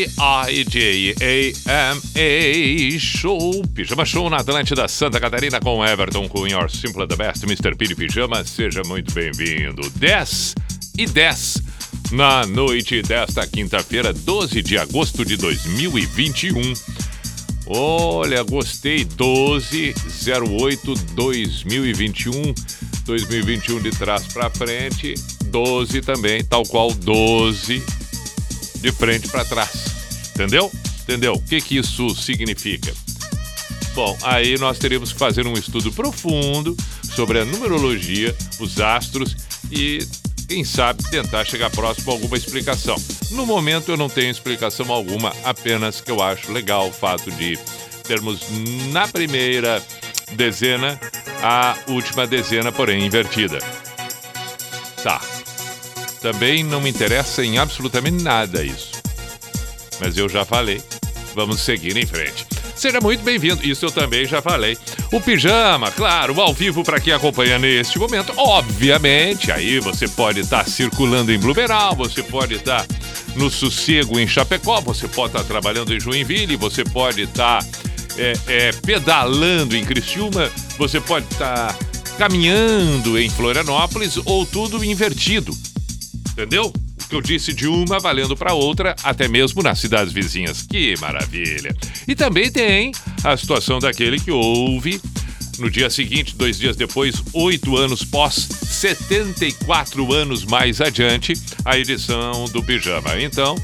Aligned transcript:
P-I-J-A-M-A 0.00 1.28
Show, 2.98 3.62
Pijama 3.74 4.06
Show 4.06 4.30
na 4.30 4.38
Atlântida 4.38 4.88
Santa 4.88 5.20
Catarina 5.20 5.60
com 5.60 5.84
Everton 5.84 6.26
Cunha, 6.26 6.58
or 6.58 6.70
Simple 6.70 7.06
the 7.06 7.16
Best, 7.16 7.44
Mr. 7.44 7.76
Piri 7.76 7.94
Pijama, 7.94 8.42
seja 8.44 8.80
muito 8.86 9.12
bem-vindo. 9.12 9.90
10 9.96 10.54
e 10.96 11.06
10 11.06 11.62
na 12.12 12.46
noite 12.46 13.02
desta 13.02 13.46
quinta-feira, 13.46 14.14
12 14.14 14.62
de 14.62 14.78
agosto 14.78 15.22
de 15.22 15.36
2021. 15.36 16.72
Olha, 17.66 18.42
gostei, 18.42 19.04
12 19.04 19.94
08 20.26 20.94
2021. 21.14 22.54
2021 23.04 23.82
de 23.82 23.90
trás 23.90 24.26
para 24.32 24.48
frente, 24.48 25.12
12 25.46 26.00
também, 26.00 26.42
tal 26.44 26.62
qual 26.64 26.94
12 26.94 27.82
de 28.80 28.92
frente 28.92 29.28
para 29.28 29.44
trás. 29.44 29.70
Entendeu? 30.34 30.70
Entendeu? 31.02 31.34
O 31.34 31.42
que, 31.42 31.60
que 31.60 31.76
isso 31.76 32.14
significa? 32.14 32.92
Bom, 33.94 34.16
aí 34.22 34.56
nós 34.58 34.78
teríamos 34.78 35.12
que 35.12 35.18
fazer 35.18 35.46
um 35.46 35.54
estudo 35.54 35.92
profundo 35.92 36.76
sobre 37.14 37.40
a 37.40 37.44
numerologia, 37.44 38.34
os 38.60 38.80
astros 38.80 39.36
e, 39.70 40.06
quem 40.48 40.64
sabe, 40.64 41.02
tentar 41.10 41.44
chegar 41.44 41.70
próximo 41.70 42.10
a 42.10 42.14
alguma 42.14 42.36
explicação. 42.36 42.96
No 43.32 43.44
momento 43.44 43.90
eu 43.90 43.96
não 43.96 44.08
tenho 44.08 44.30
explicação 44.30 44.92
alguma, 44.92 45.34
apenas 45.44 46.00
que 46.00 46.10
eu 46.10 46.22
acho 46.22 46.52
legal 46.52 46.88
o 46.88 46.92
fato 46.92 47.30
de 47.32 47.58
termos 48.04 48.40
na 48.92 49.08
primeira 49.08 49.84
dezena 50.32 50.98
a 51.42 51.76
última 51.88 52.26
dezena, 52.26 52.70
porém 52.70 53.04
invertida. 53.04 53.58
Tá. 55.02 55.20
Também 56.20 56.62
não 56.62 56.80
me 56.80 56.90
interessa 56.90 57.44
em 57.44 57.58
absolutamente 57.58 58.22
nada 58.22 58.62
isso. 58.62 58.92
Mas 60.00 60.16
eu 60.16 60.28
já 60.28 60.44
falei. 60.44 60.82
Vamos 61.34 61.60
seguir 61.60 61.96
em 61.96 62.06
frente. 62.06 62.46
Seja 62.74 63.00
muito 63.00 63.22
bem-vindo. 63.22 63.64
Isso 63.66 63.84
eu 63.84 63.90
também 63.90 64.24
já 64.24 64.40
falei. 64.40 64.76
O 65.12 65.20
pijama, 65.20 65.90
claro, 65.90 66.40
ao 66.40 66.54
vivo 66.54 66.82
para 66.82 66.98
quem 66.98 67.12
acompanha 67.12 67.58
neste 67.58 67.98
momento. 67.98 68.32
Obviamente, 68.36 69.52
aí 69.52 69.78
você 69.80 70.08
pode 70.08 70.40
estar 70.40 70.66
circulando 70.66 71.32
em 71.32 71.38
Blumenau, 71.38 71.94
você 71.94 72.22
pode 72.22 72.54
estar 72.54 72.86
no 73.36 73.50
sossego 73.50 74.18
em 74.18 74.26
Chapecó, 74.26 74.80
você 74.80 75.06
pode 75.06 75.36
estar 75.36 75.44
trabalhando 75.44 75.94
em 75.94 76.00
Joinville, 76.00 76.56
você 76.56 76.82
pode 76.82 77.22
estar 77.22 77.64
é, 78.16 78.32
é, 78.46 78.72
pedalando 78.72 79.76
em 79.76 79.84
Criciúma, 79.84 80.50
você 80.78 81.00
pode 81.00 81.26
estar 81.30 81.76
caminhando 82.18 83.18
em 83.18 83.28
Florianópolis 83.28 84.18
ou 84.24 84.44
tudo 84.44 84.82
invertido. 84.84 85.52
Entendeu? 86.40 86.72
O 86.72 87.08
que 87.10 87.14
eu 87.14 87.20
disse 87.20 87.52
de 87.52 87.68
uma 87.68 87.98
valendo 87.98 88.34
para 88.34 88.54
outra, 88.54 88.96
até 89.02 89.28
mesmo 89.28 89.62
nas 89.62 89.78
cidades 89.78 90.10
vizinhas. 90.10 90.62
Que 90.62 90.94
maravilha! 90.98 91.76
E 92.08 92.14
também 92.14 92.50
tem 92.50 92.92
a 93.22 93.36
situação 93.36 93.78
daquele 93.78 94.18
que 94.18 94.30
ouve 94.30 94.98
no 95.58 95.70
dia 95.70 95.90
seguinte, 95.90 96.34
dois 96.34 96.58
dias 96.58 96.76
depois, 96.76 97.22
oito 97.34 97.76
anos 97.76 98.02
pós, 98.02 98.34
74 98.34 100.10
anos 100.14 100.46
mais 100.46 100.80
adiante, 100.80 101.34
a 101.62 101.78
edição 101.78 102.46
do 102.46 102.62
Pijama. 102.62 103.20
Então, 103.20 103.54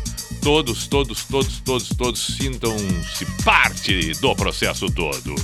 todos, 0.42 0.86
todos, 0.86 1.24
todos, 1.24 1.60
todos, 1.60 1.88
todos 1.88 2.20
sintam-se 2.38 3.24
parte 3.42 4.12
do 4.20 4.34
processo 4.34 4.90
todo. 4.90 5.34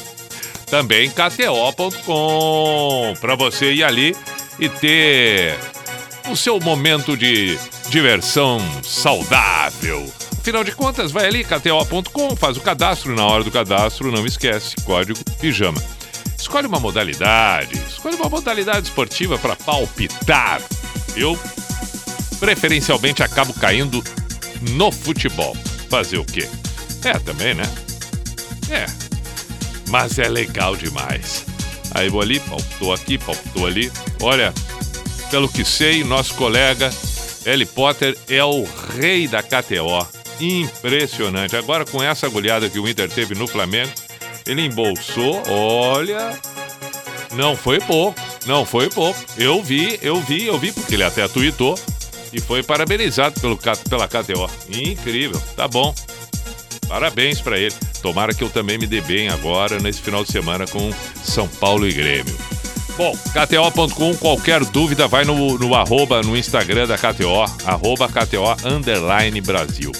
Também 0.65 1.11
kto.com, 1.11 3.13
para 3.21 3.35
você 3.35 3.73
ir 3.73 3.83
ali 3.83 4.15
e 4.59 4.67
ter 4.67 5.55
o 6.29 6.35
seu 6.35 6.59
momento 6.59 7.15
de 7.15 7.57
diversão 7.95 8.59
saudável. 8.83 10.05
Afinal 10.37 10.65
de 10.65 10.73
contas, 10.73 11.13
vai 11.13 11.27
ali, 11.27 11.45
kto.com, 11.45 12.35
faz 12.35 12.57
o 12.57 12.59
cadastro. 12.59 13.15
Na 13.15 13.25
hora 13.25 13.41
do 13.41 13.49
cadastro, 13.49 14.11
não 14.11 14.25
esquece, 14.25 14.75
código 14.83 15.17
pijama. 15.39 15.81
Escolhe 16.37 16.67
uma 16.67 16.77
modalidade, 16.77 17.77
escolhe 17.87 18.17
uma 18.17 18.27
modalidade 18.27 18.87
esportiva 18.87 19.37
para 19.37 19.55
palpitar. 19.55 20.61
Eu, 21.15 21.39
preferencialmente, 22.37 23.23
acabo 23.23 23.53
caindo 23.53 24.03
no 24.71 24.91
futebol. 24.91 25.55
Fazer 25.89 26.17
o 26.17 26.25
quê? 26.25 26.49
É, 27.01 27.17
também, 27.19 27.53
né? 27.53 27.63
É. 28.69 28.87
Mas 29.89 30.19
é 30.19 30.27
legal 30.27 30.75
demais. 30.75 31.45
Aí 31.91 32.09
vou 32.09 32.21
ali, 32.21 32.41
palpitou 32.41 32.93
aqui, 32.93 33.17
palpitou 33.17 33.65
ali. 33.65 33.89
Olha, 34.21 34.53
pelo 35.31 35.47
que 35.47 35.63
sei, 35.63 36.03
nosso 36.03 36.33
colega 36.33 36.91
Eli 37.45 37.65
Potter 37.65 38.17
é 38.27 38.43
o 38.43 38.65
rei 38.97 39.27
da 39.27 39.43
KTO. 39.43 40.07
Impressionante. 40.39 41.55
Agora, 41.55 41.85
com 41.85 42.01
essa 42.01 42.27
goleada 42.27 42.69
que 42.69 42.79
o 42.79 42.87
Inter 42.87 43.09
teve 43.09 43.35
no 43.35 43.47
Flamengo, 43.47 43.91
ele 44.45 44.65
embolsou, 44.65 45.43
olha. 45.47 46.37
Não 47.33 47.55
foi 47.55 47.79
pouco, 47.79 48.19
não 48.45 48.65
foi 48.65 48.89
pouco. 48.89 49.19
Eu 49.37 49.61
vi, 49.61 49.99
eu 50.01 50.19
vi, 50.21 50.45
eu 50.45 50.57
vi, 50.57 50.71
porque 50.71 50.95
ele 50.95 51.03
até 51.03 51.27
tweetou 51.27 51.77
e 52.31 52.39
foi 52.39 52.63
parabenizado 52.63 53.39
pelo, 53.39 53.57
pela 53.57 54.07
KTO. 54.07 54.49
Incrível, 54.69 55.41
tá 55.55 55.67
bom. 55.67 55.93
Parabéns 56.87 57.41
para 57.41 57.57
ele. 57.57 57.73
Tomara 58.01 58.33
que 58.33 58.43
eu 58.43 58.49
também 58.49 58.77
me 58.77 58.87
dê 58.87 59.01
bem 59.01 59.29
agora 59.29 59.79
nesse 59.79 60.01
final 60.01 60.23
de 60.23 60.31
semana 60.31 60.65
com 60.67 60.91
São 61.23 61.47
Paulo 61.47 61.87
e 61.87 61.93
Grêmio. 61.93 62.35
Bom, 62.97 63.13
KTO.com, 63.13 64.15
qualquer 64.15 64.63
dúvida, 64.63 65.07
vai 65.07 65.25
no, 65.25 65.57
no 65.57 65.75
arroba 65.75 66.21
no 66.21 66.35
Instagram 66.35 66.87
da 66.87 66.97
KTO, 66.97 67.43
arroba 67.65 68.07
KTO 68.07 68.55
underline 68.65 69.41
Brasil. 69.41 69.91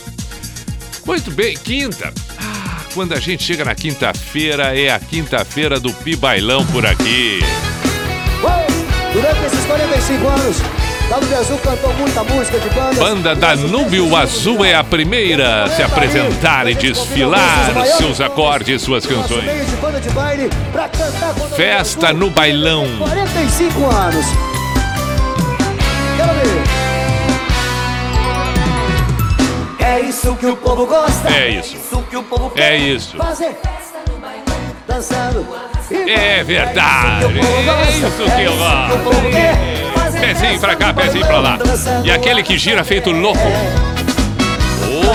Muito 1.05 1.29
bem, 1.31 1.57
quinta. 1.57 2.13
Ah, 2.39 2.81
quando 2.93 3.13
a 3.13 3.19
gente 3.19 3.43
chega 3.43 3.65
na 3.65 3.75
quinta-feira, 3.75 4.77
é 4.77 4.89
a 4.89 4.99
quinta-feira 4.99 5.79
do 5.79 5.93
Pibailão 5.93 6.65
por 6.67 6.85
aqui. 6.85 7.39
Durante 9.15 9.45
esses 9.45 9.65
45 9.65 10.27
anos, 10.27 10.57
Danúbio 11.09 11.37
Azul 11.37 11.57
cantou 11.59 11.93
muita 11.93 12.23
música 12.23 12.59
de 12.59 12.69
banda. 12.69 12.95
Banda 12.95 13.35
Danúbio 13.35 14.15
Azul 14.15 14.65
é 14.65 14.73
a 14.73 14.83
primeira 14.83 15.65
a 15.65 15.69
se 15.69 15.83
apresentar 15.83 16.67
e 16.67 16.73
desfilar 16.73 17.85
seus 17.97 18.19
acordes, 18.19 18.81
suas 18.81 19.05
canções. 19.05 19.45
Festa 21.55 22.11
no 22.11 22.29
Bailão. 22.31 22.87
45 22.97 23.85
anos. 23.85 24.25
Quero 26.17 26.33
ver. 26.33 26.63
É 29.85 29.99
isso 30.01 30.35
que 30.35 30.45
o 30.47 30.57
povo 30.57 30.87
gosta. 30.87 31.29
É 31.29 31.49
isso. 31.49 32.03
que 32.09 32.17
o 32.17 32.23
povo 32.23 32.51
É 32.55 32.71
quer. 32.71 32.77
isso. 32.77 33.15
Fazer 33.17 33.53
festa 33.61 33.99
no 34.11 34.17
bailão, 34.17 34.43
dançando. 34.87 35.45
e 35.91 36.11
É 36.11 36.43
verdade. 36.43 37.25
É 37.25 37.91
isso 37.91 38.11
que 38.15 38.41
eu 38.41 38.53
o 38.53 39.03
povo 39.03 39.21
gosto. 39.21 39.94
Pezinho 40.25 40.59
pra 40.59 40.75
cá, 40.75 40.91
pezinho 40.91 41.25
pra 41.25 41.39
lá. 41.39 41.59
E 42.03 42.09
aquele 42.09 42.41
que 42.41 42.57
gira 42.57 42.83
feito 42.83 43.11
louco. 43.11 43.39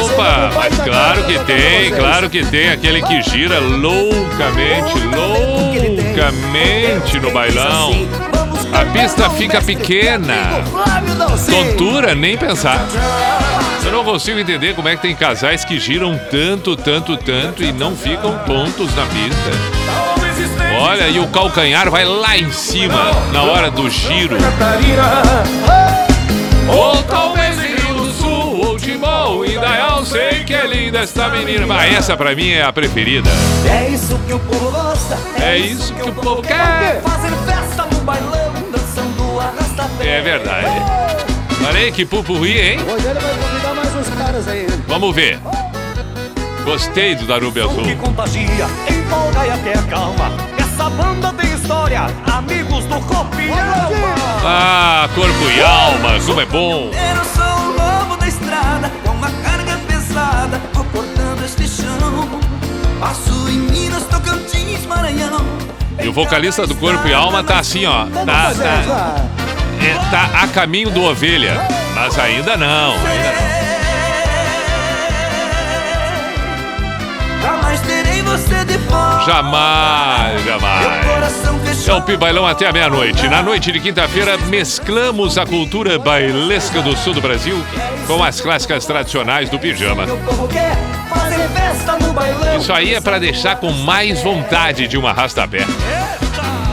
Opa, 0.04 0.50
mas 0.54 0.78
claro 0.78 1.24
que 1.24 1.38
tem, 1.40 1.90
claro 1.90 2.30
que 2.30 2.46
tem 2.46 2.70
aquele 2.70 3.02
que 3.02 3.20
gira 3.22 3.58
loucamente, 3.58 4.94
loucamente 5.12 7.18
no 7.18 7.32
bailão. 7.32 7.90
A 8.72 8.84
pista 8.92 9.28
fica 9.30 9.60
pequena. 9.60 10.62
Tontura, 11.48 12.14
nem 12.14 12.36
pensar. 12.36 12.86
Eu 13.84 13.90
não 13.90 14.04
consigo 14.04 14.38
entender 14.38 14.76
como 14.76 14.88
é 14.88 14.94
que 14.94 15.02
tem 15.02 15.16
casais 15.16 15.64
que 15.64 15.80
giram 15.80 16.20
tanto, 16.30 16.76
tanto, 16.76 17.16
tanto 17.16 17.64
e 17.64 17.72
não 17.72 17.96
ficam 17.96 18.38
tontos 18.46 18.94
na 18.94 19.06
pista. 19.06 20.09
Olha, 20.80 21.08
e 21.08 21.18
o 21.18 21.26
calcanhar 21.28 21.90
vai 21.90 22.06
lá 22.06 22.38
em 22.38 22.50
cima 22.50 23.12
na 23.32 23.42
hora 23.42 23.70
do 23.70 23.90
giro. 23.90 24.36
Ou 26.68 27.02
talvez 27.02 27.58
em 27.58 27.76
Rio 27.76 27.94
do 27.96 28.12
Sul 28.12 28.66
ou 28.66 28.78
Timão, 28.78 29.44
e 29.44 29.54
eu 29.54 30.06
sei 30.06 30.42
que 30.44 30.54
é 30.54 30.66
linda 30.66 31.00
esta 31.00 31.28
menina. 31.28 31.66
Mas 31.66 31.94
essa 31.94 32.16
pra 32.16 32.34
mim 32.34 32.50
é 32.52 32.62
a 32.62 32.72
preferida. 32.72 33.28
É 33.70 33.90
isso 33.90 34.18
que 34.26 34.32
o 34.32 34.38
povo 34.38 34.70
gosta. 34.70 35.18
É 35.42 35.58
isso 35.58 35.92
que 35.92 36.08
o 36.08 36.12
povo 36.14 36.42
quer. 36.42 37.02
Fazer 37.02 37.32
festa 37.44 37.86
no 37.92 38.00
bailão, 38.00 38.52
dançando 38.72 39.38
arrasta 39.38 39.86
É 40.02 40.22
verdade. 40.22 41.00
Aí 41.74 41.92
que 41.92 42.06
pupurri, 42.06 42.58
hein? 42.58 42.78
Hoje 42.80 43.06
ele 43.06 43.20
vai 43.20 43.34
convidar 43.34 43.74
mais 43.74 43.94
uns 43.94 44.08
caras 44.16 44.48
aí. 44.48 44.66
Vamos 44.88 45.14
ver. 45.14 45.38
Gostei 46.64 47.14
do 47.14 47.26
Darube 47.26 47.60
Azul. 47.60 47.82
que 47.82 47.96
contagia, 47.96 48.66
empolga 48.88 49.46
e 49.46 49.50
até 49.50 49.78
acalma. 49.78 50.59
Essa 50.80 50.88
banda 50.88 51.30
tem 51.34 51.52
história, 51.52 52.06
amigos 52.32 52.86
do 52.86 52.98
corpo 53.00 53.38
e 53.38 53.50
alma. 53.50 54.14
Ah, 54.42 55.10
corpo 55.14 55.50
e 55.54 55.60
alma, 55.60 56.18
como 56.24 56.40
é 56.40 56.46
bom. 56.46 56.90
Eu 56.90 57.24
sou 57.26 57.66
o 57.66 57.72
lobo 57.72 58.16
da 58.16 58.26
estrada, 58.26 58.90
com 59.04 59.10
uma 59.10 59.30
carga 59.30 59.76
pesada, 59.86 60.58
cortando 60.90 61.44
este 61.44 61.68
chão. 61.68 62.40
Passo 62.98 63.50
em 63.50 63.58
Minas, 63.58 64.04
Tocantins, 64.04 64.86
Maranhão. 64.86 65.44
E 66.02 66.08
o 66.08 66.14
vocalista 66.14 66.66
do 66.66 66.74
Corpo 66.74 67.06
e 67.06 67.12
Alma 67.12 67.44
tá 67.44 67.58
assim, 67.58 67.84
ó. 67.84 68.06
Tá, 68.06 68.24
tá, 68.24 69.16
é, 69.84 70.10
tá 70.10 70.30
a 70.44 70.48
caminho 70.48 70.90
do 70.90 71.02
ovelha. 71.02 71.60
Mas 71.94 72.18
ainda 72.18 72.56
não, 72.56 72.94
ainda 72.94 73.32
não. 73.64 73.69
Jamais, 79.30 80.44
jamais. 80.44 81.86
É 81.86 81.94
o 81.94 82.02
Pibailão 82.02 82.44
até 82.44 82.66
a 82.66 82.72
meia-noite. 82.72 83.28
Na 83.28 83.40
noite 83.40 83.70
de 83.70 83.78
quinta-feira, 83.78 84.36
mesclamos 84.48 85.38
a 85.38 85.46
cultura 85.46 86.00
bailesca 86.00 86.82
do 86.82 86.96
sul 86.96 87.14
do 87.14 87.20
Brasil 87.20 87.56
com 88.08 88.24
as 88.24 88.40
clássicas 88.40 88.84
tradicionais 88.84 89.48
do 89.48 89.56
pijama. 89.56 90.04
Isso 92.58 92.72
aí 92.72 92.92
é 92.92 93.00
pra 93.00 93.20
deixar 93.20 93.54
com 93.54 93.70
mais 93.70 94.20
vontade 94.20 94.88
de 94.88 94.98
um 94.98 95.06
arrasta-pé. 95.06 95.64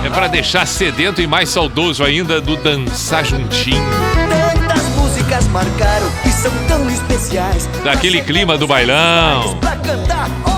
É 0.03 0.09
pra 0.09 0.27
deixar 0.27 0.65
sedento 0.65 1.21
e 1.21 1.27
mais 1.27 1.49
saudoso 1.49 2.03
ainda 2.03 2.41
do 2.41 2.57
dançar 2.57 3.23
juntinho. 3.23 3.85
Tantas 4.27 4.83
músicas 4.95 5.47
marcaram 5.49 6.09
que 6.23 6.29
são 6.31 6.51
tão 6.67 6.89
especiais. 6.89 7.69
Daquele 7.83 8.23
clima 8.23 8.57
do 8.57 8.65
bailão. 8.65 9.59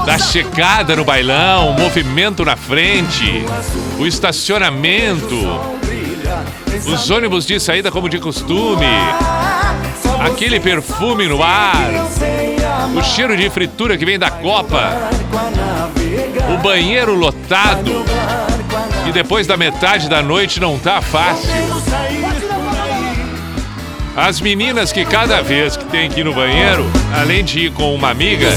Da 0.05 0.17
checada 0.17 0.95
no 0.95 1.03
bailão, 1.03 1.69
o 1.69 1.79
movimento 1.79 2.43
na 2.43 2.55
frente, 2.55 3.45
o 3.99 4.07
estacionamento, 4.07 5.35
os 6.85 7.09
ônibus 7.09 7.45
de 7.45 7.59
saída 7.59 7.91
como 7.91 8.09
de 8.09 8.19
costume, 8.19 8.87
aquele 10.25 10.59
perfume 10.59 11.27
no 11.27 11.43
ar, 11.43 11.89
o 12.95 13.03
cheiro 13.03 13.37
de 13.37 13.49
fritura 13.49 13.97
que 13.97 14.05
vem 14.05 14.17
da 14.17 14.31
copa, 14.31 14.97
o 16.53 16.57
banheiro 16.57 17.13
lotado, 17.13 18.03
e 19.07 19.11
depois 19.11 19.45
da 19.45 19.57
metade 19.57 20.09
da 20.09 20.21
noite 20.21 20.59
não 20.59 20.77
tá 20.79 21.01
fácil. 21.01 21.49
As 24.15 24.41
meninas 24.41 24.91
que 24.91 25.05
cada 25.05 25.41
vez 25.41 25.77
que 25.77 25.85
tem 25.85 26.09
que 26.09 26.19
ir 26.21 26.23
no 26.23 26.33
banheiro, 26.33 26.85
além 27.15 27.43
de 27.43 27.65
ir 27.65 27.71
com 27.71 27.93
uma 27.93 28.09
amiga, 28.09 28.49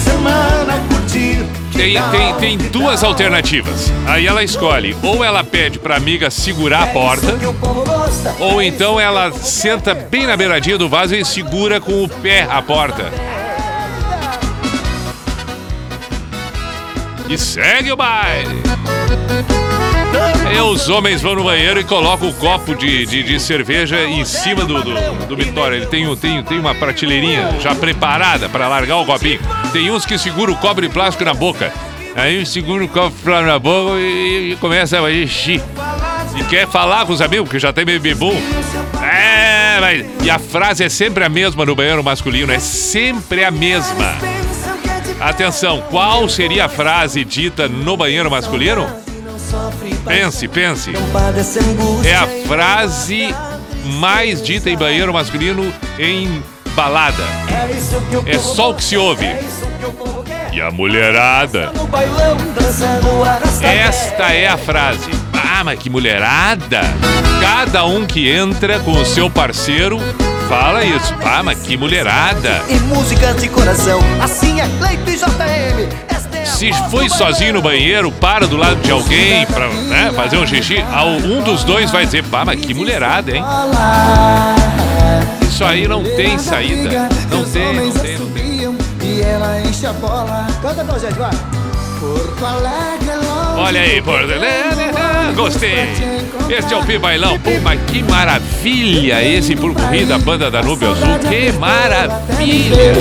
tem, 1.72 1.94
tem, 2.10 2.34
tem 2.34 2.58
duas 2.70 3.04
alternativas. 3.04 3.92
Aí 4.06 4.26
ela 4.26 4.42
escolhe, 4.42 4.96
ou 5.02 5.22
ela 5.24 5.44
pede 5.44 5.78
pra 5.78 5.96
amiga 5.96 6.30
segurar 6.30 6.82
a 6.82 6.86
porta, 6.88 7.32
povo 7.60 7.84
gosta. 7.84 8.34
ou 8.40 8.60
então 8.62 8.98
ela 8.98 9.32
senta 9.32 9.94
bem 9.94 10.26
na 10.26 10.36
beiradinha 10.36 10.78
do 10.78 10.88
vaso 10.88 11.14
e 11.14 11.24
segura 11.24 11.80
com 11.80 12.02
o 12.04 12.08
pé 12.08 12.46
a 12.50 12.60
porta. 12.60 13.10
E 17.28 17.38
segue 17.38 17.92
o 17.92 17.96
baile. 17.96 18.62
Aí 20.46 20.60
os 20.60 20.88
homens 20.88 21.22
vão 21.22 21.34
no 21.34 21.44
banheiro 21.44 21.80
e 21.80 21.84
colocam 21.84 22.28
o 22.28 22.34
copo 22.34 22.74
de, 22.74 23.06
de, 23.06 23.22
de 23.22 23.40
cerveja 23.40 24.04
em 24.04 24.24
cima 24.24 24.64
do, 24.64 24.82
do, 24.82 25.26
do 25.26 25.36
Vitória. 25.36 25.76
Ele 25.76 25.86
tem, 25.86 26.16
tem, 26.16 26.42
tem 26.42 26.58
uma 26.58 26.74
prateleirinha 26.74 27.56
já 27.60 27.74
preparada 27.74 28.48
para 28.48 28.68
largar 28.68 28.96
o 28.98 29.06
copinho. 29.06 29.40
Tem 29.72 29.90
uns 29.90 30.04
que 30.04 30.18
seguram 30.18 30.52
o 30.52 30.56
copo 30.56 30.80
de 30.80 30.88
plástico 30.88 31.24
na 31.24 31.34
boca. 31.34 31.72
Aí 32.14 32.44
segura 32.44 32.84
o 32.84 32.88
copo 32.88 33.14
na 33.30 33.58
boca 33.58 33.98
e, 33.98 34.52
e 34.52 34.56
começa 34.56 35.00
a 35.00 35.10
xixi. 35.10 35.62
E 36.36 36.44
quer 36.44 36.66
falar 36.66 37.06
com 37.06 37.12
os 37.12 37.20
amigos, 37.20 37.50
que 37.50 37.58
já 37.58 37.72
tem 37.72 37.84
bebê 37.84 38.14
bom. 38.14 38.34
É, 39.02 39.78
mas. 39.80 40.06
E 40.22 40.30
a 40.30 40.38
frase 40.38 40.84
é 40.84 40.88
sempre 40.88 41.24
a 41.24 41.28
mesma 41.28 41.64
no 41.64 41.74
banheiro 41.74 42.02
masculino, 42.02 42.52
é 42.52 42.58
sempre 42.58 43.44
a 43.44 43.50
mesma. 43.50 44.16
Atenção, 45.20 45.82
qual 45.90 46.28
seria 46.28 46.64
a 46.64 46.68
frase 46.68 47.24
dita 47.24 47.68
no 47.68 47.96
banheiro 47.96 48.30
masculino? 48.30 48.86
Pense, 50.06 50.48
pense. 50.48 50.92
É 52.04 52.14
a 52.14 52.26
frase 52.46 53.34
mais 53.98 54.42
dita 54.42 54.70
em 54.70 54.76
banheiro 54.76 55.12
masculino 55.12 55.72
em 55.98 56.42
balada. 56.74 57.22
É 58.26 58.34
É 58.34 58.38
só 58.38 58.70
o 58.70 58.74
que 58.74 58.84
se 58.84 58.96
ouve. 58.96 59.26
E 60.52 60.60
a 60.60 60.70
mulherada. 60.70 61.72
Esta 63.62 64.32
é 64.32 64.48
a 64.48 64.56
frase. 64.56 65.10
Ah, 65.32 65.64
mas 65.64 65.78
que 65.78 65.90
mulherada! 65.90 66.80
Cada 67.40 67.84
um 67.84 68.06
que 68.06 68.28
entra 68.30 68.78
com 68.80 68.92
o 68.92 69.04
seu 69.04 69.28
parceiro 69.30 69.98
fala 70.48 70.84
isso. 70.84 71.14
Ah, 71.24 71.42
mas 71.42 71.60
que 71.60 71.76
mulherada! 71.76 72.62
E 72.68 72.74
músicas 72.80 73.40
de 73.40 73.48
coração, 73.48 74.00
assim 74.20 74.60
é 74.60 74.68
Cleito 74.78 75.10
e 75.10 75.16
JM. 75.16 76.11
Se 76.62 76.72
foi 76.92 77.08
sozinho 77.08 77.54
no 77.54 77.60
banheiro, 77.60 78.12
para 78.12 78.46
do 78.46 78.56
lado 78.56 78.80
de 78.82 78.92
alguém 78.92 79.44
pra 79.46 79.66
né, 79.66 80.12
fazer 80.14 80.36
um 80.36 80.46
xixi, 80.46 80.76
um 81.24 81.42
dos 81.42 81.64
dois 81.64 81.90
vai 81.90 82.04
dizer, 82.04 82.22
pá, 82.22 82.44
mas 82.44 82.60
que 82.60 82.72
mulherada, 82.72 83.36
hein? 83.36 83.42
Isso 85.42 85.64
aí 85.64 85.88
não 85.88 86.04
tem 86.04 86.38
saída. 86.38 87.08
Não 87.28 87.42
tem, 87.42 87.74
não 87.74 87.90
tem, 87.90 88.16
não 88.16 88.26
tem. 88.28 88.76
Canta 90.62 90.84
pra 90.84 90.98
gente, 91.00 91.14
vai. 91.14 91.32
Olha 93.56 93.80
aí, 93.80 94.00
Porto 94.00 94.32
Alegre. 94.32 95.34
Gostei. 95.34 95.88
Este 96.48 96.74
é 96.74 96.76
o 96.76 96.84
Pi 96.84 96.96
Bailão. 96.96 97.40
Pô, 97.40 97.50
mas 97.60 97.80
que 97.88 98.04
maravilha 98.04 99.20
esse 99.20 99.56
purpurri 99.56 100.04
da 100.04 100.16
banda 100.16 100.48
Danúbio 100.48 100.92
Azul. 100.92 101.18
Que 101.28 101.50
maravilha. 101.58 102.94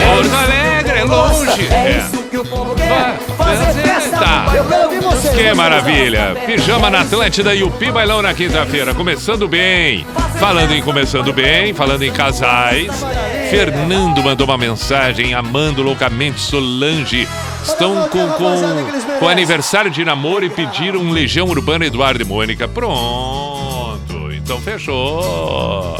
Porto 0.00 0.34
Alegre 0.34 0.65
longe. 1.06 1.66
É 1.70 1.74
É. 1.74 1.98
isso 1.98 2.22
que 2.24 2.36
o 2.38 2.44
povo 2.44 2.74
quer. 2.74 3.16
Fazer 3.36 3.72
festa 3.82 4.18
tá. 4.18 4.46
vocês. 5.02 5.36
Que 5.36 5.54
maravilha! 5.54 6.36
Pijama 6.46 6.90
na 6.90 7.00
Atlântida 7.00 7.54
e 7.54 7.62
o 7.62 7.70
Pi 7.70 7.90
Bailão 7.90 8.22
na 8.22 8.34
quinta-feira. 8.34 8.94
Começando 8.94 9.48
bem. 9.48 10.06
Falando 10.38 10.72
em 10.72 10.82
começando 10.82 11.32
bem, 11.32 11.72
falando 11.72 12.02
em 12.02 12.12
casais. 12.12 12.92
Fernando 13.50 14.22
mandou 14.22 14.46
uma 14.46 14.58
mensagem 14.58 15.34
amando 15.34 15.82
loucamente 15.82 16.40
Solange. 16.40 17.26
Estão 17.62 18.08
com, 18.08 18.28
com, 18.28 19.18
com 19.18 19.28
aniversário 19.28 19.90
de 19.90 20.04
namoro 20.04 20.44
e 20.44 20.50
pediram 20.50 21.00
um 21.00 21.10
Legião 21.10 21.46
Urbana 21.46 21.86
Eduardo 21.86 22.22
e 22.22 22.24
Mônica. 22.26 22.68
Pronto, 22.68 24.32
então 24.32 24.60
fechou. 24.60 25.96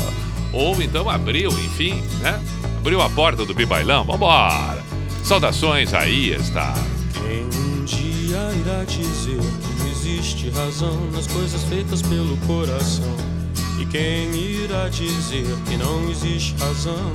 Ou 0.52 0.80
então 0.80 1.08
abriu, 1.10 1.50
enfim, 1.50 2.02
né? 2.20 2.40
Abriu 2.78 3.00
a 3.02 3.10
porta 3.10 3.44
do 3.44 3.54
Pi 3.54 3.66
Bailão. 3.66 4.04
Vambora. 4.04 4.86
Saudações 5.26 5.92
aí, 5.92 6.30
está. 6.35 6.73
Quem 7.12 7.42
um 7.61 7.85
dia 7.85 8.38
irá 8.61 8.85
dizer 8.85 9.40
que 9.40 9.90
existe 9.90 10.50
razão 10.50 11.11
nas 11.11 11.26
coisas 11.26 11.64
feitas 11.64 12.00
pelo 12.00 12.37
coração? 12.47 13.12
E 13.80 13.85
quem 13.87 14.33
irá 14.33 14.88
dizer 14.88 15.45
que 15.66 15.76
não 15.78 16.09
existe 16.09 16.54
razão? 16.61 17.12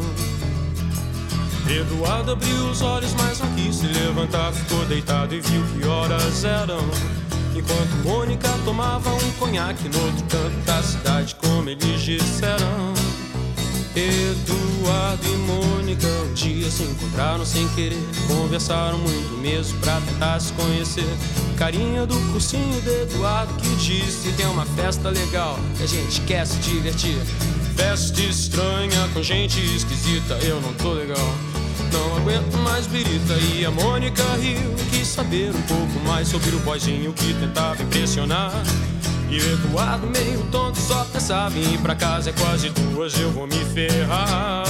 Eduardo 1.70 2.34
abriu 2.34 2.70
os 2.70 2.82
olhos, 2.82 3.14
mas 3.14 3.40
não 3.40 3.50
quis 3.56 3.78
se 3.78 3.88
levantar. 3.88 4.52
Ficou 4.52 4.86
deitado 4.88 5.34
e 5.34 5.40
viu 5.40 5.64
que 5.68 5.88
horas 5.88 6.44
eram. 6.44 6.82
Enquanto 7.56 8.04
Mônica 8.04 8.50
tomava 8.66 9.10
um 9.10 9.32
conhaque 9.40 9.88
no 9.88 10.04
outro 10.04 10.26
canto 10.26 10.66
da 10.66 10.84
cidade, 10.84 11.34
como 11.36 11.70
eles 11.70 12.02
disseram. 12.02 13.01
Eduardo 13.94 15.28
e 15.28 15.36
Mônica 15.38 16.08
um 16.08 16.34
dia 16.34 16.72
se 16.72 16.84
encontraram 16.84 17.46
sem 17.46 17.68
querer. 17.70 18.02
Conversaram 18.28 18.98
muito 18.98 19.38
mesmo 19.42 19.78
pra 19.80 20.00
tentar 20.00 20.40
se 20.40 20.54
conhecer. 20.54 21.06
Carinha 21.58 22.06
do 22.06 22.16
cursinho 22.32 22.82
de 22.82 23.02
Eduardo 23.02 23.54
que 23.56 23.76
disse 23.76 24.32
que 24.32 24.42
é 24.42 24.48
uma 24.48 24.66
festa 24.66 25.10
legal, 25.10 25.60
que 25.78 25.84
a 25.84 25.88
gente 25.88 26.22
quer 26.22 26.48
se 26.48 26.58
divertir. 26.60 27.18
Festa 27.76 28.22
estranha 28.22 29.10
com 29.14 29.22
gente 29.22 29.60
esquisita, 29.76 30.36
eu 30.36 30.62
não 30.62 30.74
tô 30.76 30.94
legal. 30.94 31.36
Não 31.92 32.16
aguento 32.16 32.58
mais 32.60 32.88
birita 32.88 33.34
e 33.54 33.66
a 33.66 33.72
Mônica 33.72 34.24
riu. 34.36 34.74
Quis 34.90 35.08
saber 35.08 35.54
um 35.54 35.62
pouco 35.64 36.00
mais 36.08 36.30
sobre 36.30 36.56
o 36.56 36.60
boizinho 36.60 37.12
que 37.12 37.34
tentava 37.34 37.84
impressionar. 37.84 38.54
E 39.32 39.40
o 39.40 39.54
Eduardo 39.54 40.08
meio 40.08 40.44
tonto 40.52 40.78
só 40.78 41.06
pensava 41.06 41.58
em 41.58 41.76
ir 41.76 41.78
pra 41.78 41.96
casa. 41.96 42.32
É 42.32 42.34
quase 42.34 42.70
duas, 42.70 43.18
eu 43.18 43.32
vou 43.32 43.48
me 43.48 43.64
ferrar. 43.74 44.66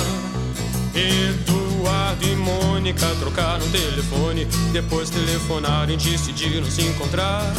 Eduardo 0.94 2.24
e 2.24 2.36
Mônica 2.36 3.08
trocaram 3.20 3.68
telefone. 3.72 4.46
Depois 4.72 5.10
telefonaram 5.10 5.92
e 5.92 5.98
decidiram 5.98 6.70
se 6.70 6.84
encontrar. 6.84 7.52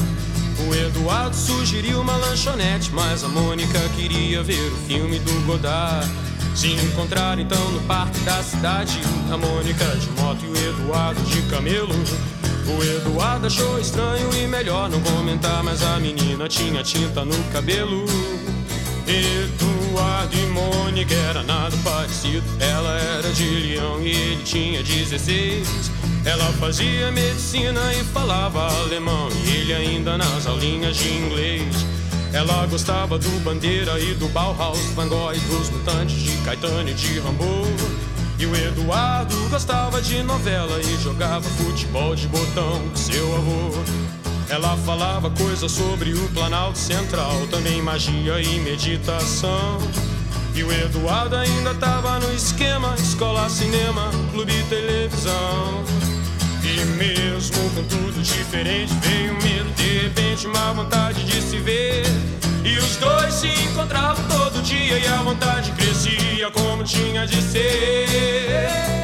O 0.68 0.72
Eduardo 0.72 1.34
sugeriu 1.34 2.00
uma 2.00 2.14
lanchonete, 2.14 2.92
mas 2.92 3.24
a 3.24 3.28
Mônica 3.28 3.80
queria 3.96 4.40
ver 4.44 4.70
o 4.72 4.76
filme 4.86 5.18
do 5.18 5.44
Godard. 5.44 6.08
Se 6.54 6.68
encontraram 6.68 7.42
então 7.42 7.72
no 7.72 7.80
parque 7.80 8.20
da 8.20 8.40
cidade, 8.44 9.00
a 9.28 9.36
Mônica 9.36 9.84
de 9.96 10.08
moto 10.10 10.44
e 10.44 10.46
o 10.46 10.56
Eduardo 10.56 11.20
de 11.22 11.42
camelo. 11.50 11.96
O 12.66 12.82
Eduardo 12.82 13.46
achou 13.46 13.78
estranho 13.78 14.28
e 14.34 14.46
melhor 14.46 14.88
não 14.88 15.00
comentar, 15.00 15.62
mas 15.62 15.82
a 15.82 15.98
menina 15.98 16.48
tinha 16.48 16.82
tinta 16.82 17.24
no 17.24 17.36
cabelo. 17.52 18.04
Eduardo 19.06 20.36
e 20.36 20.46
Mônica 20.46 21.14
era 21.14 21.42
nada 21.42 21.76
parecido. 21.82 22.44
Ela 22.60 22.98
era 22.98 23.32
de 23.32 23.44
Leão 23.44 24.00
e 24.00 24.10
ele 24.10 24.42
tinha 24.44 24.82
16. 24.82 25.90
Ela 26.24 26.44
fazia 26.52 27.10
medicina 27.10 27.92
e 27.94 28.04
falava 28.04 28.68
alemão, 28.82 29.28
e 29.44 29.56
ele 29.56 29.74
ainda 29.74 30.16
nas 30.16 30.46
aulinhas 30.46 30.96
de 30.96 31.08
inglês. 31.08 31.84
Ela 32.32 32.64
gostava 32.66 33.18
do 33.18 33.44
Bandeira 33.44 33.98
e 33.98 34.14
do 34.14 34.28
Bauhaus, 34.28 34.78
Van 34.94 35.08
Gogh 35.08 35.34
e 35.34 35.40
dos 35.40 35.68
Mutantes, 35.68 36.16
de 36.22 36.36
Caetano 36.38 36.88
e 36.88 36.94
de 36.94 37.18
Rambo. 37.18 37.66
E 38.42 38.46
o 38.46 38.56
Eduardo 38.56 39.36
gostava 39.50 40.02
de 40.02 40.20
novela 40.24 40.80
e 40.80 41.00
jogava 41.00 41.48
futebol 41.48 42.12
de 42.16 42.26
botão 42.26 42.88
com 42.88 42.96
seu 42.96 43.36
avô. 43.36 43.70
Ela 44.48 44.76
falava 44.78 45.30
coisas 45.30 45.70
sobre 45.70 46.12
o 46.12 46.28
Planalto 46.30 46.76
Central, 46.76 47.46
também 47.52 47.80
magia 47.80 48.42
e 48.42 48.58
meditação. 48.58 49.78
E 50.56 50.64
o 50.64 50.72
Eduardo 50.72 51.36
ainda 51.36 51.72
tava 51.74 52.18
no 52.18 52.34
esquema: 52.34 52.92
escola, 52.98 53.48
cinema, 53.48 54.10
clube 54.32 54.52
televisão. 54.68 55.84
E 56.64 56.84
mesmo 56.96 57.70
com 57.70 57.84
tudo 57.84 58.20
diferente, 58.22 58.92
veio 59.02 59.34
medo, 59.34 59.70
de 59.76 59.98
repente, 59.98 60.48
uma 60.48 60.72
vontade 60.72 61.22
de 61.24 61.40
se 61.40 61.58
ver. 61.58 62.06
E 62.64 62.78
os 62.78 62.96
dois 62.96 63.34
se 63.34 63.48
encontravam 63.48 64.24
todo 64.28 64.62
dia 64.62 64.98
e 64.98 65.06
a 65.06 65.16
vontade 65.22 65.72
crescia 65.72 66.50
como 66.52 66.84
tinha 66.84 67.26
de 67.26 67.42
ser. 67.42 68.06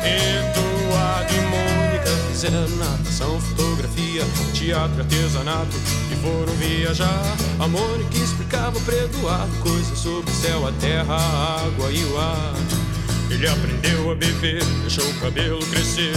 Eduardo 0.04 1.34
e 1.34 1.40
Mônica 1.40 2.10
fizeram 2.30 2.68
natação, 2.76 3.40
fotografia, 3.40 4.22
teatro, 4.54 5.00
artesanato 5.00 5.76
e 6.12 6.16
foram 6.16 6.52
viajar. 6.54 7.36
A 7.58 7.66
Mônica 7.66 8.16
explicava 8.16 8.78
para 8.80 8.94
Eduardo 8.94 9.56
coisas 9.58 9.98
sobre 9.98 10.30
o 10.30 10.34
céu, 10.34 10.66
a 10.66 10.72
terra, 10.72 11.16
a 11.16 11.64
água 11.66 11.90
e 11.90 12.04
o 12.04 12.18
ar. 12.18 12.54
Ele 13.30 13.46
aprendeu 13.46 14.10
a 14.10 14.14
beber, 14.14 14.64
deixou 14.82 15.04
o 15.04 15.14
cabelo 15.20 15.58
crescer 15.66 16.14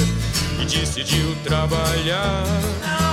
e 0.61 0.65
decidiu 0.65 1.35
trabalhar. 1.43 3.10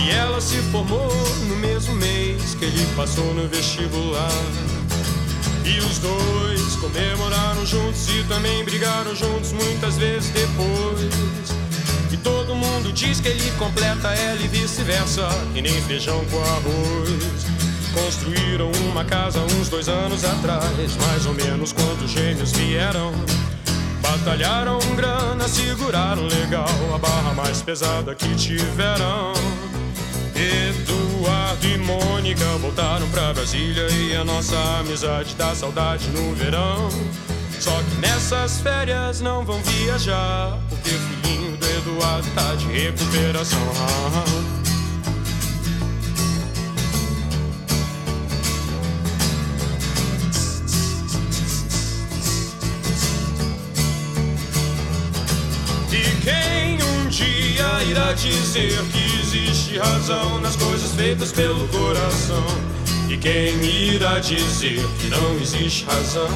E 0.00 0.10
ela 0.10 0.40
se 0.40 0.56
formou 0.70 1.12
no 1.48 1.56
mesmo 1.56 1.94
mês 1.94 2.54
que 2.54 2.64
ele 2.64 2.86
passou 2.96 3.34
no 3.34 3.48
vestibular. 3.48 4.30
E 5.64 5.78
os 5.80 5.98
dois 5.98 6.76
comemoraram 6.76 7.66
juntos 7.66 8.08
e 8.08 8.22
também 8.24 8.64
brigaram 8.64 9.14
juntos 9.14 9.52
muitas 9.52 9.96
vezes 9.98 10.30
depois. 10.30 11.58
E 12.10 12.16
todo 12.16 12.54
mundo 12.54 12.92
diz 12.92 13.20
que 13.20 13.28
ele 13.28 13.50
completa 13.58 14.08
ela 14.08 14.40
e 14.40 14.48
vice-versa, 14.48 15.28
e 15.54 15.60
nem 15.60 15.82
feijão 15.82 16.24
com 16.26 16.38
arroz. 16.38 17.46
Construíram 17.92 18.70
uma 18.90 19.04
casa 19.04 19.40
uns 19.40 19.68
dois 19.68 19.88
anos 19.88 20.24
atrás, 20.24 20.96
mais 21.06 21.26
ou 21.26 21.34
menos 21.34 21.72
quando 21.72 22.04
os 22.04 22.10
gêmeos 22.10 22.52
vieram. 22.52 23.12
Batalharam 24.00 24.78
grana, 24.96 25.46
seguraram 25.48 26.26
legal 26.26 26.68
a 26.94 26.98
barra 26.98 27.34
mais 27.34 27.60
pesada 27.60 28.14
que 28.14 28.34
tiveram. 28.36 29.32
Eduardo 30.38 31.66
e 31.66 31.78
Mônica 31.78 32.44
voltaram 32.58 33.08
pra 33.10 33.34
Brasília 33.34 33.88
e 33.90 34.14
a 34.14 34.24
nossa 34.24 34.56
amizade 34.78 35.34
dá 35.34 35.52
saudade 35.52 36.08
no 36.10 36.32
verão. 36.36 36.88
Só 37.58 37.72
que 37.72 38.00
nessas 38.00 38.60
férias 38.60 39.20
não 39.20 39.44
vão 39.44 39.60
viajar, 39.62 40.56
porque 40.68 40.90
o 40.90 40.98
filhinho 40.98 41.56
do 41.56 41.66
Eduardo 41.66 42.28
tá 42.36 42.54
de 42.54 42.66
recuperação. 42.66 43.58
E 55.90 56.20
quem 56.22 56.57
um 57.08 57.10
dia 57.10 57.84
irá 57.88 58.12
dizer 58.12 58.78
que 58.92 59.20
existe 59.20 59.78
razão 59.78 60.38
nas 60.40 60.56
coisas 60.56 60.92
feitas 60.92 61.32
pelo 61.32 61.66
coração? 61.68 62.44
E 63.08 63.16
quem 63.16 63.54
irá 63.64 64.18
dizer 64.18 64.86
que 65.00 65.08
não 65.08 65.34
existe 65.40 65.86
razão? 65.86 66.28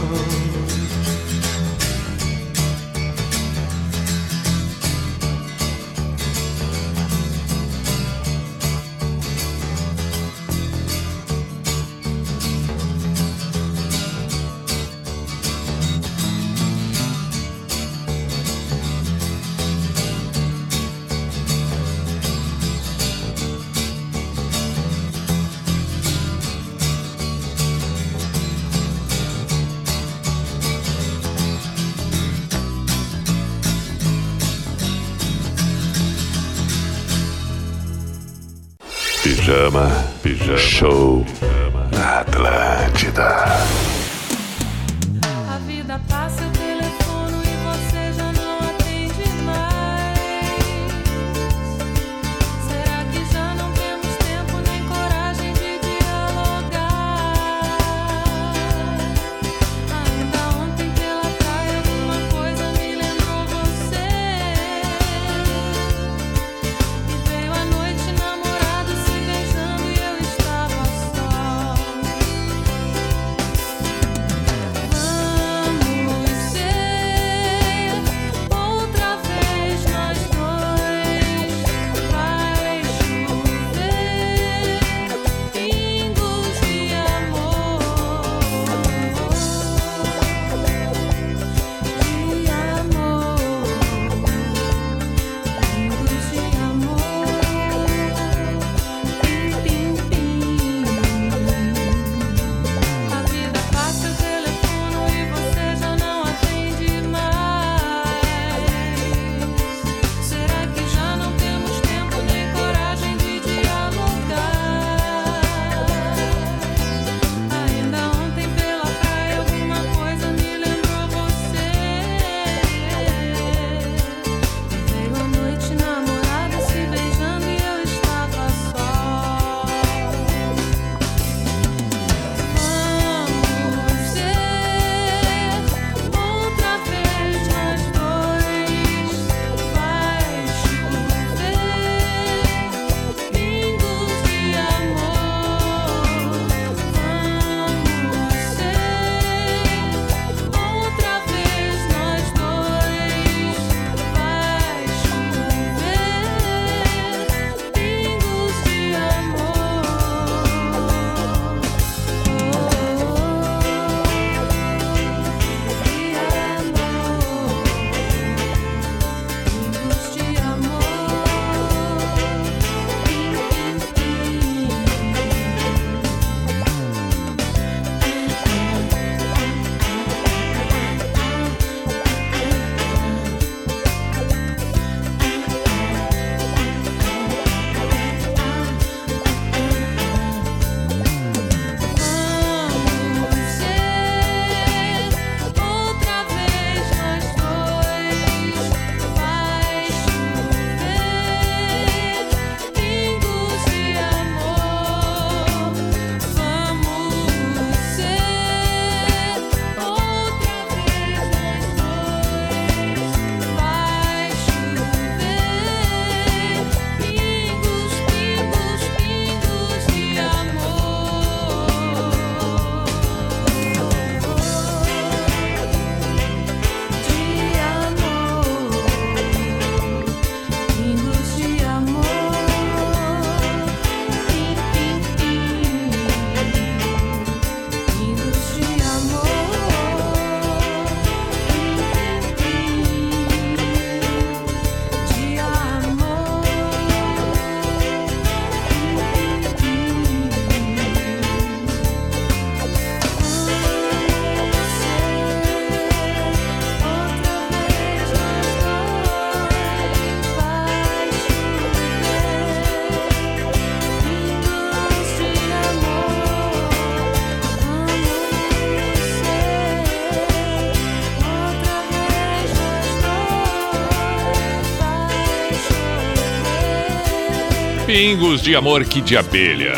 Pingos 277.92 278.40
de 278.40 278.56
amor 278.56 278.86
que 278.86 279.02
de 279.02 279.18
abelha. 279.18 279.74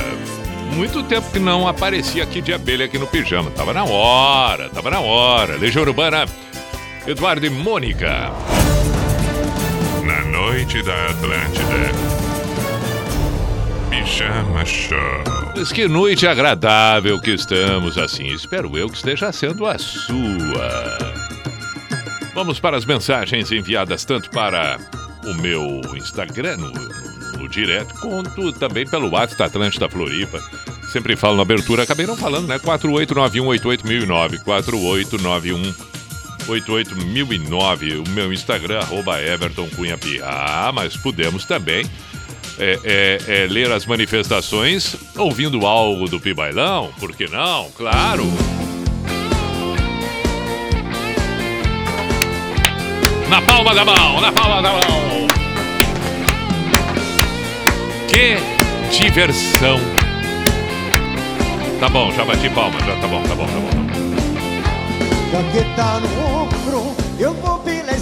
Muito 0.72 1.03
tempo 1.03 1.33
que 1.33 1.40
não 1.40 1.66
aparecia 1.66 2.22
aqui 2.22 2.40
de 2.40 2.53
abelha 2.53 2.85
aqui 2.85 2.96
no 2.96 3.09
pijama. 3.09 3.50
Tava 3.50 3.74
na 3.74 3.83
hora, 3.83 4.68
tava 4.68 4.88
na 4.88 5.00
hora. 5.00 5.57
Legião 5.57 5.83
Urbana, 5.83 6.24
Eduardo 7.09 7.44
e 7.44 7.50
Mônica. 7.50 8.31
Na 10.05 10.24
noite 10.27 10.81
da 10.85 11.07
Atlântida. 11.07 11.90
Pijama 13.90 14.64
Show. 14.64 14.96
Mas 15.57 15.72
que 15.72 15.88
noite 15.88 16.24
agradável 16.24 17.20
que 17.20 17.33
estamos 17.33 17.98
assim. 17.98 18.29
Espero 18.29 18.79
eu 18.79 18.88
que 18.88 18.96
esteja 18.96 19.33
sendo 19.33 19.66
a 19.66 19.77
sua. 19.77 20.98
Vamos 22.33 22.61
para 22.61 22.77
as 22.77 22.85
mensagens 22.85 23.50
enviadas 23.50 24.05
tanto 24.05 24.31
para 24.31 24.79
o 25.24 25.35
meu 25.35 25.81
Instagram, 25.96 26.59
no, 26.59 27.13
no 27.44 27.48
direto, 27.48 27.94
quanto 28.00 28.52
também 28.52 28.87
pelo 28.87 29.11
WhatsApp 29.11 29.38
da 29.38 29.44
Atlântida 29.46 29.88
Floripa. 29.88 30.42
Sempre 30.90 31.14
falo 31.14 31.37
na 31.37 31.42
abertura, 31.42 31.83
acabei 31.83 32.07
não 32.07 32.16
falando, 32.16 32.46
né? 32.48 32.59
4891-88009, 32.59 34.42
4891-88009, 36.46 38.07
o 38.07 38.11
meu 38.11 38.33
Instagram, 38.33 38.80
arroba 38.80 39.20
Everton 39.20 39.68
Cunha. 39.76 39.98
Ah, 40.22 40.72
mas 40.72 40.96
podemos 40.96 41.44
também 41.44 41.85
é, 42.59 42.78
é, 42.85 43.18
é, 43.26 43.46
ler 43.46 43.70
as 43.70 43.85
manifestações 43.85 44.96
ouvindo 45.16 45.66
algo 45.66 46.09
do 46.09 46.18
Pibailão, 46.18 46.92
por 46.98 47.14
que 47.14 47.26
não? 47.26 47.70
Claro! 47.72 48.24
Na 53.28 53.42
palma 53.42 53.74
da 53.74 53.85
mão, 53.85 54.20
na 54.20 54.33
palma 54.33 54.62
da 54.62 54.72
mão. 54.72 55.43
Que 58.14 58.37
diversão. 58.96 59.81
Tá 61.81 61.88
bom, 61.88 62.12
já 62.12 62.24
bati 62.24 62.48
palma, 62.48 62.79
já 62.79 62.94
tá 63.00 63.09
bom, 63.09 63.20
tá 63.24 63.35
bom, 63.35 63.44
tá 63.44 63.59
bom. 63.59 63.70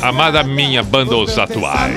Tá 0.01 0.07
Amada 0.07 0.43
minha 0.43 0.83
banda 0.83 1.17
Os 1.17 1.39
Atuais. 1.39 1.97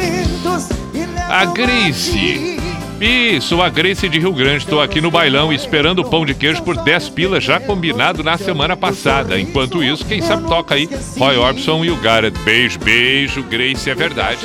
A 1.28 1.44
Grice. 1.44 2.58
Isso, 3.02 3.62
a 3.62 3.68
Grace 3.68 4.08
de 4.08 4.18
Rio 4.18 4.32
Grande. 4.32 4.64
Estou 4.64 4.82
aqui 4.82 5.02
no 5.02 5.12
bailão 5.12 5.52
esperando 5.52 6.00
o 6.00 6.10
pão 6.10 6.26
de 6.26 6.34
queijo 6.34 6.64
por 6.64 6.78
10 6.78 7.10
pilas, 7.10 7.44
já 7.44 7.60
combinado 7.60 8.24
na 8.24 8.38
semana 8.38 8.78
passada. 8.78 9.38
Enquanto 9.38 9.84
isso, 9.84 10.06
quem 10.06 10.22
sabe 10.22 10.48
toca 10.48 10.76
aí 10.76 10.88
Roy 11.18 11.36
Orbison 11.36 11.84
e 11.84 11.92
o 11.92 11.98
Garrett. 11.98 12.40
Beijo, 12.40 12.80
beijo, 12.80 13.44
Grace, 13.44 13.90
é 13.90 13.94
verdade. 13.94 14.40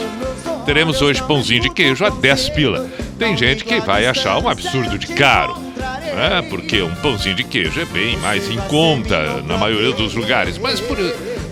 Teremos 0.64 1.00
hoje 1.02 1.22
pãozinho 1.22 1.62
de 1.62 1.70
queijo 1.70 2.04
a 2.04 2.10
10 2.10 2.48
pila. 2.50 2.88
Tem 3.18 3.36
gente 3.36 3.64
que 3.64 3.80
vai 3.80 4.06
achar 4.06 4.38
um 4.38 4.48
absurdo 4.48 4.98
de 4.98 5.08
caro. 5.08 5.56
né? 5.76 6.42
porque 6.48 6.82
um 6.82 6.94
pãozinho 6.96 7.34
de 7.34 7.44
queijo 7.44 7.80
é 7.80 7.84
bem 7.84 8.16
mais 8.18 8.48
em 8.50 8.58
conta 8.68 9.42
na 9.42 9.56
maioria 9.56 9.92
dos 9.92 10.14
lugares. 10.14 10.58
Mas 10.58 10.80
por, 10.80 10.96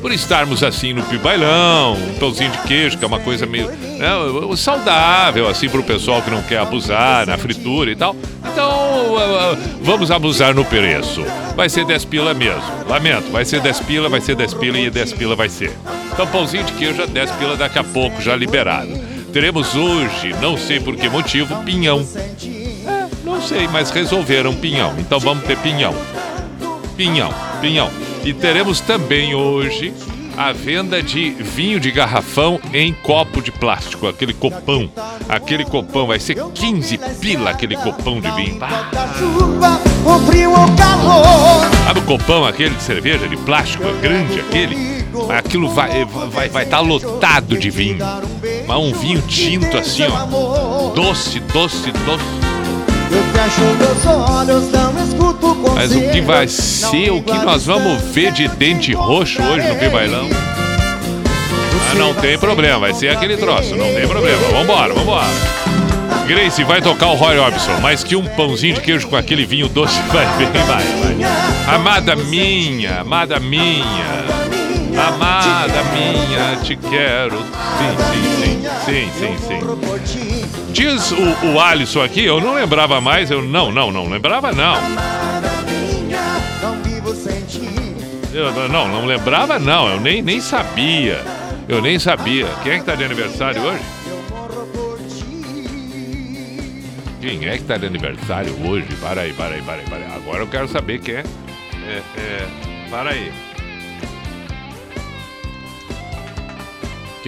por 0.00 0.12
estarmos 0.12 0.62
assim 0.62 0.92
no 0.92 1.02
pibailão, 1.02 1.94
um 1.94 2.14
pãozinho 2.14 2.50
de 2.50 2.58
queijo, 2.58 2.98
que 2.98 3.04
é 3.04 3.06
uma 3.06 3.20
coisa 3.20 3.46
meio 3.46 3.68
né, 3.70 4.08
saudável, 4.56 5.48
assim, 5.48 5.68
para 5.68 5.80
o 5.80 5.84
pessoal 5.84 6.22
que 6.22 6.30
não 6.30 6.42
quer 6.42 6.58
abusar 6.58 7.26
na 7.26 7.36
fritura 7.36 7.90
e 7.90 7.96
tal. 7.96 8.14
Então, 8.52 8.70
uh, 8.70 9.52
uh, 9.52 9.58
vamos 9.82 10.10
abusar 10.10 10.54
no 10.54 10.64
preço. 10.64 11.24
Vai 11.56 11.68
ser 11.68 11.84
10 11.84 12.04
pila 12.04 12.34
mesmo. 12.34 12.62
Lamento, 12.88 13.30
vai 13.30 13.44
ser 13.44 13.60
10 13.60 13.80
pila, 13.80 14.08
vai 14.08 14.20
ser 14.20 14.36
10 14.36 14.54
pila 14.54 14.78
e 14.78 14.90
10 14.90 15.12
pila 15.14 15.34
vai 15.34 15.48
ser. 15.48 15.76
Então, 16.12 16.26
pãozinho 16.26 16.64
de 16.64 16.72
queijo 16.72 17.02
a 17.02 17.06
10 17.06 17.30
pila 17.32 17.56
daqui 17.56 17.78
a 17.78 17.84
pouco, 17.84 18.20
já 18.22 18.36
liberado. 18.36 18.90
Teremos 19.32 19.74
hoje, 19.76 20.34
não 20.40 20.56
sei 20.56 20.80
por 20.80 20.96
que 20.96 21.08
motivo, 21.08 21.62
pinhão. 21.64 22.06
É, 22.86 23.06
não 23.24 23.40
sei, 23.42 23.68
mas 23.68 23.90
resolveram 23.90 24.54
pinhão. 24.54 24.94
Então 24.98 25.20
vamos 25.20 25.44
ter 25.44 25.56
pinhão. 25.58 25.94
Pinhão, 26.96 27.32
pinhão. 27.60 27.90
E 28.24 28.32
teremos 28.34 28.80
também 28.80 29.34
hoje 29.34 29.94
a 30.38 30.52
venda 30.52 31.02
de 31.02 31.30
vinho 31.30 31.80
de 31.80 31.90
garrafão 31.90 32.60
em 32.72 32.92
copo 32.92 33.42
de 33.42 33.50
plástico, 33.50 34.06
aquele 34.06 34.32
copão. 34.32 34.88
Aquele 35.28 35.64
copão 35.64 36.06
vai 36.06 36.20
ser 36.20 36.36
15 36.54 36.96
pila 37.20 37.50
aquele 37.50 37.76
copão 37.76 38.20
de 38.20 38.30
vinho. 38.30 38.58
Ah. 38.60 38.88
Sabe 41.86 42.00
o 42.00 42.04
copão 42.04 42.44
aquele 42.46 42.74
de 42.76 42.82
cerveja 42.82 43.26
de 43.26 43.36
plástico, 43.38 43.84
é 43.84 43.92
grande 44.00 44.38
aquele? 44.38 44.98
Aquilo 45.36 45.68
vai 45.70 46.04
vai 46.04 46.48
vai 46.48 46.64
estar 46.64 46.80
lotado 46.80 47.58
de 47.58 47.70
vinho. 47.70 47.98
Mas 48.66 48.78
um 48.78 48.92
vinho 48.92 49.22
tinto 49.22 49.76
assim, 49.76 50.04
ó. 50.04 50.90
Doce, 50.94 51.40
doce, 51.40 51.90
doce. 51.90 52.47
Mas 55.74 55.92
o 55.92 56.00
que 56.10 56.20
vai 56.20 56.48
ser, 56.48 57.10
o 57.10 57.22
que 57.22 57.38
nós 57.38 57.64
vamos 57.64 58.02
ver 58.02 58.32
de 58.32 58.48
dente 58.48 58.92
roxo 58.92 59.40
hoje 59.42 59.68
no 59.68 59.76
Pibailão? 59.76 60.28
Ah, 61.90 61.94
não 61.94 62.14
tem 62.14 62.36
problema, 62.36 62.80
vai 62.80 62.94
ser 62.94 63.10
aquele 63.10 63.36
troço, 63.36 63.76
não 63.76 63.86
tem 63.94 64.08
problema. 64.08 64.42
Vambora, 64.48 64.92
vambora. 64.92 65.26
Grace, 66.26 66.62
vai 66.64 66.82
tocar 66.82 67.06
o 67.06 67.14
Roy 67.14 67.38
Orbison, 67.38 67.80
mais 67.80 68.04
que 68.04 68.16
um 68.16 68.24
pãozinho 68.24 68.74
de 68.74 68.80
queijo 68.80 69.08
com 69.08 69.16
aquele 69.16 69.46
vinho 69.46 69.68
doce 69.68 69.98
vai 70.12 70.26
bem, 70.36 70.48
vai, 70.66 70.84
vai. 70.84 71.74
Amada 71.74 72.16
minha, 72.16 73.00
amada 73.00 73.40
minha, 73.40 74.24
amada 75.06 75.82
minha, 75.92 76.56
te 76.62 76.76
quero. 76.76 77.38
Sim, 77.38 78.62
sim, 78.84 79.10
sim, 79.10 79.10
sim, 79.18 79.36
sim. 79.46 80.72
Diz 80.72 81.12
o, 81.12 81.46
o 81.46 81.60
Alisson 81.60 82.02
aqui, 82.02 82.24
eu 82.24 82.40
não 82.40 82.54
lembrava 82.54 83.00
mais, 83.00 83.30
eu 83.30 83.42
não, 83.42 83.70
não, 83.70 83.90
não 83.90 84.08
lembrava 84.08 84.52
não. 84.52 84.76
Eu, 88.32 88.68
não, 88.68 88.88
não 88.88 89.04
lembrava 89.06 89.58
não, 89.58 89.88
eu 89.88 90.00
nem, 90.00 90.22
nem 90.22 90.40
sabia. 90.40 91.24
Eu 91.68 91.82
nem 91.82 91.98
sabia. 91.98 92.46
Quem 92.62 92.72
é 92.72 92.78
que 92.78 92.84
tá 92.84 92.94
de 92.94 93.04
aniversário 93.04 93.60
hoje? 93.62 93.82
Quem 97.20 97.46
é 97.46 97.58
que 97.58 97.64
tá 97.64 97.76
de 97.76 97.86
aniversário 97.86 98.54
hoje? 98.66 98.86
Para 99.00 99.22
aí, 99.22 99.32
para 99.32 99.54
aí, 99.54 99.62
para 99.62 99.74
aí, 99.74 99.84
para 99.84 99.96
aí. 99.96 100.04
Agora 100.14 100.38
eu 100.38 100.46
quero 100.46 100.68
saber 100.68 101.00
quem 101.00 101.16
é. 101.16 101.24
É, 101.86 102.02
é, 102.16 102.46
para 102.90 103.10
aí. 103.10 103.32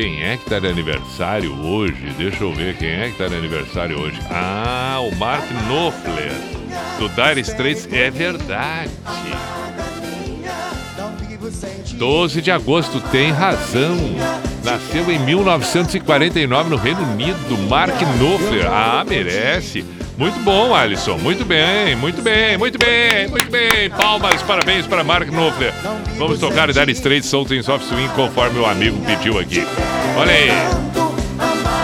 Quem 0.01 0.23
é 0.25 0.39
que 0.39 0.49
tá 0.49 0.59
de 0.59 0.67
aniversário 0.67 1.55
hoje? 1.63 2.15
Deixa 2.17 2.43
eu 2.43 2.55
ver 2.55 2.75
quem 2.79 2.89
é 2.89 3.11
que 3.11 3.19
tá 3.19 3.29
de 3.29 3.35
aniversário 3.35 4.01
hoje. 4.01 4.19
Ah, 4.31 4.99
o 5.01 5.15
Mark 5.17 5.45
Knopfler, 5.67 6.33
do 6.99 7.07
Dire 7.11 7.41
Straits. 7.43 7.87
É 7.93 8.11
verdade. 8.11 8.91
Não 10.97 11.15
vivo 11.17 11.51
sem 11.51 11.83
ti. 11.83 11.97
12 11.97 12.41
de 12.41 12.51
agosto, 12.51 12.99
tem 13.11 13.31
razão. 13.31 13.95
Nasceu 14.65 15.11
em 15.11 15.19
1949 15.19 16.71
no 16.71 16.77
Reino 16.77 17.03
Unido, 17.03 17.59
Mark 17.69 17.95
Knopfler. 18.17 18.69
Ah, 18.73 19.05
merece. 19.07 19.85
Muito 20.21 20.39
bom, 20.41 20.75
Alisson. 20.75 21.17
Muito 21.17 21.47
bem, 21.47 21.97
muito 21.97 22.21
bem, 22.21 22.59
muito 22.59 22.79
bem, 22.79 23.27
muito 23.27 23.51
bem. 23.51 23.89
Palmas, 23.89 24.43
parabéns 24.43 24.87
para 24.87 25.03
Mark 25.03 25.27
Knopfler. 25.31 25.73
Vamos 26.19 26.39
tocar 26.39 26.71
Dire 26.71 26.93
Straits 26.93 27.27
Sultans 27.27 27.67
of 27.71 27.83
Swing 27.83 28.11
conforme 28.11 28.59
o 28.59 28.67
amigo 28.67 29.01
pediu 29.07 29.39
aqui. 29.39 29.67
Olha 30.19 30.31
aí. 30.31 30.51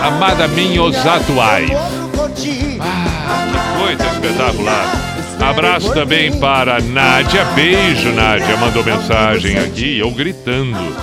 Amada 0.03 0.47
minha, 0.49 0.83
os 0.83 0.95
atuais. 1.03 1.71
Ah, 1.71 2.27
que 2.35 3.79
coisa 3.81 4.05
espetacular. 4.13 4.85
Abraço 5.39 5.91
também 5.95 6.39
para 6.39 6.79
Nádia. 6.79 7.43
Beijo, 7.55 8.11
Nádia. 8.11 8.55
Mandou 8.57 8.83
mensagem 8.83 9.57
aqui, 9.57 9.97
eu 9.97 10.11
gritando. 10.11 10.95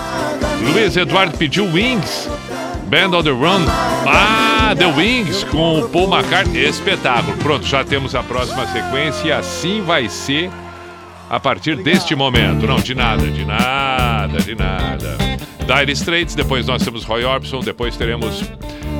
Luiz 0.62 0.96
Eduardo 0.96 1.36
pediu 1.36 1.64
Wings. 1.64 2.30
Band 2.86 3.18
on 3.18 3.24
the 3.24 3.30
Run. 3.30 3.66
Ah, 4.06 4.53
The 4.72 4.86
Wings 4.86 5.44
com 5.44 5.80
o 5.80 5.88
Paul 5.88 6.08
McCartney. 6.08 6.64
Espetáculo. 6.64 7.36
Pronto, 7.38 7.66
já 7.66 7.84
temos 7.84 8.14
a 8.14 8.22
próxima 8.22 8.66
sequência 8.68 9.26
e 9.26 9.32
assim 9.32 9.82
vai 9.82 10.08
ser 10.08 10.50
a 11.28 11.40
partir 11.40 11.76
deste 11.76 12.14
momento. 12.14 12.66
Não, 12.66 12.76
de 12.76 12.94
nada, 12.94 13.26
de 13.26 13.44
nada, 13.44 14.38
de 14.38 14.54
nada. 14.54 15.16
Dire 15.66 15.92
Straits, 15.92 16.34
depois 16.34 16.66
nós 16.66 16.82
temos 16.82 17.04
Roy 17.04 17.24
Orbison, 17.24 17.60
depois 17.60 17.96
teremos 17.96 18.42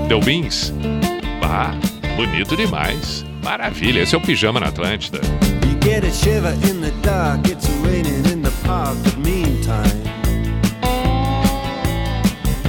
The 0.09 0.14
Wings. 0.16 0.72
Ah, 1.42 1.74
bonito 2.16 2.57
demais. 2.57 3.24
Maravilha, 3.42 4.00
esse 4.00 4.14
é 4.14 4.18
o 4.18 4.20
Pijama 4.20 4.61
na 4.61 4.68
Atlântida. 4.68 5.20
Get 5.83 6.05
a 6.05 6.11
shiver 6.11 6.55
in 6.64 6.81
the 6.81 6.90
dark, 7.03 7.46
it's 7.46 7.68
raining 7.85 8.24
in 8.33 8.42
the 8.42 8.50
park, 8.66 8.96
but 9.05 9.16
meantime. 9.18 9.85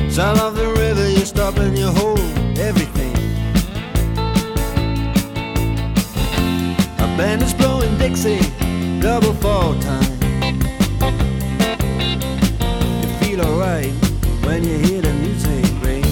Sound 0.09 0.39
of 0.39 0.55
the 0.55 0.67
river, 0.79 1.09
you 1.09 1.25
stop 1.25 1.57
and 1.57 1.77
you 1.77 1.87
hold 1.91 2.44
everything. 2.59 3.15
A 6.99 7.07
band 7.17 7.41
is 7.43 7.53
blowing 7.53 7.97
Dixie, 7.97 8.39
double 8.99 9.33
fall 9.33 9.73
time. 9.79 10.03
You 13.01 13.07
feel 13.19 13.41
alright 13.41 13.91
when 14.45 14.63
you 14.63 14.77
hear 14.77 15.01
the 15.01 15.13
music 15.13 15.65
ring. 15.83 16.03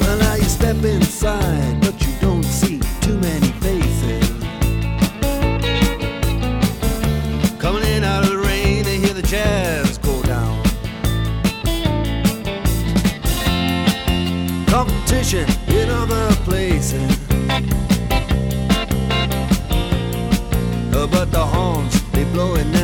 Well, 0.00 0.18
now 0.18 0.34
you 0.34 0.44
step 0.44 0.82
inside. 0.84 1.83
preaching 15.34 15.76
in 15.76 15.90
other 15.90 16.32
places. 16.44 17.18
Uh, 20.92 21.06
but 21.06 21.30
the 21.30 21.44
horns, 21.44 22.02
they 22.12 22.24
blowing 22.24 22.70
now. 22.70 22.83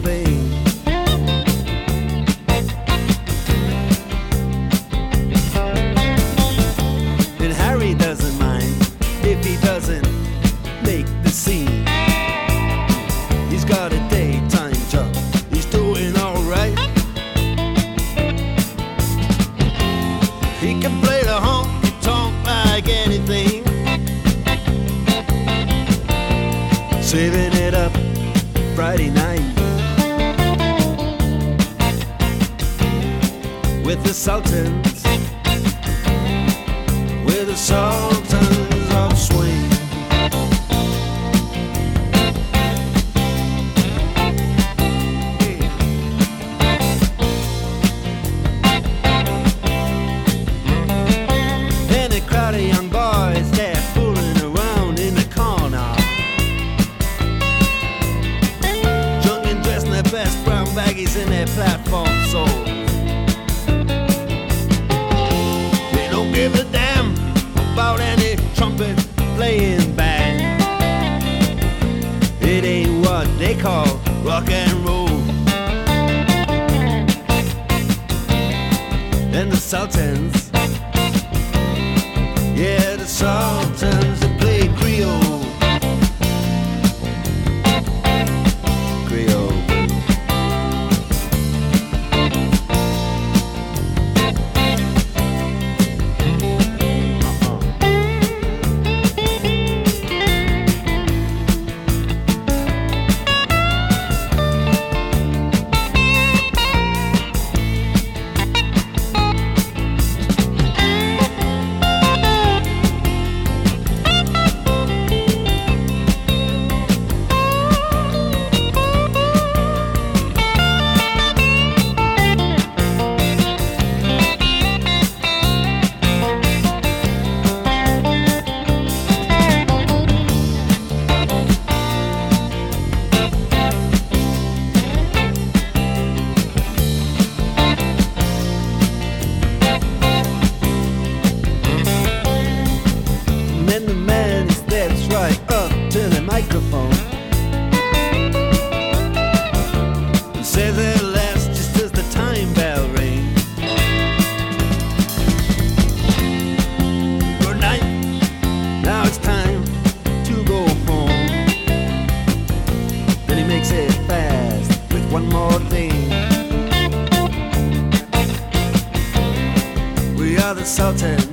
insulted 170.81 171.30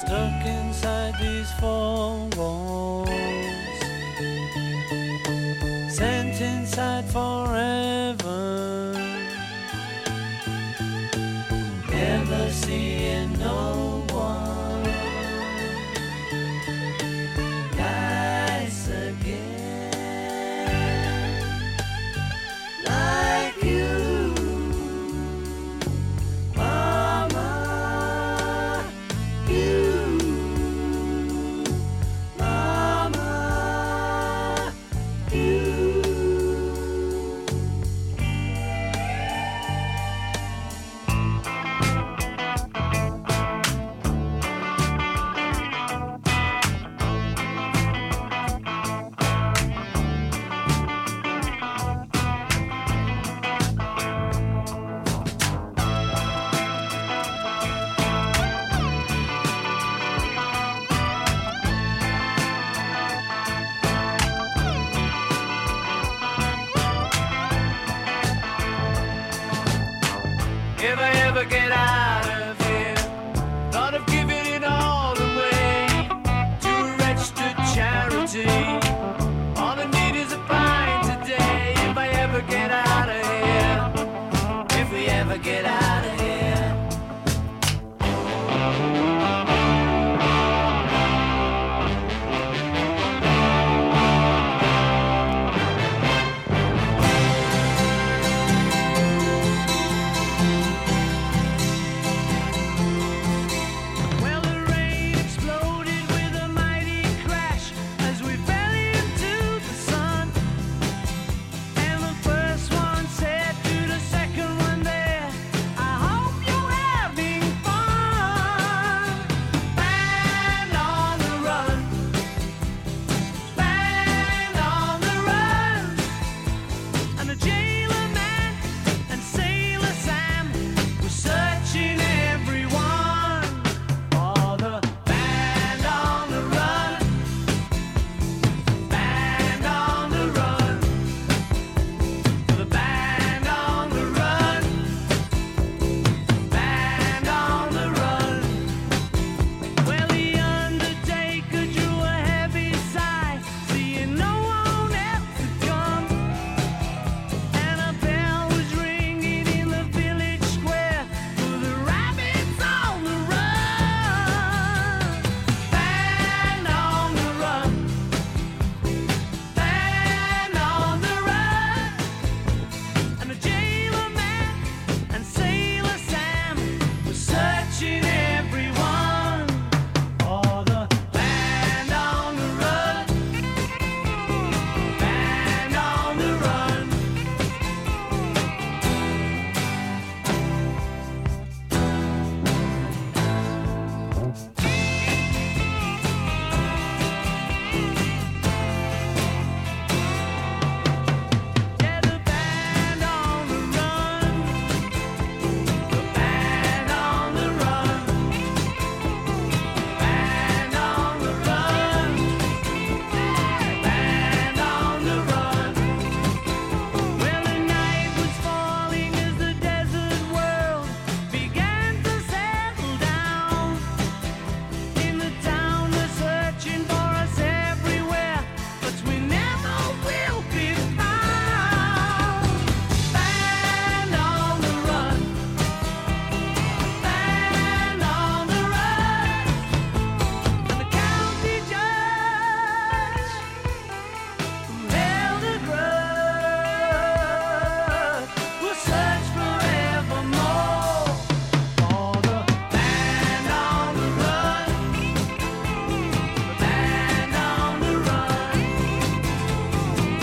Stuck 0.00 0.46
inside 0.46 1.14
these 1.20 1.52
four 1.60 2.26
walls, 2.34 2.89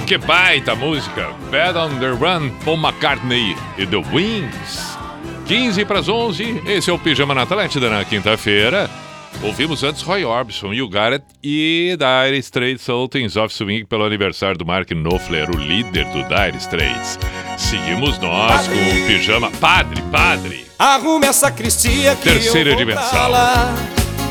Que 0.08 0.18
baita 0.18 0.74
música! 0.74 1.34
Bad 1.52 1.78
on 1.78 2.00
the 2.00 2.12
Run, 2.12 2.52
Paul 2.64 2.78
McCartney 2.78 3.58
e 3.78 3.86
The 3.86 3.98
Wings. 3.98 4.98
15 5.46 5.84
para 5.84 6.00
as 6.00 6.08
11, 6.08 6.64
esse 6.66 6.90
é 6.90 6.94
o 6.94 6.98
Pijama 6.98 7.36
na 7.36 7.42
Atlântida 7.42 7.90
na 7.90 8.06
quinta-feira. 8.06 8.90
Ouvimos 9.44 9.84
antes 9.84 10.02
Roy 10.02 10.24
Orbison, 10.24 10.74
You 10.74 10.88
Got 10.88 11.12
It 11.12 11.26
e 11.44 11.98
Dire 11.98 12.38
Straits 12.38 12.84
Sultans 12.84 13.36
of 13.36 13.54
Swing 13.54 13.84
pelo 13.84 14.06
aniversário 14.06 14.58
do 14.58 14.66
Mark 14.66 14.88
Knopfler, 14.88 15.50
o 15.50 15.58
líder 15.58 16.06
do 16.06 16.24
Dire 16.24 16.56
Straits. 16.56 17.20
Seguimos 17.58 18.18
nós 18.20 18.66
com 18.66 18.76
o 18.76 19.08
Pijama 19.08 19.52
Padre, 19.60 20.02
Padre. 20.10 20.68
Arrume 20.80 21.28
essa 21.28 21.52
cristia 21.52 22.16
que 22.16 22.30
Terceira 22.30 22.78
dimensão. 22.78 23.34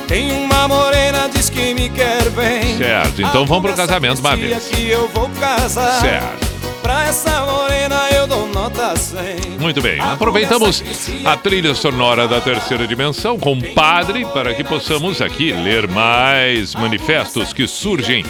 Tem 0.06 0.30
uma 0.44 0.68
morena, 0.68 1.28
diz 1.28 1.50
que 1.50 1.74
me 1.74 1.88
quer 1.90 2.30
bem. 2.30 2.78
Certo, 2.78 3.20
então 3.22 3.44
vamos 3.44 3.64
pro 3.64 3.74
casamento 3.74 4.20
uma 4.20 4.36
vez. 4.36 4.68
que 4.68 4.88
eu 4.88 5.08
vou 5.08 5.28
casar. 5.30 6.00
Certo. 6.00 6.46
Pra 6.80 7.06
essa 7.06 7.44
morena 7.44 8.00
eu 8.14 8.28
dou 8.28 8.46
nota 8.46 8.94
100. 8.96 9.58
Muito 9.58 9.82
bem, 9.82 9.98
aproveitamos 9.98 10.80
a 11.24 11.36
trilha 11.36 11.74
sonora 11.74 12.28
da 12.28 12.40
terceira 12.40 12.86
dimensão 12.86 13.36
com 13.36 13.54
o 13.54 13.74
Padre 13.74 14.24
para 14.26 14.54
que 14.54 14.62
possamos 14.62 15.20
aqui 15.20 15.50
ler 15.52 15.88
mais 15.88 16.76
manifestos 16.76 17.52
que 17.52 17.66
surgem, 17.66 18.24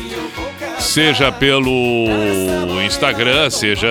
seja 0.79 1.31
pelo 1.31 2.07
Instagram, 2.87 3.51
seja 3.51 3.87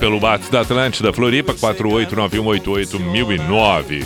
pelo 0.00 0.20
WhatsApp 0.20 0.50
da 0.50 0.62
Atlântida 0.62 1.12
Floripa 1.12 1.54
489188009. 1.54 4.04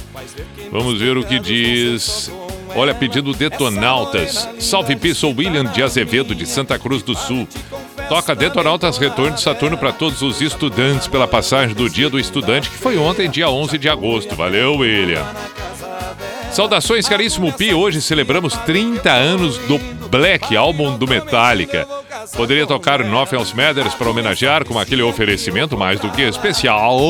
Vamos 0.71 1.01
ver 1.01 1.17
o 1.17 1.25
que 1.25 1.39
diz. 1.39 2.31
Olha, 2.75 2.95
pedindo 2.95 3.35
Detonautas. 3.35 4.49
Salve 4.59 4.97
Pissou 4.97 5.35
William 5.37 5.65
de 5.65 5.83
Azevedo, 5.83 6.35
de 6.35 6.47
Santa 6.47 6.79
Cruz 6.79 7.03
do 7.03 7.15
Sul. 7.15 7.47
Toca 8.09 8.35
Detonautas 8.35 8.99
Retorno 8.99 9.35
de 9.35 9.43
Saturno 9.43 9.77
para 9.77 9.93
todos 9.93 10.23
os 10.23 10.41
estudantes 10.41 11.07
pela 11.07 11.29
passagem 11.29 11.75
do 11.75 11.89
Dia 11.89 12.09
do 12.09 12.19
Estudante, 12.19 12.71
que 12.71 12.77
foi 12.77 12.97
ontem, 12.97 13.29
dia 13.29 13.49
11 13.49 13.77
de 13.79 13.89
agosto. 13.89 14.35
Valeu, 14.35 14.77
William. 14.77 15.25
Saudações, 16.51 17.09
caríssimo 17.09 17.53
Pi. 17.53 17.73
Hoje 17.73 18.03
celebramos 18.03 18.55
30 18.59 19.11
anos 19.11 19.59
do 19.59 19.79
Black, 20.11 20.55
álbum 20.55 20.99
do 20.99 21.07
Metallica. 21.07 21.87
Poderia 22.37 22.67
tocar 22.67 23.05
Nothing 23.05 23.55
Matters 23.55 23.95
para 23.95 24.11
homenagear 24.11 24.65
com 24.65 24.79
aquele 24.79 25.03
oferecimento 25.03 25.77
mais 25.77 25.99
do 25.99 26.11
que 26.11 26.23
especial 26.23 27.01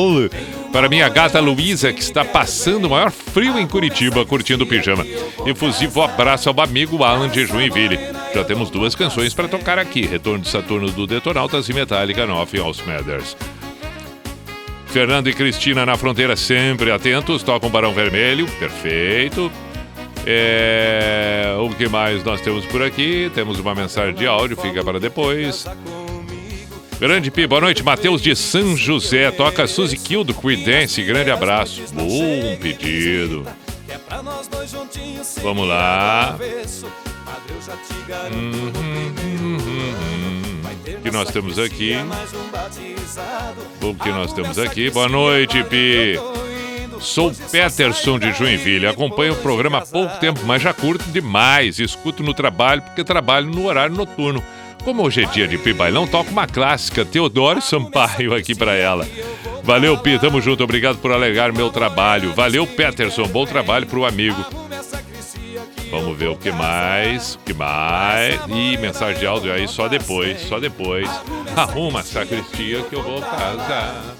para 0.71 0.89
minha 0.89 1.07
gata 1.07 1.39
Luísa, 1.39 1.93
que 1.93 2.01
está 2.01 2.25
passando 2.25 2.85
o 2.85 2.89
maior 2.89 3.11
frio 3.11 3.59
em 3.59 3.67
Curitiba, 3.67 4.25
curtindo 4.25 4.65
pijama. 4.65 5.05
Efusivo 5.45 6.01
abraço 6.01 6.49
ao 6.49 6.59
amigo 6.61 7.03
Alan 7.03 7.29
de 7.29 7.45
Joinville. 7.45 7.99
Já 8.33 8.43
temos 8.43 8.71
duas 8.71 8.95
canções 8.95 9.33
para 9.33 9.47
tocar 9.47 9.77
aqui: 9.77 10.05
Retorno 10.05 10.39
de 10.39 10.49
Saturno 10.49 10.89
do 10.89 11.05
Detonautas 11.05 11.69
e 11.69 11.73
Metallica 11.73 12.25
Nothing 12.25 12.57
Else 12.57 12.81
Matters. 12.87 13.37
Fernando 14.87 15.27
e 15.27 15.33
Cristina 15.33 15.85
na 15.85 15.97
fronteira 15.97 16.35
sempre 16.35 16.91
atentos, 16.91 17.41
tocam 17.41 17.69
Barão 17.69 17.93
Vermelho, 17.93 18.47
perfeito. 18.59 19.51
É, 20.25 21.55
o 21.59 21.69
que 21.69 21.87
mais 21.87 22.23
nós 22.23 22.41
temos 22.41 22.65
por 22.65 22.81
aqui? 22.81 23.29
Temos 23.35 23.59
uma 23.59 23.75
mensagem 23.75 24.13
de 24.13 24.25
áudio, 24.25 24.55
fica 24.57 24.83
para 24.83 24.99
depois. 24.99 25.65
Grande 26.99 27.29
Pi, 27.29 27.45
boa 27.45 27.59
noite. 27.59 27.83
Matheus 27.83 28.21
de 28.21 28.35
São 28.35 28.77
José, 28.77 29.29
toca 29.31 29.67
Suzy 29.67 29.97
Kill 29.97 30.23
do 30.23 30.33
Creedence, 30.33 31.03
grande 31.03 31.31
abraço. 31.31 31.81
Bom 31.91 32.55
pedido. 32.61 33.45
Vamos 35.41 35.67
lá. 35.67 36.37
O 40.87 41.01
que 41.01 41.11
nós 41.11 41.29
temos 41.31 41.59
aqui? 41.59 41.95
O 43.81 43.95
que 43.95 44.09
nós 44.09 44.31
temos 44.31 44.57
aqui? 44.57 44.89
Boa 44.89 45.09
noite, 45.09 45.61
Pi. 45.65 46.17
Sou 47.03 47.33
Peterson 47.51 48.17
de 48.17 48.31
Joinville. 48.31 48.87
Acompanho 48.87 49.33
o 49.33 49.37
programa 49.37 49.79
há 49.79 49.81
pouco 49.81 50.17
tempo, 50.19 50.39
mas 50.45 50.61
já 50.61 50.73
curto 50.73 51.03
demais. 51.11 51.77
Escuto 51.77 52.23
no 52.23 52.33
trabalho 52.33 52.81
porque 52.81 53.03
trabalho 53.03 53.47
no 53.47 53.65
horário 53.65 53.93
noturno. 53.93 54.41
Como 54.85 55.03
hoje 55.03 55.23
é 55.23 55.25
dia 55.25 55.47
de 55.47 55.57
Pi 55.57 55.73
Bailão, 55.73 56.07
toco 56.07 56.31
uma 56.31 56.47
clássica, 56.47 57.05
Teodoro 57.05 57.61
Sampaio, 57.61 58.33
aqui 58.33 58.55
pra 58.55 58.73
ela. 58.73 59.07
Valeu, 59.63 59.97
Pi, 59.97 60.17
tamo 60.17 60.41
junto. 60.41 60.63
Obrigado 60.63 60.97
por 60.97 61.11
alegar 61.11 61.51
meu 61.51 61.69
trabalho. 61.69 62.33
Valeu, 62.33 62.65
Peterson. 62.65 63.27
Bom 63.27 63.45
trabalho 63.45 63.85
pro 63.85 64.05
amigo. 64.05 64.43
Vamos 65.91 66.17
ver 66.17 66.29
o 66.29 66.37
que 66.37 66.51
mais, 66.51 67.35
o 67.35 67.39
que 67.39 67.53
mais. 67.53 68.39
Ih, 68.47 68.77
mensagem 68.77 69.19
de 69.19 69.27
áudio 69.27 69.53
aí 69.53 69.67
só 69.67 69.87
depois, 69.87 70.39
só 70.41 70.59
depois. 70.59 71.07
Arruma 71.55 71.99
a 71.99 72.03
sacristia 72.03 72.81
que 72.83 72.95
eu 72.95 73.03
vou 73.03 73.21
casar. 73.21 74.15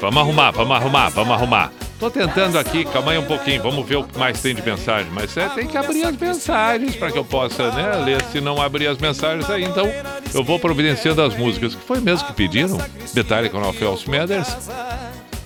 Vamos 0.00 0.22
arrumar, 0.22 0.50
vamos 0.50 0.76
arrumar, 0.76 1.08
vamos 1.10 1.34
arrumar. 1.34 1.72
Tô 1.98 2.10
tentando 2.10 2.58
aqui, 2.58 2.84
calma 2.84 3.12
aí 3.12 3.18
um 3.18 3.24
pouquinho, 3.24 3.62
vamos 3.62 3.86
ver 3.86 3.96
o 3.96 4.04
que 4.04 4.18
mais 4.18 4.40
tem 4.40 4.54
de 4.54 4.62
mensagem. 4.62 5.10
Mas 5.12 5.34
é, 5.36 5.48
tem 5.48 5.66
que 5.66 5.76
abrir 5.76 6.04
as 6.04 6.16
mensagens 6.16 6.94
para 6.96 7.10
que 7.10 7.18
eu 7.18 7.24
possa 7.24 7.70
né, 7.72 7.96
ler. 8.04 8.22
Se 8.32 8.40
não 8.40 8.60
abrir 8.60 8.86
as 8.86 8.98
mensagens 8.98 9.48
aí, 9.48 9.64
então 9.64 9.86
eu 10.34 10.44
vou 10.44 10.58
providenciando 10.58 11.22
as 11.22 11.34
músicas. 11.34 11.74
Que 11.74 11.82
foi 11.82 12.00
mesmo 12.00 12.26
que 12.28 12.34
pediram? 12.34 12.78
Metallica 13.14 13.58
no 13.58 13.66
Else 13.66 14.10
Matters. 14.10 14.70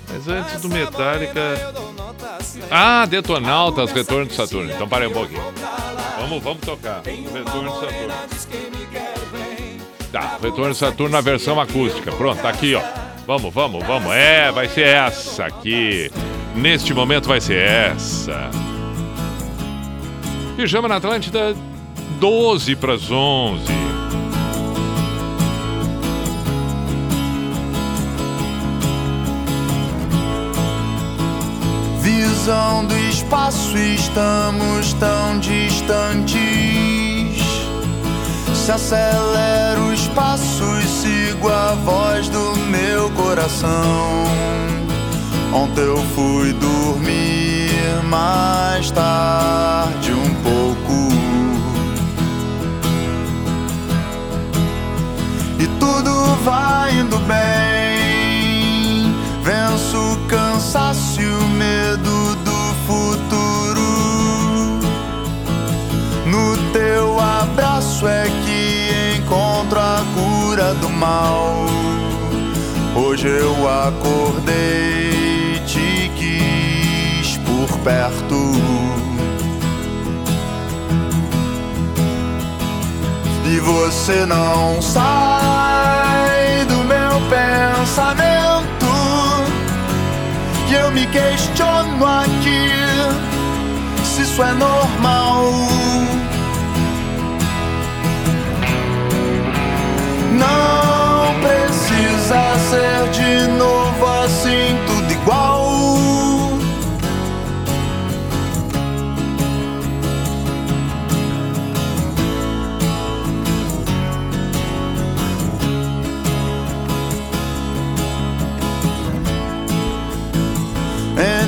Mas 0.08 0.28
antes 0.28 0.60
do 0.60 0.68
Metallica. 0.68 1.72
Ah, 2.68 3.06
Detonautas, 3.06 3.92
Retorno 3.92 4.26
de 4.26 4.34
Saturno. 4.34 4.72
Então 4.72 4.88
parei 4.88 5.06
um 5.06 5.12
pouquinho. 5.12 5.42
Vamos, 6.18 6.42
vamos 6.42 6.60
tocar. 6.60 7.00
Retorno 7.04 7.70
de 7.70 7.80
Saturno. 7.80 9.09
Tá, 10.12 10.38
Retorno 10.42 10.74
Saturno 10.74 11.12
na 11.12 11.20
versão 11.20 11.60
acústica. 11.60 12.10
Pronto, 12.12 12.42
tá 12.42 12.48
aqui, 12.48 12.74
ó. 12.74 12.82
Vamos, 13.26 13.54
vamos, 13.54 13.86
vamos. 13.86 14.12
É, 14.12 14.50
vai 14.50 14.68
ser 14.68 14.88
essa 14.88 15.46
aqui. 15.46 16.10
Neste 16.56 16.92
momento 16.92 17.28
vai 17.28 17.40
ser 17.40 17.62
essa. 17.62 18.50
Pijama 20.56 20.88
na 20.88 20.96
Atlântida, 20.96 21.54
12 22.18 22.74
para 22.74 22.94
as 22.94 23.08
11. 23.10 23.64
Visão 32.02 32.84
do 32.84 32.96
espaço, 32.98 33.78
estamos 33.78 34.92
tão 34.94 35.38
distantes. 35.38 36.99
Se 38.70 38.74
acelera 38.74 39.80
os 39.80 40.06
passos, 40.14 40.84
sigo 41.02 41.48
a 41.48 41.74
voz 41.84 42.28
do 42.28 42.54
meu 42.70 43.10
coração. 43.10 44.24
Ontem 45.52 45.80
eu 45.80 45.96
fui 46.14 46.52
dormir 46.52 48.00
mais 48.04 48.92
tarde 48.92 50.12
um 50.12 50.34
pouco. 50.44 51.08
E 55.58 55.66
tudo 55.80 56.36
vai 56.44 56.94
indo 56.94 57.18
bem. 57.26 59.12
Venço 59.42 59.98
o 59.98 60.16
cansaço 60.28 61.20
e 61.20 61.26
o 61.26 61.48
medo 61.48 62.36
do 62.36 62.74
futuro. 62.86 63.80
No 66.24 66.56
teu 66.72 67.18
abraço 67.18 68.06
é 68.06 68.39
encontro 69.70 69.78
a 69.78 70.02
cura 70.14 70.74
do 70.74 70.88
mal. 70.90 71.64
Hoje 72.94 73.28
eu 73.28 73.68
acordei, 73.68 75.60
te 75.66 76.10
quis 76.16 77.36
por 77.38 77.78
perto. 77.78 78.52
E 83.46 83.60
você 83.60 84.26
não 84.26 84.82
sai 84.82 85.04
do 86.66 86.78
meu 86.84 87.20
pensamento. 87.28 88.70
E 90.68 90.74
eu 90.74 90.90
me 90.90 91.06
questiono 91.06 92.04
aqui 92.04 92.72
se 94.04 94.22
isso 94.22 94.42
é 94.42 94.52
normal. 94.52 95.79
Não 100.40 101.40
precisa 101.40 102.58
ser 102.70 103.10
de 103.10 103.46
novo 103.58 104.06
assim, 104.24 104.76
tudo 104.86 105.12
igual. 105.12 105.70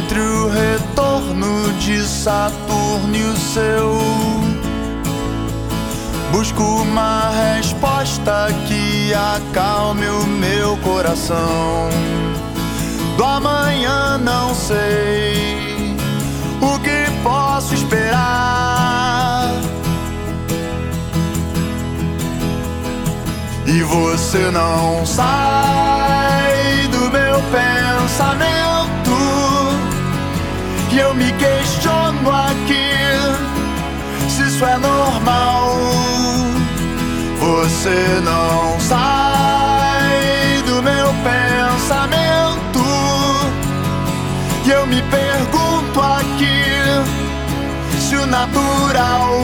Entre 0.05 0.21
o 0.21 0.49
retorno 0.51 1.73
de 1.79 2.03
Saturno 2.07 3.17
e 3.17 3.23
o 3.23 3.37
seu 3.37 4.42
Busco 6.33 6.63
uma 6.63 7.29
resposta 7.29 8.49
que 8.67 9.13
acalme 9.13 10.09
o 10.09 10.27
meu 10.27 10.79
coração. 10.79 11.91
Do 13.19 13.23
amanhã 13.23 14.17
não 14.17 14.55
sei 14.55 15.95
o 16.59 16.79
que 16.81 17.05
posso 17.23 17.75
esperar. 17.75 19.51
E 23.67 23.83
você 23.83 24.51
não 24.51 25.05
sai 25.05 26.89
do 26.91 27.11
meu 27.11 27.43
pensamento. 27.53 29.13
E 30.91 30.99
eu 30.99 31.15
me 31.15 31.31
questiono 31.33 32.31
aqui 32.31 32.91
se 34.31 34.49
isso 34.49 34.65
é 34.65 34.79
normal. 34.79 36.02
Você 37.53 38.21
não 38.25 38.81
sai 38.81 40.63
do 40.67 40.83
meu 40.83 41.09
pensamento. 41.23 42.81
E 44.65 44.71
eu 44.71 44.87
me 44.87 45.03
pergunto 45.03 46.01
aqui 46.01 46.65
se 48.01 48.17
o 48.17 48.25
natural 48.25 49.39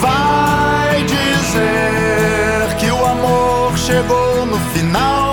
vai 0.00 1.04
dizer 1.04 2.76
que 2.80 2.90
o 2.90 3.06
amor 3.06 3.78
chegou 3.78 4.46
no 4.46 4.58
final. 4.74 5.31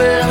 myself 0.00 0.29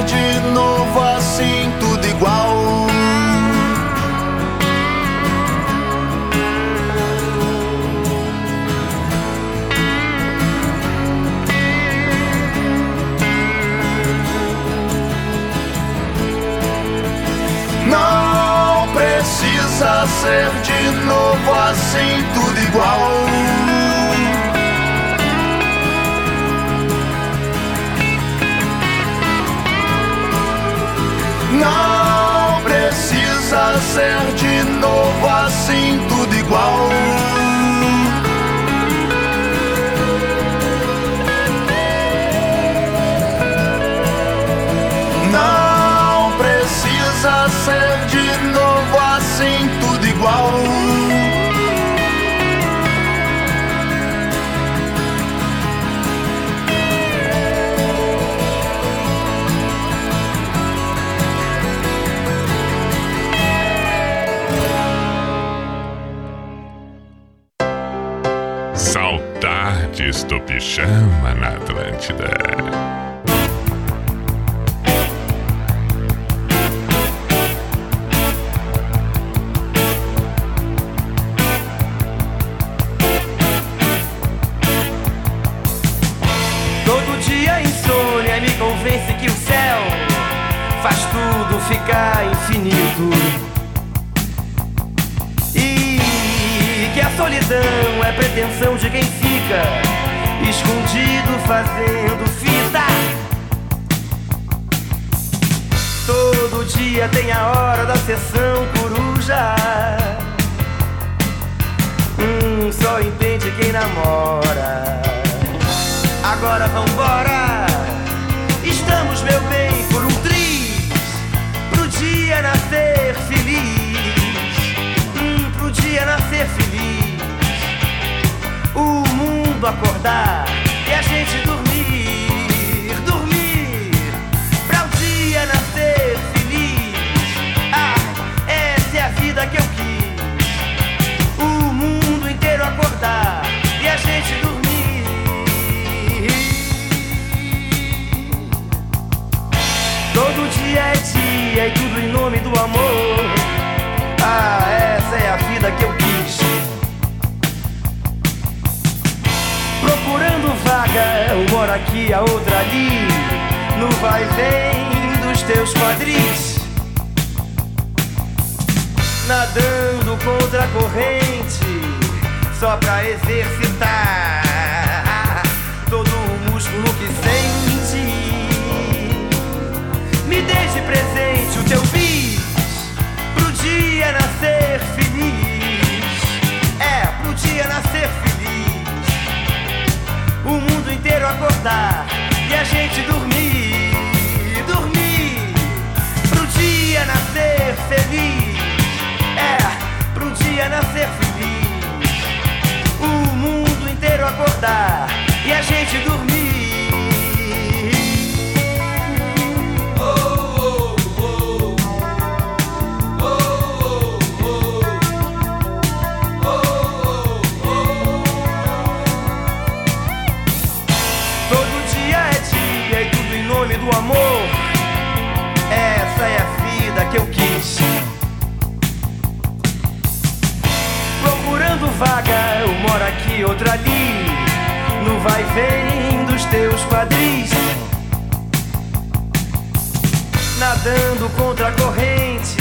Nadando 241.69 241.71
contra 241.71 241.71
a 241.71 241.71
corrente, 241.71 242.57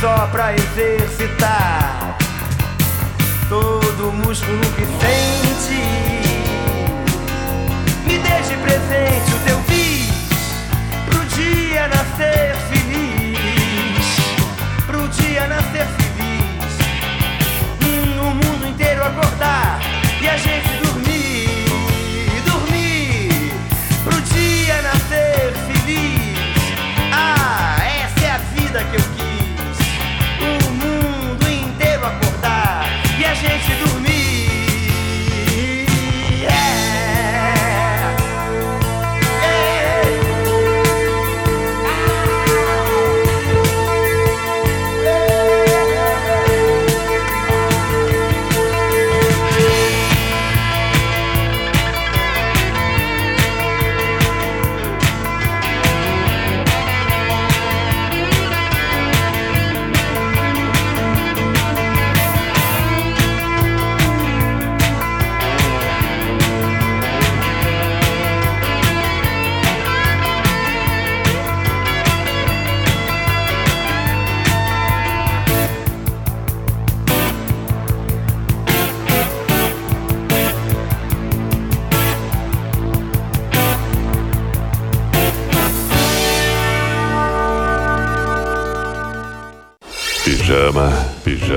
só 0.00 0.26
pra 0.28 0.54
exercitar 0.54 2.16
todo 3.48 4.08
o 4.08 4.12
músculo 4.12 4.60
que 4.76 4.84
sente. 4.84 5.82
Me 8.04 8.18
deixe 8.18 8.56
presente 8.56 9.34
o 9.34 9.38
teu 9.46 9.58
bis 9.68 10.10
pro 11.06 11.24
dia 11.26 11.88
nascer 11.88 12.56
feliz, 12.68 14.06
pro 14.86 15.08
dia 15.08 15.46
nascer 15.46 15.86
feliz, 15.86 16.06
Hum, 17.82 18.20
o 18.20 18.34
mundo 18.34 18.66
inteiro 18.68 19.04
acordar 19.04 19.80
e 20.20 20.28
a 20.28 20.36
gente 20.36 20.65
gente 33.46 33.84
dormir. 33.84 34.05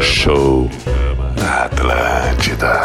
Show 0.02 0.70
na 1.36 1.66
Atlântida. 1.66 2.80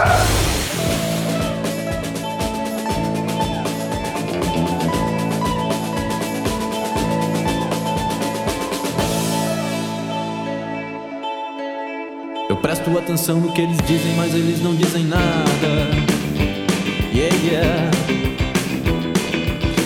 Eu 12.49 12.57
presto 12.57 12.99
atenção 12.99 13.39
no 13.39 13.53
que 13.53 13.61
eles 13.61 13.77
dizem, 13.87 14.15
mas 14.17 14.35
eles 14.35 14.63
não 14.63 14.75
dizem 14.75 15.05
nada. 15.05 15.25
Yeah, 17.13 17.37
yeah. 17.45 17.91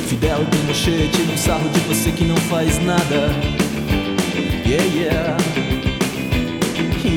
Fidel 0.06 0.42
e 0.42 0.46
Pinochet 0.46 1.08
tiram 1.08 1.36
sarro 1.36 1.68
de 1.70 1.80
você 1.80 2.12
que 2.12 2.24
não 2.24 2.36
faz 2.36 2.78
nada. 2.84 3.32
Yeah, 4.64 4.84
yeah. 4.94 5.47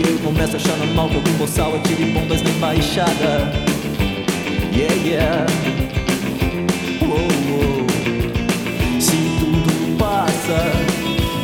E 0.04 0.14
eu 0.14 0.18
começo 0.20 0.54
a 0.54 0.56
achar 0.56 0.76
normal 0.78 1.10
que 1.10 1.16
algum 1.18 1.34
boçal 1.34 1.76
atire 1.76 2.06
bombas 2.06 2.41
na 2.41 2.49
embaixada. 2.49 3.54
Yeah, 4.74 4.95
yeah. 5.06 5.45
Uou, 7.04 7.20
uou. 7.20 7.86
Se 8.99 9.18
tudo 9.39 9.97
passa, 9.99 10.72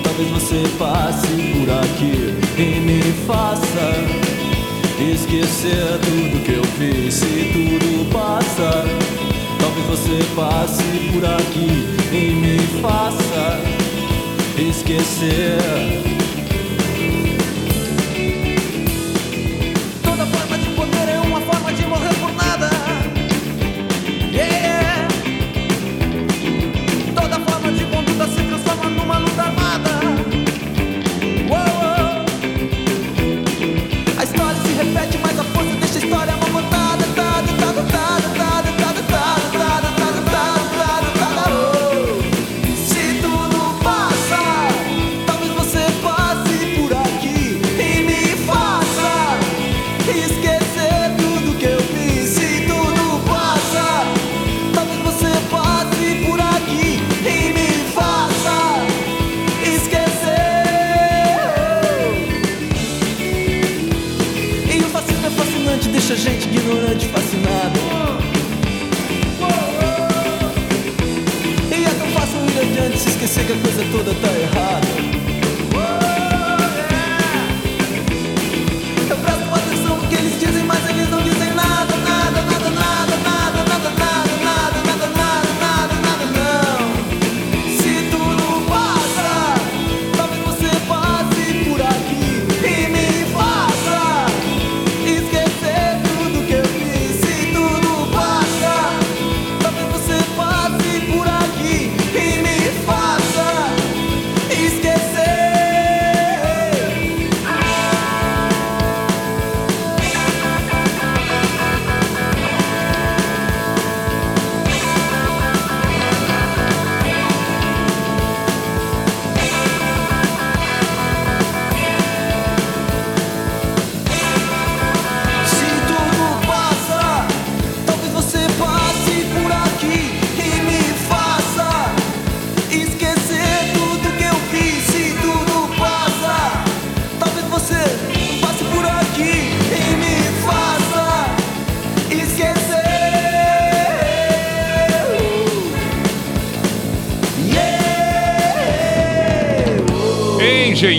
talvez 0.03 0.29
você 0.31 0.63
passe 0.79 1.27
por 1.27 1.69
aqui 1.69 2.33
e 2.57 2.79
me 2.79 3.01
faça 3.27 3.93
esquecer 5.13 5.99
tudo 6.03 6.43
que 6.43 6.53
eu 6.53 6.63
fiz. 6.63 7.13
Se 7.13 7.51
tudo 7.53 8.11
passa, 8.11 8.85
talvez 9.59 9.85
você 9.85 10.23
passe 10.35 10.83
por 11.13 11.23
aqui 11.23 11.85
e 12.11 12.33
me 12.33 12.57
faça 12.81 13.61
esquecer. 14.57 16.16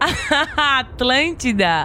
Atlântida. 0.56 1.84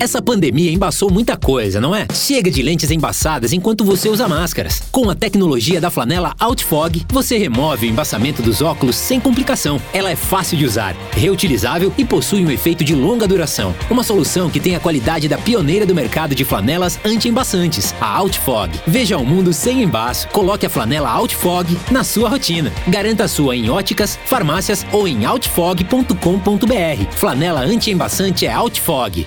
Essa 0.00 0.22
pandemia 0.22 0.72
embaçou 0.72 1.10
muita 1.10 1.36
coisa, 1.36 1.78
não 1.78 1.94
é? 1.94 2.06
Chega 2.14 2.50
de 2.50 2.62
lentes 2.62 2.90
embaçadas 2.90 3.52
enquanto 3.52 3.84
você 3.84 4.08
usa 4.08 4.26
máscaras. 4.26 4.82
Com 4.90 5.10
a 5.10 5.14
tecnologia 5.14 5.78
da 5.78 5.90
flanela 5.90 6.34
Outfog, 6.40 7.04
você 7.12 7.36
remove 7.36 7.86
o 7.86 7.90
embaçamento 7.90 8.40
dos 8.40 8.62
óculos 8.62 8.96
sem 8.96 9.20
complicação. 9.20 9.78
Ela 9.92 10.10
é 10.10 10.16
fácil 10.16 10.56
de 10.56 10.64
usar, 10.64 10.96
reutilizável 11.12 11.92
e 11.98 12.04
possui 12.06 12.42
um 12.46 12.50
efeito 12.50 12.82
de 12.82 12.94
longa 12.94 13.28
duração. 13.28 13.74
Uma 13.90 14.02
solução 14.02 14.48
que 14.48 14.58
tem 14.58 14.74
a 14.74 14.80
qualidade 14.80 15.28
da 15.28 15.36
pioneira 15.36 15.84
do 15.84 15.94
mercado 15.94 16.34
de 16.34 16.46
flanelas 16.46 16.98
anti-embaçantes, 17.04 17.94
a 18.00 18.16
Outfog. 18.16 18.70
Veja 18.86 19.18
o 19.18 19.26
mundo 19.26 19.52
sem 19.52 19.82
embaço. 19.82 20.28
Coloque 20.28 20.64
a 20.64 20.70
flanela 20.70 21.10
Outfog 21.10 21.76
na 21.90 22.04
sua 22.04 22.30
rotina. 22.30 22.72
Garanta 22.88 23.24
a 23.24 23.28
sua 23.28 23.54
em 23.54 23.68
óticas, 23.68 24.18
farmácias 24.24 24.86
ou 24.92 25.06
em 25.06 25.26
outfog.com.br. 25.26 27.09
Flanela 27.16 27.60
anti-embaçante 27.60 28.46
é 28.46 28.52
Outfog. 28.52 29.26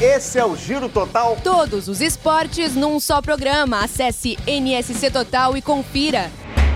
Esse 0.00 0.38
é 0.38 0.44
o 0.44 0.56
Giro 0.56 0.88
Total. 0.88 1.36
Todos 1.42 1.88
os 1.88 2.00
esportes 2.00 2.74
num 2.74 2.98
só 2.98 3.22
programa. 3.22 3.84
Acesse 3.84 4.36
NSC 4.46 5.10
Total 5.10 5.56
e 5.56 5.62
confira. 5.62 6.30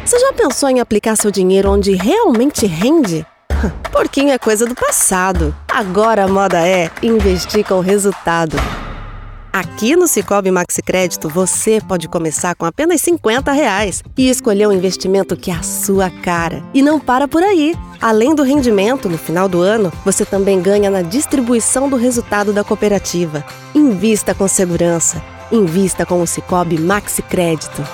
Você 0.05 0.19
já 0.19 0.33
pensou 0.33 0.69
em 0.69 0.81
aplicar 0.81 1.17
seu 1.17 1.31
dinheiro 1.31 1.71
onde 1.71 1.93
realmente 1.95 2.67
rende? 2.67 3.27
Porquinho 3.91 4.31
é 4.31 4.39
coisa 4.39 4.67
do 4.67 4.75
passado. 4.75 5.55
Agora 5.69 6.25
a 6.25 6.29
moda 6.29 6.67
é 6.67 6.91
investir 7.03 7.65
com 7.65 7.81
resultado. 7.81 8.57
Aqui 9.53 9.95
no 9.95 10.09
Cicobi 10.09 10.51
Maxi 10.51 10.81
Crédito, 10.81 11.29
você 11.29 11.79
pode 11.87 12.09
começar 12.09 12.55
com 12.55 12.65
apenas 12.65 13.03
50 13.03 13.53
reais 13.53 14.03
e 14.17 14.31
escolher 14.31 14.67
um 14.67 14.73
investimento 14.73 15.37
que 15.37 15.51
é 15.51 15.55
a 15.55 15.63
sua 15.63 16.09
cara. 16.09 16.65
E 16.73 16.81
não 16.81 16.99
para 16.99 17.29
por 17.29 17.43
aí. 17.43 17.75
Além 18.01 18.35
do 18.35 18.43
rendimento, 18.43 19.11
no 19.11 19.19
final 19.19 19.51
do 19.51 19.61
ano, 19.61 19.93
você 20.07 20.25
também 20.25 20.63
ganha 20.63 20.89
na 20.89 21.03
distribuição 21.03 21.87
do 21.87 21.97
resultado 21.97 22.51
da 22.51 22.65
cooperativa. 22.65 23.45
Invista 23.75 24.35
com 24.35 24.49
segurança. 24.49 25.23
Invista 25.53 26.07
com 26.07 26.23
o 26.23 26.27
Cicobi 26.27 26.79
Maxi 26.79 27.21
Crédito. 27.21 27.85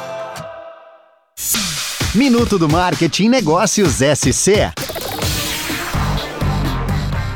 Minuto 2.14 2.56
do 2.56 2.68
Marketing 2.68 3.28
Negócios 3.28 3.96
SC. 3.96 4.72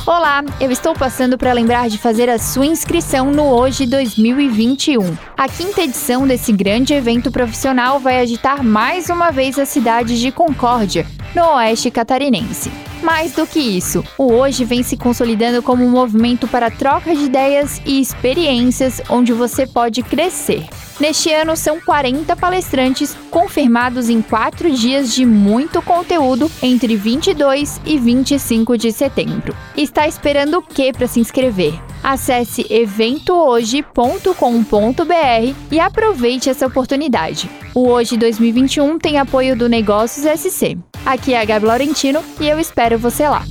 Olá, 0.05 0.43
eu 0.61 0.69
estou 0.73 0.95
passando 0.95 1.39
para 1.39 1.53
lembrar 1.53 1.89
de 1.89 1.97
fazer 1.97 2.29
a 2.29 2.37
sua 2.37 2.67
inscrição 2.67 3.31
no 3.31 3.45
Hoje 3.45 3.87
2021. 3.87 5.17
A 5.37 5.49
quinta 5.49 5.81
edição 5.81 6.27
desse 6.27 6.53
grande 6.53 6.93
evento 6.93 7.31
profissional 7.31 8.01
vai 8.01 8.19
agitar 8.19 8.65
mais 8.65 9.09
uma 9.09 9.31
vez 9.31 9.61
a 9.61 9.65
cidade 9.65 10.21
de 10.21 10.33
Concórdia, 10.33 11.07
no 11.37 11.55
oeste 11.55 11.89
catarinense. 11.89 12.69
Mais 13.01 13.33
do 13.33 13.47
que 13.47 13.61
isso, 13.61 14.05
o 14.19 14.33
Hoje 14.33 14.65
vem 14.65 14.83
se 14.83 14.97
consolidando 14.97 15.63
como 15.63 15.85
um 15.85 15.91
movimento 15.91 16.49
para 16.49 16.69
troca 16.69 17.15
de 17.15 17.23
ideias 17.23 17.81
e 17.87 18.01
experiências 18.01 19.01
onde 19.09 19.33
você 19.33 19.69
pode 19.69 20.03
crescer. 20.03 20.67
Neste 21.03 21.33
ano, 21.33 21.57
são 21.57 21.81
40 21.81 22.37
palestrantes 22.37 23.17
confirmados 23.29 24.09
em 24.09 24.23
quatro 24.23 24.71
dias 24.71 25.13
de 25.13 25.27
muito 25.27 25.83
conteúdo 25.83 26.49
entre 26.63 26.95
22 26.95 27.81
e 27.85 27.99
25 27.99 28.79
de 28.79 28.93
setembro. 28.93 29.53
Está 29.77 30.07
esperando 30.07 30.59
o 30.59 30.63
que 30.63 30.93
para 30.93 31.09
se 31.09 31.19
inscrever? 31.19 31.75
Acesse 32.05 32.65
eventohoje.com.br 32.73 35.55
e 35.73 35.81
aproveite 35.81 36.49
essa 36.49 36.69
oportunidade. 36.69 37.51
O 37.75 37.89
Hoje 37.89 38.17
2021 38.17 38.97
tem 38.97 39.19
apoio 39.19 39.57
do 39.57 39.69
Negócios 39.69 40.25
SC. 40.25 40.79
Aqui 41.05 41.35
é 41.35 41.41
a 41.41 41.45
Gabi 41.45 41.67
Laurentino 41.67 42.23
e 42.39 42.47
eu 42.47 42.61
espero 42.61 42.97
você 42.97 43.29
lá. 43.29 43.45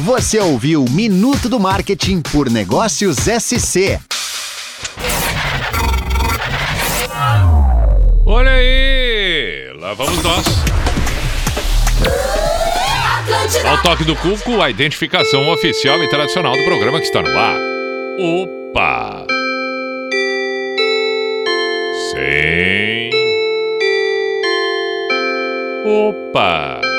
Você 0.00 0.38
ouviu 0.38 0.86
Minuto 0.88 1.46
do 1.46 1.60
Marketing 1.60 2.22
por 2.22 2.48
Negócios 2.48 3.18
SC. 3.18 4.00
Olha 8.24 8.50
aí! 8.50 9.70
Lá 9.78 9.92
vamos 9.92 10.22
nós. 10.22 10.46
Ao 13.68 13.82
toque 13.82 14.04
do 14.04 14.16
cuco, 14.16 14.62
a 14.62 14.70
identificação 14.70 15.46
oficial 15.52 16.02
e 16.02 16.08
tradicional 16.08 16.56
do 16.56 16.64
programa 16.64 16.98
que 16.98 17.04
está 17.04 17.20
no 17.20 17.38
ar. 17.38 17.58
Opa! 18.18 19.26
Sim. 22.10 23.10
Opa! 25.84 26.89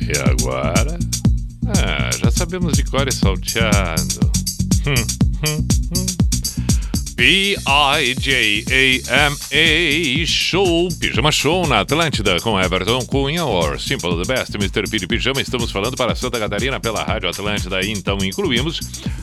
E 0.00 0.12
agora? 0.28 0.98
Ah, 1.66 2.10
já 2.18 2.30
sabemos 2.32 2.72
de 2.72 2.82
cor 2.82 3.06
e 3.06 3.12
salteado. 3.12 4.32
P-I-J-A-M-A 7.18 7.66
Show, 10.24 10.88
Pijama 11.00 11.32
Show 11.32 11.66
na 11.66 11.80
Atlântida 11.80 12.38
com 12.40 12.60
Everton 12.60 13.04
Cunha, 13.06 13.44
or 13.44 13.76
Simple 13.80 14.24
the 14.24 14.32
Best, 14.32 14.54
Mr. 14.54 14.88
Piri 14.88 15.08
Pijama. 15.08 15.40
Estamos 15.42 15.72
falando 15.72 15.96
para 15.96 16.14
Santa 16.14 16.38
Catarina 16.38 16.78
pela 16.78 17.02
Rádio 17.02 17.28
Atlântida, 17.28 17.84
então 17.84 18.18
incluímos 18.22 18.78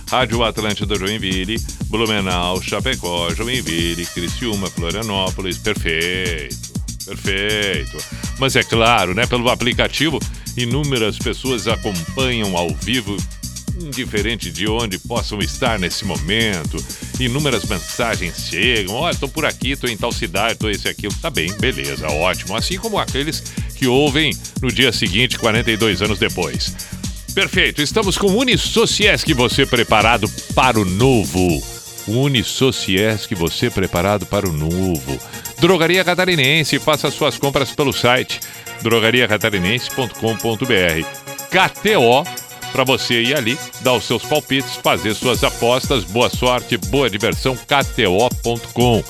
Rádio 0.10 0.44
Atlântida 0.44 0.94
Joinville, 1.00 1.56
Blumenau, 1.86 2.62
Chapecó, 2.62 3.34
Joinville, 3.34 4.06
Criciúma, 4.08 4.70
Florianópolis. 4.70 5.58
Perfeito. 5.60 6.76
Perfeito. 7.06 7.98
Mas 8.38 8.58
é 8.58 8.64
claro, 8.64 9.14
né? 9.14 9.26
Pelo 9.26 9.50
aplicativo, 9.50 10.20
inúmeras 10.58 11.18
pessoas 11.18 11.66
acompanham 11.66 12.58
ao 12.58 12.76
vivo, 12.76 13.16
indiferente 13.80 14.52
de 14.52 14.68
onde 14.68 14.98
possam 14.98 15.40
estar 15.40 15.80
nesse 15.80 16.06
momento. 16.06 16.84
Inúmeras 17.20 17.66
mensagens 17.66 18.48
chegam. 18.50 18.96
Olha, 18.96 19.16
tô 19.16 19.28
por 19.28 19.46
aqui, 19.46 19.76
tô 19.76 19.88
em 19.88 19.98
tal 19.98 20.12
cidade, 20.12 20.60
tô 20.60 20.70
esse 20.70 20.88
aquilo. 20.88 21.14
Tá 21.22 21.30
bem, 21.30 21.52
beleza, 21.60 22.08
ótimo. 22.08 22.56
Assim 22.56 22.78
como 22.78 23.00
aqueles 23.00 23.42
que 23.76 23.88
ouvem 23.88 24.36
no 24.62 24.72
dia 24.72 24.92
seguinte, 24.92 25.38
42 25.38 26.02
anos 26.02 26.20
depois. 26.20 26.76
Perfeito, 27.34 27.82
estamos 27.82 28.18
com 28.18 28.28
o 28.28 28.40
Unisociesc, 28.40 29.32
você 29.34 29.66
preparado 29.66 30.30
para 30.54 30.80
o 30.80 30.86
novo. 30.86 31.62
Unisociesc, 32.08 33.34
você 33.36 33.70
preparado 33.70 34.26
para 34.26 34.48
o 34.48 34.54
novo. 34.54 35.20
Drogaria 35.60 36.04
Catarinense, 36.04 36.80
faça 36.80 37.12
suas 37.12 37.38
compras 37.38 37.72
pelo 37.72 37.92
site 37.92 38.40
drogariacatarinense.com.br. 38.82 41.26
KTO, 41.50 42.24
para 42.76 42.84
você 42.84 43.22
ir 43.22 43.38
ali, 43.38 43.58
dar 43.80 43.94
os 43.94 44.04
seus 44.04 44.24
palpites, 44.24 44.76
fazer 44.76 45.14
suas 45.14 45.46
apostas. 45.46 46.04
Boa 46.04 46.30
sorte, 46.30 46.76
boa 46.76 47.10
diversão, 47.10 47.56
KTO.com. 47.56 49.02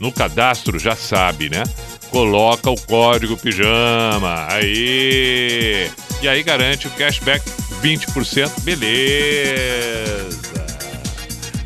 No 0.00 0.10
cadastro, 0.10 0.78
já 0.78 0.96
sabe, 0.96 1.50
né? 1.50 1.62
Coloca 2.10 2.70
o 2.70 2.80
código 2.80 3.36
pijama. 3.36 4.46
Aí! 4.48 5.90
E 6.22 6.28
aí 6.28 6.42
garante 6.42 6.86
o 6.86 6.90
cashback 6.92 7.44
20%. 7.82 8.62
Beleza! 8.62 10.66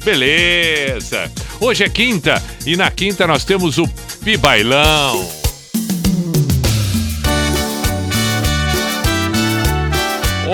Beleza! 0.04 1.30
Hoje 1.60 1.84
é 1.84 1.88
quinta 1.88 2.42
e 2.66 2.76
na 2.76 2.90
quinta 2.90 3.24
nós 3.24 3.44
temos 3.44 3.78
o 3.78 3.86
Pibailão. 4.24 5.45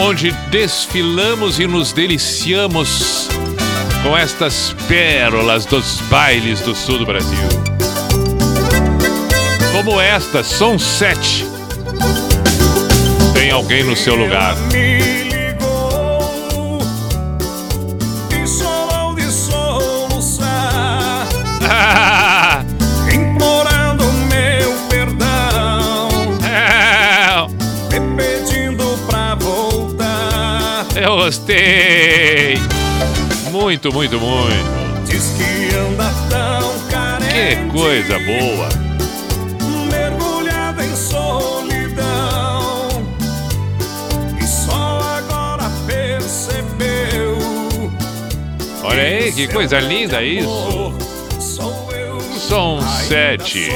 Onde 0.04 0.32
desfilamos 0.50 1.60
e 1.60 1.66
nos 1.68 1.92
deliciamos 1.92 3.28
com 4.02 4.18
estas 4.18 4.74
pérolas 4.88 5.64
dos 5.64 6.00
bailes 6.10 6.60
do 6.60 6.74
sul 6.74 6.98
do 6.98 7.06
Brasil. 7.06 7.38
Como 9.70 10.00
esta, 10.00 10.42
Som 10.42 10.76
7. 10.76 11.46
Tem 13.32 13.52
alguém 13.52 13.84
no 13.84 13.94
seu 13.94 14.16
lugar. 14.16 14.56
Gostei. 31.32 32.58
Muito, 33.50 33.90
muito, 33.92 34.20
muito. 34.20 35.06
Diz 35.06 35.32
que 35.38 35.74
anda 35.74 36.12
tão 36.28 36.78
carente, 36.90 37.56
Que 37.56 37.70
coisa 37.70 38.18
boa. 38.18 38.68
mergulhada 39.90 40.84
em 40.84 40.94
solidão, 40.94 41.88
e 44.38 44.46
só 44.46 45.00
agora 45.16 45.70
percebeu. 45.86 47.38
Olha 48.84 49.02
aí, 49.02 49.32
que 49.32 49.48
coisa 49.48 49.80
linda 49.80 50.22
isso. 50.22 50.92
Som 52.46 52.82
7. 53.08 53.70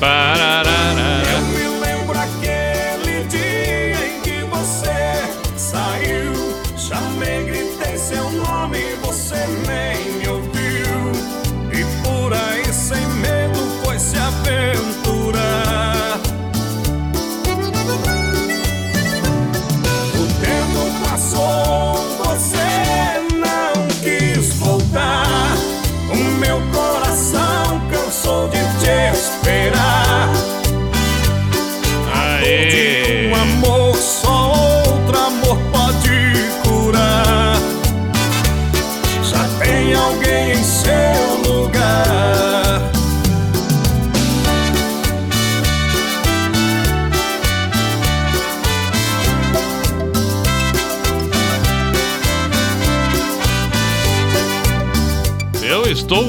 Ba-da-da-da. 0.00 1.15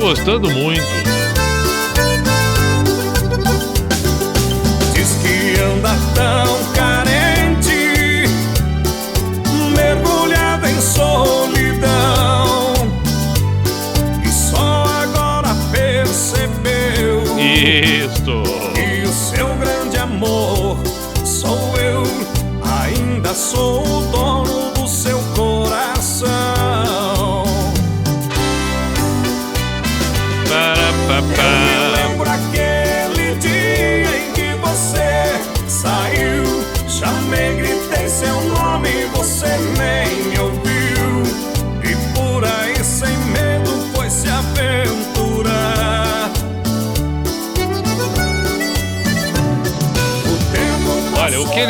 Gostando 0.08 0.50
muito. 0.52 0.97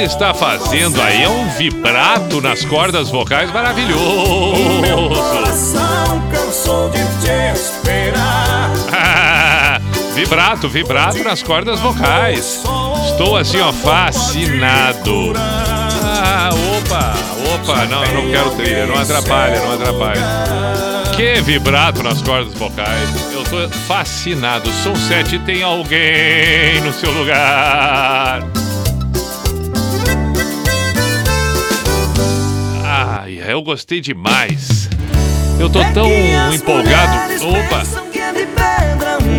Está 0.08 0.34
fazendo 0.34 1.02
aí 1.02 1.24
é 1.24 1.30
um 1.30 1.50
vibrato 1.50 2.40
nas 2.42 2.64
cordas 2.64 3.10
vocais 3.10 3.50
O 3.50 3.54
meu 3.54 3.62
maravilhoso. 3.62 5.22
coração 5.22 6.24
cansou 6.32 6.90
de 6.90 7.00
te 7.22 7.54
esperar. 7.54 8.72
vibrato, 10.16 10.70
vibrato 10.70 11.22
nas 11.24 11.44
cordas 11.44 11.80
vocais. 11.82 12.64
Estou 13.06 13.36
assim, 13.36 13.60
ó, 13.60 13.74
fascinado. 13.74 15.34
Ah, 15.36 16.50
opa, 16.78 17.14
opa, 17.54 17.86
não, 17.86 18.06
eu 18.06 18.14
não 18.14 18.32
quero 18.32 18.52
trilha, 18.52 18.86
não 18.86 18.98
atrapalha, 18.98 19.60
não 19.60 19.74
atrapalha. 19.74 20.22
Que 21.16 21.42
vibrato 21.42 22.02
nas 22.02 22.22
cordas 22.22 22.54
vocais. 22.54 23.34
Eu 23.34 23.44
tô 23.44 23.70
fascinado. 23.88 24.72
Som 24.72 24.96
7 24.96 25.40
tem 25.40 25.64
alguém 25.64 26.80
no 26.82 26.94
seu 26.94 27.12
lugar. 27.12 28.42
Ai, 33.28 33.42
eu 33.46 33.62
gostei 33.62 34.00
demais. 34.00 34.88
Eu 35.60 35.70
tô 35.70 35.80
tão 35.94 36.08
empolgado. 36.54 37.34
Opa! 37.44 37.84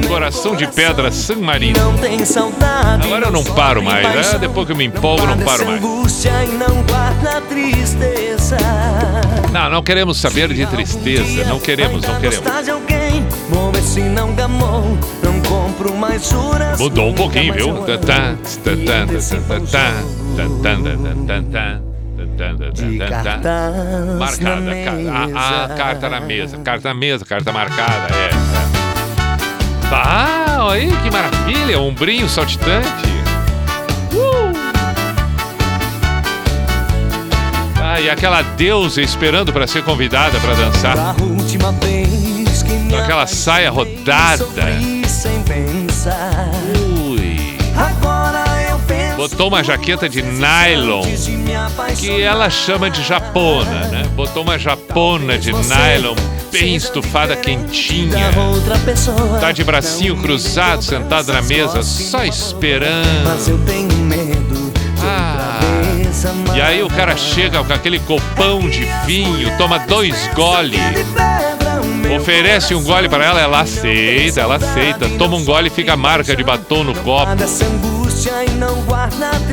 Coração 0.07 0.55
de 0.55 0.67
pedra 0.67 1.11
San 1.11 1.37
Marino. 1.37 1.79
Agora 3.03 3.27
eu 3.29 3.33
não 3.33 3.43
paro 3.45 3.83
mais, 3.83 4.05
né? 4.05 4.11
Depois 4.41 4.67
que 4.67 4.73
eu 4.73 4.77
me 4.77 4.85
empolgo, 4.85 5.23
eu 5.23 5.27
não 5.29 5.39
paro 5.39 5.65
mais. 5.67 5.81
Não. 5.81 6.03
Não, 9.53 9.71
não 9.71 9.83
queremos 9.83 10.21
saber 10.21 10.53
de 10.53 10.67
tristeza. 10.67 11.45
Não 11.47 11.59
queremos, 11.59 12.03
não 12.03 12.21
queremos. 12.21 12.45
Não. 12.45 12.53
Não. 15.23 15.33
Mudou 16.79 17.09
um 17.09 17.15
pouquinho, 17.15 17.55
viu? 17.55 17.75
Tá, 17.87 17.97
tá, 17.99 18.35
tá, 18.65 18.65
tá, 18.65 19.07
tá, 19.07 19.07
tá, 19.07 19.61
tá, 19.71 19.93
tá, 20.63 20.77
tá, 20.77 20.81
tá, 21.27 21.43
tá, 21.53 21.81
De 22.73 22.99
Marcada. 24.19 24.61
na 24.61 24.75
ca- 24.85 24.91
a, 24.91 25.23
a 25.23 25.27
mesa. 25.27 25.75
carta 25.77 26.09
na 26.09 26.21
mesa. 26.21 26.59
Carta 26.59 26.89
na 26.89 26.95
mesa, 26.95 27.25
carta 27.25 27.53
marcada, 27.53 28.15
é. 28.15 28.31
Ah, 29.91 30.59
olha 30.61 30.83
aí, 30.83 30.93
que 31.03 31.11
maravilha. 31.11 31.81
Um 31.81 31.95
brinho 31.95 32.29
saltitante. 32.29 33.09
Ah, 37.83 38.01
e 38.01 38.11
aquela 38.11 38.43
deusa 38.43 39.01
esperando 39.01 39.53
para 39.53 39.67
ser 39.67 39.83
convidada 39.83 40.39
para 40.41 40.55
dançar. 40.55 41.15
Com 42.91 42.97
aquela 42.97 43.27
saia 43.27 43.71
rodada. 43.71 44.45
sem 45.07 45.43
pensar. 45.43 46.49
Botou 49.19 49.49
uma 49.49 49.65
jaqueta 49.65 50.09
de 50.09 50.23
nylon 50.23 51.03
que 51.97 52.23
ela 52.23 52.49
chama 52.49 52.89
de 52.89 53.03
japona, 53.03 53.89
né? 53.89 54.05
Botou 54.15 54.45
uma 54.45 54.57
japona 54.57 55.37
de 55.37 55.53
nylon 55.53 56.15
bem 56.53 56.77
estufada, 56.77 57.35
quentinha. 57.35 58.31
Tá 59.41 59.51
de 59.51 59.65
bracinho 59.65 60.17
cruzado, 60.19 60.85
sentado 60.85 61.33
na 61.33 61.43
mesa, 61.43 61.83
só 61.83 62.25
esperando. 62.25 63.29
Ah. 65.03 65.59
E 66.55 66.61
aí 66.61 66.81
o 66.85 66.89
cara 66.89 67.17
chega 67.17 67.65
com 67.65 67.73
aquele 67.73 67.99
copão 67.99 68.69
de 68.71 68.87
vinho, 69.05 69.57
toma 69.59 69.81
dois 69.81 70.29
goles, 70.33 70.79
oferece 72.19 72.75
um 72.75 72.83
gole 72.83 73.09
para 73.09 73.25
ela, 73.25 73.41
ela 73.41 73.61
aceita, 73.61 74.41
ela 74.41 74.57
aceita. 74.57 75.09
Toma 75.19 75.37
um 75.37 75.45
gole 75.45 75.69
e 75.69 75.71
fica 75.71 75.93
a 75.95 75.97
marca 75.97 76.35
de 76.37 76.43
batom 76.45 76.85
no 76.85 76.95
copo. 76.97 77.27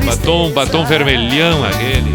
Batom, 0.04 0.50
batom 0.52 0.84
vermelhão 0.84 1.64
aquele. 1.64 2.12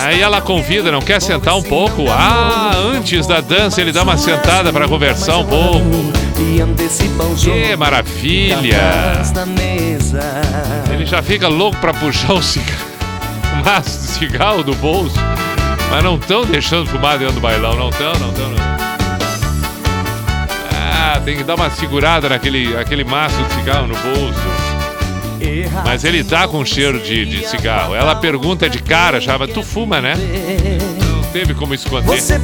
Aí 0.00 0.20
ela 0.20 0.40
convida, 0.40 0.90
não 0.92 1.00
quer 1.00 1.20
sentar 1.22 1.56
um 1.56 1.62
pouco? 1.62 2.04
Ah, 2.10 2.72
antes 2.94 3.26
da 3.26 3.40
dança 3.40 3.80
ele 3.80 3.92
dá 3.92 4.02
uma 4.02 4.18
sentada 4.18 4.72
para 4.72 4.86
conversar 4.88 5.38
um 5.38 5.46
pouco. 5.46 5.84
Que 7.50 7.76
maravilha! 7.76 9.14
Ele 10.92 11.06
já 11.06 11.22
fica 11.22 11.48
louco 11.48 11.78
pra 11.78 11.94
puxar 11.94 12.34
o 12.34 12.42
cigarro, 12.42 12.86
o 13.60 13.64
maço 13.64 13.98
de 13.98 14.06
cigarro 14.06 14.62
do 14.62 14.74
bolso. 14.74 15.16
Mas 15.90 16.02
não 16.02 16.16
estão 16.16 16.44
deixando 16.44 16.86
fumar 16.88 17.18
dentro 17.18 17.34
do 17.34 17.40
bailão, 17.40 17.74
não 17.76 17.88
estão, 17.90 18.12
não 18.18 18.30
estão, 18.30 18.48
não. 18.50 18.66
Ah, 20.72 21.20
tem 21.24 21.36
que 21.36 21.44
dar 21.44 21.54
uma 21.54 21.70
segurada 21.70 22.28
naquele 22.28 22.76
aquele 22.76 23.04
maço 23.04 23.36
de 23.42 23.54
cigarro 23.54 23.86
no 23.86 23.94
bolso. 23.94 24.40
Mas 25.84 26.04
ele 26.04 26.24
tá 26.24 26.48
com 26.48 26.64
cheiro 26.64 26.98
de, 27.00 27.24
de 27.24 27.46
cigarro. 27.48 27.94
Ela 27.94 28.14
pergunta 28.16 28.68
de 28.68 28.80
cara 28.82 29.20
já, 29.20 29.38
mas 29.38 29.50
tu 29.52 29.62
fuma, 29.62 30.00
né? 30.00 30.14
Não 31.10 31.22
teve 31.30 31.54
como 31.54 31.74
esconder. 31.74 32.20
Você 32.20 32.38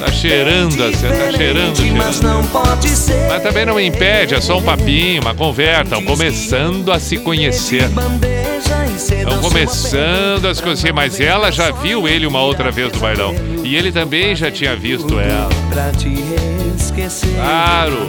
Tá 0.00 0.12
cheirando, 0.12 0.82
assim, 0.84 1.06
tá 1.08 1.32
cheirando, 1.32 1.76
cheirando. 1.76 1.76
Mas 3.28 3.42
também 3.42 3.64
não 3.64 3.80
impede, 3.80 4.34
é 4.34 4.40
só 4.40 4.58
um 4.58 4.62
papinho, 4.62 5.22
uma 5.22 5.34
conversa. 5.34 5.96
Começando 6.02 6.92
a 6.92 6.98
se 6.98 7.16
conhecer. 7.18 7.88
Estão 8.96 9.40
começando 9.40 10.46
a 10.46 10.54
se 10.54 10.62
conhecer, 10.62 10.92
mas 10.92 11.20
ela 11.20 11.50
já 11.52 11.70
viu 11.70 12.08
ele 12.08 12.26
uma 12.26 12.40
outra 12.40 12.70
vez 12.70 12.92
no 12.92 12.98
bailão. 12.98 13.34
E 13.62 13.76
ele 13.76 13.92
também 13.92 14.34
já 14.34 14.50
tinha 14.50 14.74
visto 14.74 15.18
ela. 15.18 15.50
Claro. 17.34 18.06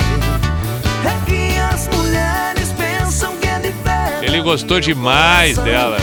É 4.22 4.22
é. 4.22 4.26
Ele 4.26 4.42
gostou 4.42 4.80
demais 4.80 5.58
dela. 5.58 5.98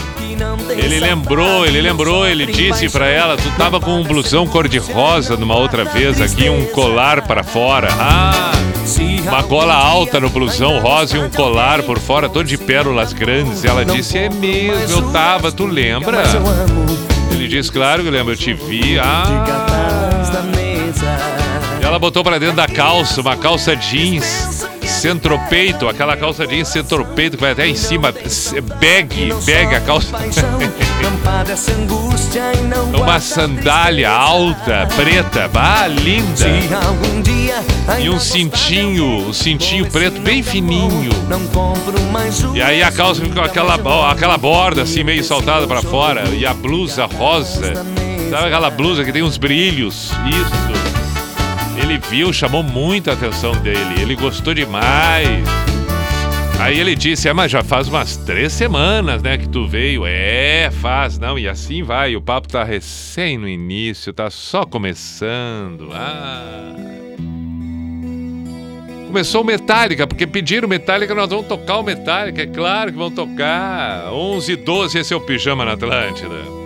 Ele 0.70 1.00
lembrou, 1.00 1.64
ele 1.66 1.80
lembrou, 1.80 2.26
ele 2.26 2.46
disse 2.46 2.88
pra 2.88 3.06
ela, 3.06 3.36
tu 3.36 3.50
tava 3.56 3.80
com 3.80 4.00
um 4.00 4.02
blusão 4.02 4.46
cor-de-rosa 4.46 5.36
numa 5.36 5.56
outra 5.56 5.84
vez 5.84 6.20
aqui, 6.20 6.48
um 6.48 6.64
colar 6.66 7.22
pra 7.22 7.42
fora. 7.42 7.88
Ah, 7.98 8.52
uma 9.28 9.42
gola 9.42 9.74
alta 9.74 10.20
no 10.20 10.28
blusão 10.28 10.78
rosa 10.80 11.16
e 11.16 11.20
um 11.20 11.30
colar 11.30 11.82
por 11.82 11.98
fora, 11.98 12.28
todo 12.28 12.46
de 12.46 12.58
pérolas 12.58 13.12
grandes. 13.12 13.64
Ela 13.64 13.84
disse, 13.84 14.18
é 14.18 14.28
mesmo, 14.28 14.96
eu 14.96 15.10
tava, 15.10 15.50
tu 15.50 15.66
lembra? 15.66 16.22
Ele 17.30 17.48
disse, 17.48 17.70
claro 17.70 18.02
que 18.02 18.10
lembro, 18.10 18.32
eu 18.32 18.36
te 18.36 18.52
vi. 18.52 18.98
Ah, 18.98 19.44
ela 21.82 21.98
botou 21.98 22.22
pra 22.24 22.38
dentro 22.38 22.56
da 22.56 22.66
calça, 22.66 23.20
uma 23.20 23.36
calça 23.36 23.74
jeans, 23.76 24.66
centropeito, 25.04 25.86
aquela 25.86 26.16
calça 26.16 26.46
jeans 26.46 26.68
centropeito 26.68 27.36
que 27.36 27.42
vai 27.42 27.52
até 27.52 27.68
em 27.68 27.74
cima, 27.74 28.10
bag, 28.80 29.34
bag 29.44 29.74
a 29.74 29.80
calça. 29.82 30.08
Uma 32.98 33.20
sandália 33.20 34.10
alta, 34.10 34.88
preta, 34.96 35.50
ah, 35.52 35.86
linda. 35.86 36.46
E 38.00 38.08
um 38.08 38.18
cintinho, 38.18 39.28
um 39.28 39.32
cintinho 39.34 39.90
preto 39.90 40.22
bem 40.22 40.42
fininho. 40.42 41.10
E 42.54 42.62
aí 42.62 42.82
a 42.82 42.90
calça 42.90 43.20
com 43.28 43.40
aquela, 43.42 43.74
aquela 44.10 44.38
borda 44.38 44.82
assim 44.82 45.04
meio 45.04 45.22
saltada 45.22 45.66
pra 45.66 45.82
fora. 45.82 46.30
E 46.30 46.46
a 46.46 46.54
blusa 46.54 47.04
rosa. 47.04 47.74
Sabe 48.30 48.46
aquela 48.46 48.70
blusa 48.70 49.04
que 49.04 49.12
tem 49.12 49.22
uns 49.22 49.36
brilhos? 49.36 50.12
Isso. 50.26 50.83
Ele 51.84 51.98
viu, 51.98 52.32
chamou 52.32 52.62
muito 52.62 53.10
a 53.10 53.12
atenção 53.12 53.52
dele. 53.60 54.00
Ele 54.00 54.16
gostou 54.16 54.54
demais. 54.54 55.46
Aí 56.58 56.80
ele 56.80 56.94
disse: 56.94 57.28
É, 57.28 57.32
mas 57.34 57.52
já 57.52 57.62
faz 57.62 57.88
umas 57.88 58.16
três 58.16 58.54
semanas, 58.54 59.22
né, 59.22 59.36
que 59.36 59.46
tu 59.46 59.68
veio. 59.68 60.06
É, 60.06 60.70
faz, 60.80 61.18
não, 61.18 61.38
e 61.38 61.46
assim 61.46 61.82
vai. 61.82 62.16
O 62.16 62.22
papo 62.22 62.48
tá 62.48 62.64
recém 62.64 63.36
no 63.36 63.46
início, 63.46 64.14
tá 64.14 64.30
só 64.30 64.64
começando. 64.64 65.90
Ah. 65.92 66.72
Começou 69.06 69.42
o 69.42 69.44
Metallica, 69.44 70.06
porque 70.06 70.26
pediram 70.26 70.66
Metallica, 70.66 71.14
nós 71.14 71.28
vamos 71.28 71.46
tocar 71.46 71.76
o 71.76 71.82
Metallica, 71.82 72.44
é 72.44 72.46
claro 72.46 72.92
que 72.92 72.98
vão 72.98 73.10
tocar. 73.10 74.10
11 74.10 74.52
e 74.52 74.56
12, 74.56 74.98
esse 75.00 75.12
é 75.12 75.16
o 75.16 75.20
Pijama 75.20 75.66
na 75.66 75.72
Atlântida. 75.72 76.63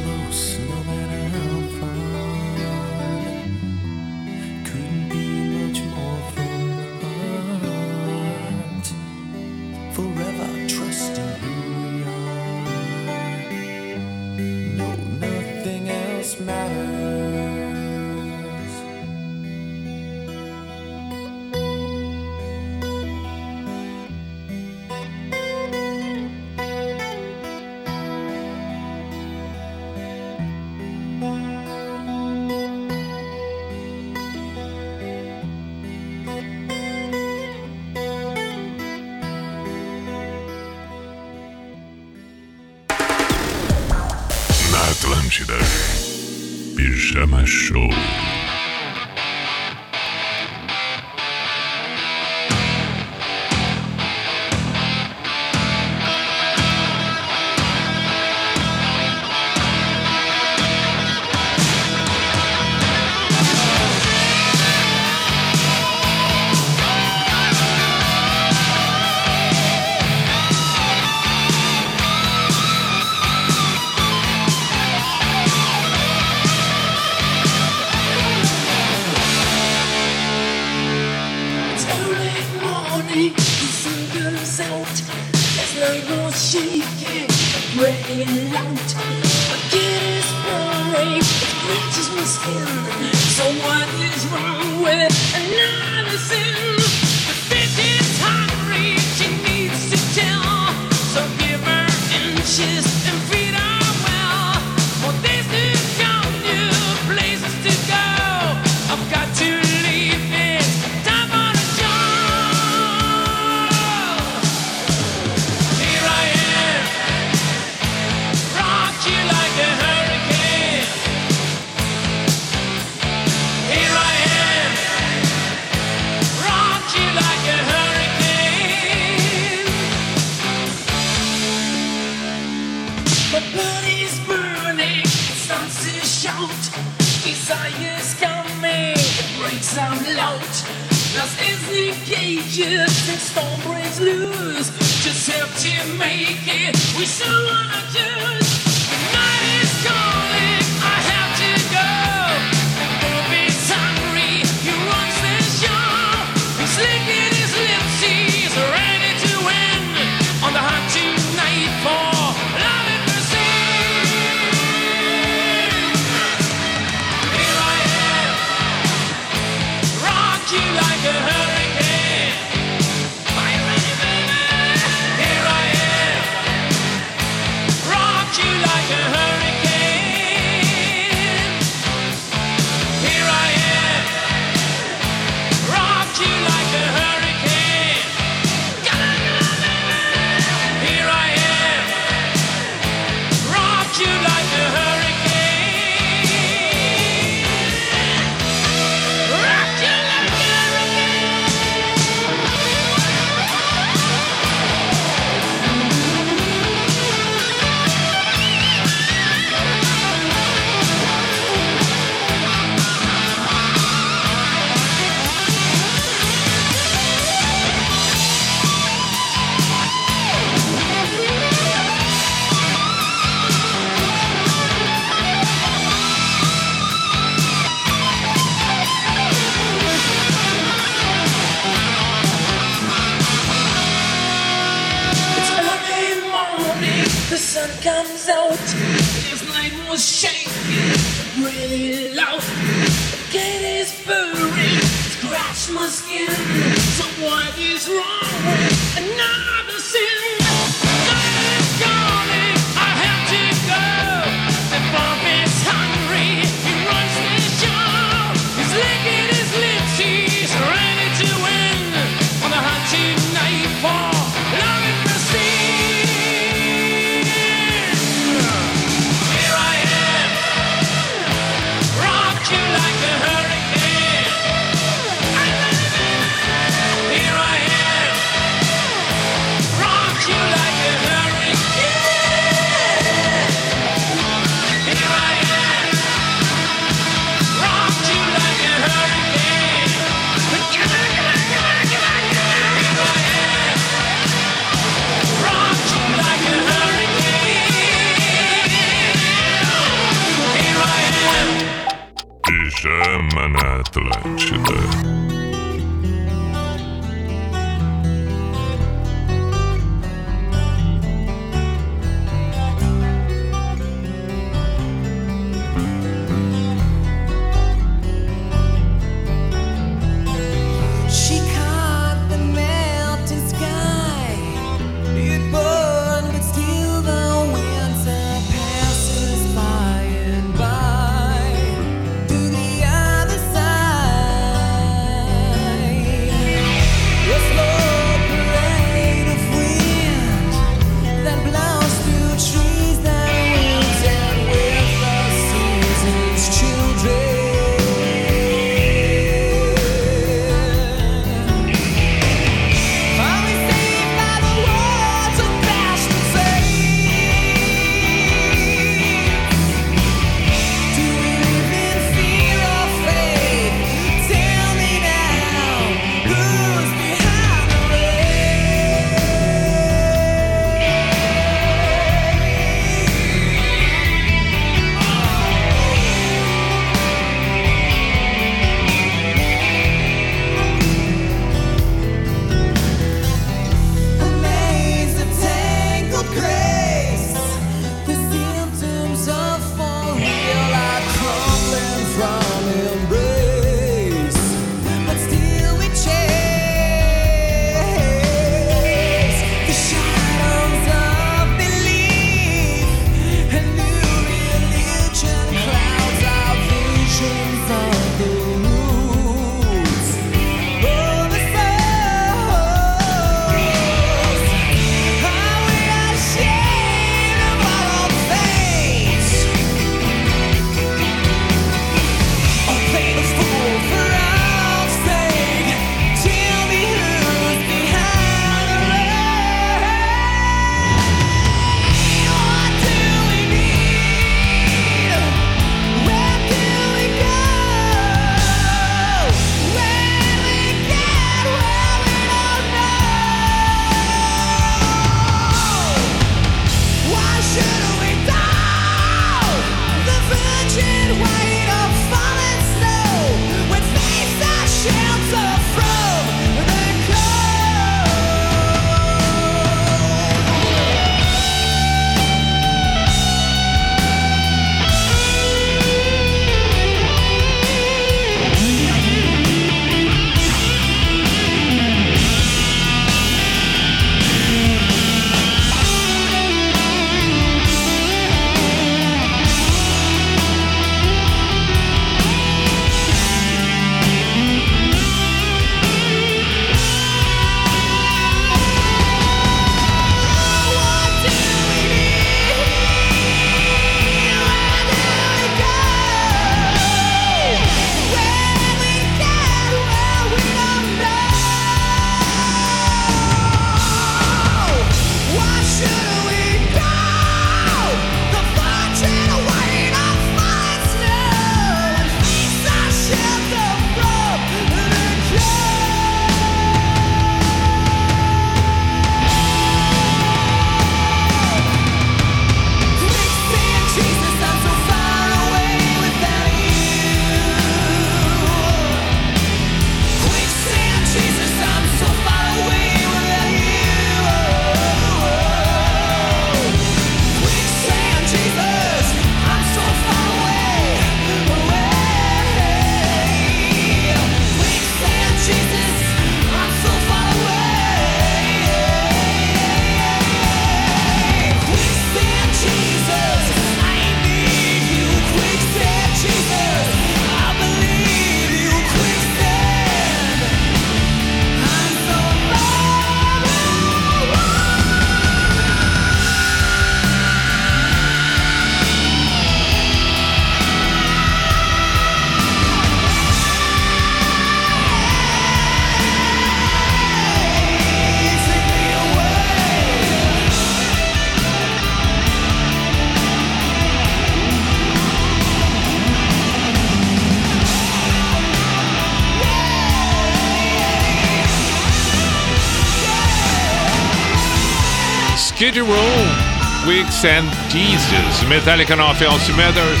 Skid 595.74 595.90
Row, 595.90 596.86
Weeks 596.86 597.24
and 597.24 597.50
Jesus, 597.68 598.48
Metallica 598.48 598.94
No 598.94 599.10
Offense 599.10 599.50
Matters. 599.54 600.00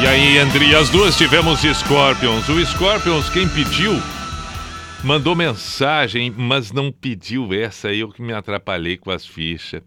E 0.00 0.06
aí, 0.06 0.38
entre 0.38 0.72
as 0.76 0.88
duas 0.90 1.18
tivemos 1.18 1.62
Scorpions. 1.62 2.48
O 2.48 2.64
Scorpions, 2.64 3.28
quem 3.30 3.48
pediu, 3.48 4.00
mandou 5.02 5.34
mensagem, 5.34 6.30
mas 6.30 6.70
não 6.70 6.92
pediu 6.92 7.52
essa 7.52 7.88
aí, 7.88 7.98
eu 7.98 8.10
que 8.10 8.22
me 8.22 8.32
atrapalhei 8.32 8.96
com 8.96 9.10
as 9.10 9.26
fichas. 9.26 9.82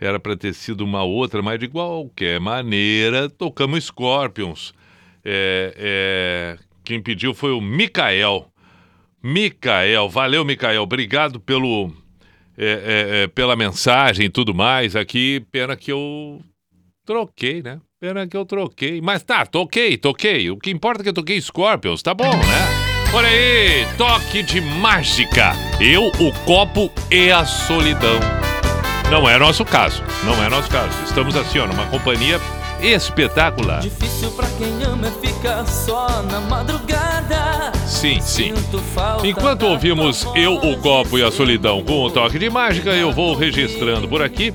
Era 0.00 0.18
para 0.18 0.36
ter 0.36 0.54
sido 0.54 0.80
uma 0.80 1.04
outra, 1.04 1.40
mas 1.40 1.60
de 1.60 1.68
qualquer 1.68 2.40
maneira, 2.40 3.30
tocamos 3.30 3.84
Scorpions. 3.84 4.74
É, 5.24 5.72
é, 5.78 6.58
quem 6.82 7.00
pediu 7.00 7.32
foi 7.32 7.52
o 7.52 7.60
Mikael. 7.60 8.50
Mikael, 9.22 10.08
valeu, 10.08 10.44
Mikael. 10.44 10.82
Obrigado 10.82 11.38
pelo, 11.38 11.92
é, 12.56 12.66
é, 12.66 13.22
é, 13.22 13.26
pela 13.28 13.56
mensagem 13.56 14.26
e 14.26 14.30
tudo 14.30 14.54
mais. 14.54 14.96
Aqui, 14.96 15.44
pena 15.50 15.76
que 15.76 15.92
eu 15.92 16.40
troquei, 17.04 17.62
né? 17.62 17.80
Pena 18.00 18.26
que 18.26 18.36
eu 18.36 18.44
troquei. 18.44 19.00
Mas 19.00 19.22
tá, 19.22 19.46
toquei, 19.46 19.96
toquei. 19.96 20.50
O 20.50 20.58
que 20.58 20.70
importa 20.70 21.02
é 21.02 21.04
que 21.04 21.08
eu 21.08 21.14
toquei 21.14 21.40
Scorpions, 21.40 22.02
tá 22.02 22.14
bom, 22.14 22.30
né? 22.30 22.86
Olha 23.14 23.28
aí, 23.28 23.86
toque 23.96 24.42
de 24.42 24.60
mágica. 24.60 25.52
Eu, 25.80 26.08
o 26.08 26.32
copo 26.44 26.90
e 27.10 27.30
a 27.30 27.44
solidão. 27.44 28.20
Não 29.10 29.28
é 29.28 29.38
nosso 29.38 29.64
caso, 29.64 30.02
não 30.24 30.42
é 30.42 30.48
nosso 30.48 30.68
caso. 30.68 31.00
Estamos 31.04 31.36
assim, 31.36 31.60
ó, 31.60 31.66
numa 31.66 31.86
companhia 31.86 32.40
espetacular. 32.80 33.80
Difícil 33.80 34.30
pra 34.32 34.46
quem 34.58 34.82
ama 34.82 35.10
ficar 35.22 35.66
só 35.66 36.22
na 36.22 36.40
madrugada. 36.40 37.72
Sim, 37.86 38.20
sim. 38.20 38.54
Enquanto 39.24 39.64
ouvimos 39.64 40.26
Eu, 40.34 40.54
o 40.54 40.76
Copo 40.78 41.18
e 41.18 41.22
a 41.22 41.30
Solidão 41.30 41.82
com 41.82 42.04
o 42.04 42.10
toque 42.10 42.38
de 42.38 42.50
mágica, 42.50 42.90
eu 42.90 43.12
vou 43.12 43.34
registrando 43.34 44.08
por 44.08 44.22
aqui. 44.22 44.52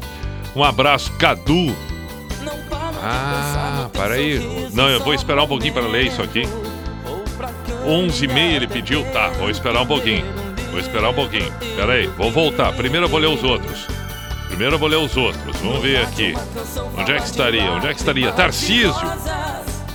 Um 0.56 0.64
abraço, 0.64 1.12
Cadu. 1.14 1.76
Ah, 3.04 3.90
para 3.94 4.16
aí. 4.16 4.70
Não, 4.74 4.90
eu 4.90 5.00
vou 5.04 5.14
esperar 5.14 5.44
um 5.44 5.48
pouquinho 5.48 5.74
para 5.74 5.88
ler 5.88 6.08
isso 6.08 6.22
aqui. 6.22 6.44
11 7.86 8.26
e 8.26 8.28
meia 8.28 8.56
ele 8.58 8.68
pediu. 8.68 9.04
Tá, 9.12 9.30
vou 9.30 9.50
esperar 9.50 9.82
um 9.82 9.88
pouquinho. 9.88 10.26
Vou 10.70 10.80
esperar 10.80 11.10
um 11.10 11.14
pouquinho. 11.14 11.52
Pera 11.76 11.94
aí, 11.94 12.08
vou 12.08 12.32
voltar. 12.32 12.72
Primeiro 12.74 13.06
eu 13.06 13.10
vou 13.10 13.20
ler 13.20 13.28
os 13.28 13.44
outros. 13.44 13.88
Primeiro 14.62 14.76
eu 14.76 14.80
vou 14.80 14.90
ler 14.90 14.98
os 14.98 15.18
outros. 15.18 15.58
Vamos 15.60 15.82
ver 15.82 16.04
aqui. 16.04 16.36
Onde 16.96 17.14
é 17.14 17.18
que 17.18 17.26
estaria? 17.26 17.72
Onde 17.72 17.88
é 17.88 17.94
que 17.96 18.00
estaria? 18.00 18.32
Tarcísio. 18.32 18.94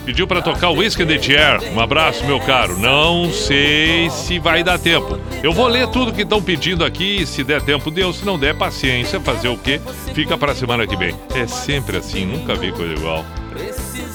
Pediu 0.05 0.27
para 0.27 0.43
tocar 0.43 0.71
o 0.71 0.79
Whiskey 0.79 1.07
the 1.07 1.23
Chair. 1.23 1.73
Um 1.73 1.79
abraço, 1.79 2.27
meu 2.27 2.41
caro. 2.41 2.77
Não 2.77 3.31
sei 3.31 4.11
se 4.11 4.41
vai 4.41 4.65
dar 4.65 4.77
tempo. 4.77 5.21
Eu 5.41 5.53
vou 5.53 5.69
ler 5.69 5.87
tudo 5.91 6.13
que 6.13 6.23
estão 6.23 6.43
pedindo 6.43 6.85
aqui. 6.85 7.25
Se 7.25 7.45
der 7.45 7.63
tempo, 7.63 7.93
deu. 7.93 8.13
Se 8.13 8.27
não 8.27 8.37
der, 8.37 8.57
paciência. 8.57 9.21
Fazer 9.21 9.51
o 9.51 9.57
quê? 9.57 9.81
Fica 10.13 10.37
para 10.37 10.53
semana 10.53 10.85
que 10.85 10.97
vem. 10.97 11.15
É 11.33 11.47
sempre 11.47 11.99
assim. 11.99 12.27
Nunca 12.27 12.57
vi 12.57 12.73
coisa 12.73 12.93
igual. 12.93 13.25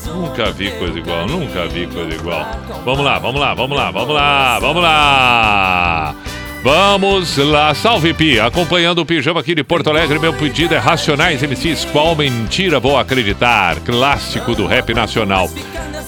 Nunca 0.07 0.52
vi 0.52 0.69
coisa 0.72 0.99
igual. 0.99 1.28
Nunca 1.28 1.65
vi 1.68 1.88
coisa 1.88 2.14
igual. 2.14 2.45
Vamos 2.84 3.06
lá, 3.06 3.18
vamos 3.19 3.40
lá, 3.40 3.53
vamos 3.53 3.78
lá, 3.78 3.90
vamos 3.90 4.14
lá, 4.14 4.60
vamos 4.60 4.84
lá. 4.84 6.15
Vamos 6.63 7.38
lá, 7.38 7.73
salve 7.73 8.13
Pi, 8.13 8.39
acompanhando 8.39 8.99
o 8.99 9.05
pijama 9.05 9.39
aqui 9.39 9.55
de 9.55 9.63
Porto 9.63 9.89
Alegre, 9.89 10.19
meu 10.19 10.31
pedido 10.31 10.75
é 10.75 10.77
Racionais 10.77 11.41
MCs, 11.41 11.85
qual 11.85 12.15
mentira 12.15 12.79
vou 12.79 12.99
acreditar? 12.99 13.79
Clássico 13.79 14.53
do 14.53 14.67
rap 14.67 14.93
nacional. 14.93 15.49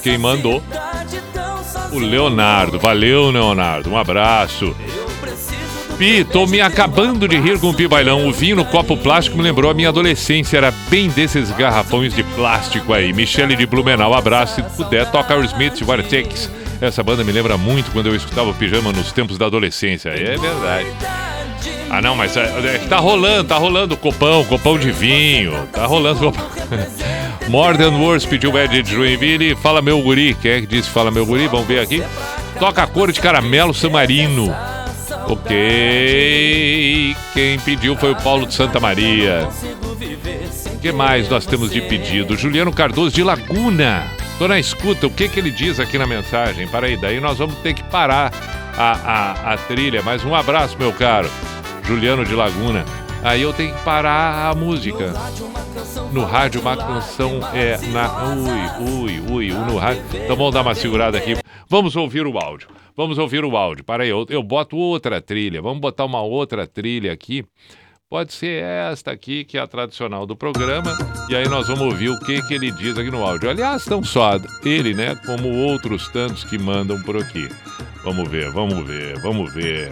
Quem 0.03 0.15
mandou? 0.15 0.61
O 1.91 1.97
Leonardo, 1.97 2.79
valeu 2.79 3.31
Leonardo, 3.31 3.89
um 3.89 3.97
abraço. 3.97 4.75
Pi, 5.97 6.23
tô 6.23 6.45
me 6.45 6.61
acabando 6.61 7.27
de 7.27 7.39
rir 7.39 7.59
com 7.59 7.69
o 7.69 7.73
Pi 7.73 7.87
Bailão. 7.87 8.27
O 8.27 8.31
vinho 8.31 8.55
no 8.55 8.65
copo 8.65 8.95
plástico 8.95 9.37
me 9.37 9.43
lembrou 9.43 9.71
a 9.71 9.73
minha 9.73 9.89
adolescência. 9.89 10.57
Era 10.57 10.71
bem 10.89 11.07
desses 11.07 11.51
garrafões 11.51 12.13
de 12.13 12.23
plástico 12.23 12.93
aí. 12.93 13.13
Michele 13.13 13.55
de 13.55 13.65
Blumenau, 13.65 14.13
abraço. 14.13 14.55
Se 14.55 14.63
puder, 14.75 15.09
toca 15.11 15.35
o 15.35 15.43
Smith, 15.43 15.79
Vortex. 15.83 16.49
Essa 16.81 17.03
banda 17.03 17.23
me 17.23 17.31
lembra 17.31 17.57
muito 17.57 17.91
quando 17.91 18.07
eu 18.07 18.15
escutava 18.15 18.49
o 18.49 18.53
pijama 18.53 18.91
nos 18.91 19.11
tempos 19.11 19.37
da 19.37 19.45
adolescência. 19.45 20.09
É 20.09 20.37
verdade. 20.37 20.87
Ah, 21.89 22.01
não, 22.01 22.15
mas 22.15 22.35
é, 22.35 22.41
é 22.75 22.77
tá 22.89 22.97
rolando, 22.97 23.43
tá 23.43 23.55
rolando 23.55 23.95
copão, 23.95 24.43
copão 24.45 24.79
de 24.79 24.91
vinho. 24.91 25.53
Tá 25.71 25.85
rolando 25.85 26.19
copão. 26.31 26.47
More 27.47 27.77
Than 27.77 27.91
Words 27.99 28.25
pediu 28.25 28.57
Ed 28.57 28.81
de 28.81 28.91
Joinville. 28.91 29.55
Fala 29.55 29.81
meu 29.81 30.01
guri. 30.01 30.33
Quem 30.33 30.51
é 30.51 30.61
que 30.61 30.67
disse 30.67 30.89
fala 30.89 31.11
meu 31.11 31.25
guri? 31.25 31.47
Vamos 31.47 31.67
ver 31.67 31.79
aqui. 31.79 32.03
Toca 32.59 32.83
a 32.83 32.87
cor 32.87 33.11
de 33.11 33.19
caramelo 33.19 33.73
Samarino. 33.73 34.53
Ok. 35.27 37.15
Quem 37.33 37.59
pediu 37.59 37.95
foi 37.95 38.11
o 38.11 38.15
Paulo 38.15 38.47
de 38.47 38.53
Santa 38.53 38.79
Maria. 38.79 39.47
O 40.73 40.79
que 40.79 40.91
mais 40.91 41.29
nós 41.29 41.45
temos 41.45 41.71
de 41.71 41.81
pedido? 41.81 42.35
Juliano 42.35 42.73
Cardoso 42.73 43.15
de 43.15 43.23
Laguna. 43.23 44.03
Tô 44.37 44.47
na 44.47 44.59
escuta, 44.59 45.07
o 45.07 45.11
que 45.11 45.29
que 45.29 45.39
ele 45.39 45.51
diz 45.51 45.79
aqui 45.79 45.97
na 45.97 46.07
mensagem? 46.07 46.67
Para 46.67 46.87
aí, 46.87 46.97
daí 46.97 47.19
nós 47.19 47.37
vamos 47.37 47.55
ter 47.57 47.73
que 47.73 47.83
parar 47.83 48.31
a, 48.75 48.91
a, 48.91 49.53
a 49.53 49.57
trilha. 49.57 50.01
Mas 50.01 50.25
um 50.25 50.33
abraço, 50.33 50.77
meu 50.77 50.91
caro. 50.91 51.29
Juliano 51.83 52.25
de 52.25 52.33
Laguna. 52.33 52.83
Aí 53.23 53.41
eu 53.41 53.53
tenho 53.53 53.73
que 53.73 53.83
parar 53.83 54.49
a 54.49 54.55
música. 54.55 55.13
No 56.11 56.25
rádio, 56.25 56.61
uma 56.61 56.75
canção 56.75 57.39
é 57.53 57.77
na. 57.87 58.33
Ui, 58.33 59.21
ui, 59.31 59.31
ui, 59.31 59.47
no 59.53 59.77
rádio. 59.77 60.03
Então 60.13 60.35
vamos 60.35 60.53
dar 60.53 60.61
uma 60.61 60.75
segurada 60.75 61.17
aqui. 61.17 61.35
Vamos 61.69 61.95
ouvir 61.95 62.25
o 62.25 62.37
áudio. 62.37 62.67
Vamos 62.97 63.17
ouvir 63.17 63.45
o 63.45 63.55
áudio. 63.55 63.83
Para 63.83 64.03
aí, 64.03 64.09
eu, 64.09 64.25
eu 64.29 64.43
boto 64.43 64.75
outra 64.75 65.21
trilha. 65.21 65.61
Vamos 65.61 65.79
botar 65.79 66.05
uma 66.05 66.21
outra 66.21 66.67
trilha 66.67 67.13
aqui. 67.13 67.45
Pode 68.13 68.31
ser 68.31 68.63
esta 68.63 69.09
aqui, 69.09 69.43
que 69.43 69.57
é 69.57 69.61
a 69.61 69.65
tradicional 69.65 70.23
do 70.23 70.35
programa. 70.35 70.95
E 71.27 71.35
aí 71.35 71.49
nós 71.49 71.67
vamos 71.67 71.81
ouvir 71.81 72.09
o 72.09 72.19
que, 72.19 72.39
que 72.43 72.53
ele 72.53 72.69
diz 72.69 72.95
aqui 72.95 73.09
no 73.09 73.25
áudio. 73.25 73.49
Aliás, 73.49 73.87
não 73.87 74.03
só 74.03 74.39
ele, 74.63 74.93
né? 74.93 75.15
Como 75.25 75.49
outros 75.49 76.07
tantos 76.09 76.43
que 76.43 76.59
mandam 76.59 77.01
por 77.01 77.17
aqui. 77.17 77.49
Vamos 78.03 78.29
ver, 78.29 78.51
vamos 78.51 78.85
ver, 78.85 79.19
vamos 79.19 79.51
ver. 79.51 79.89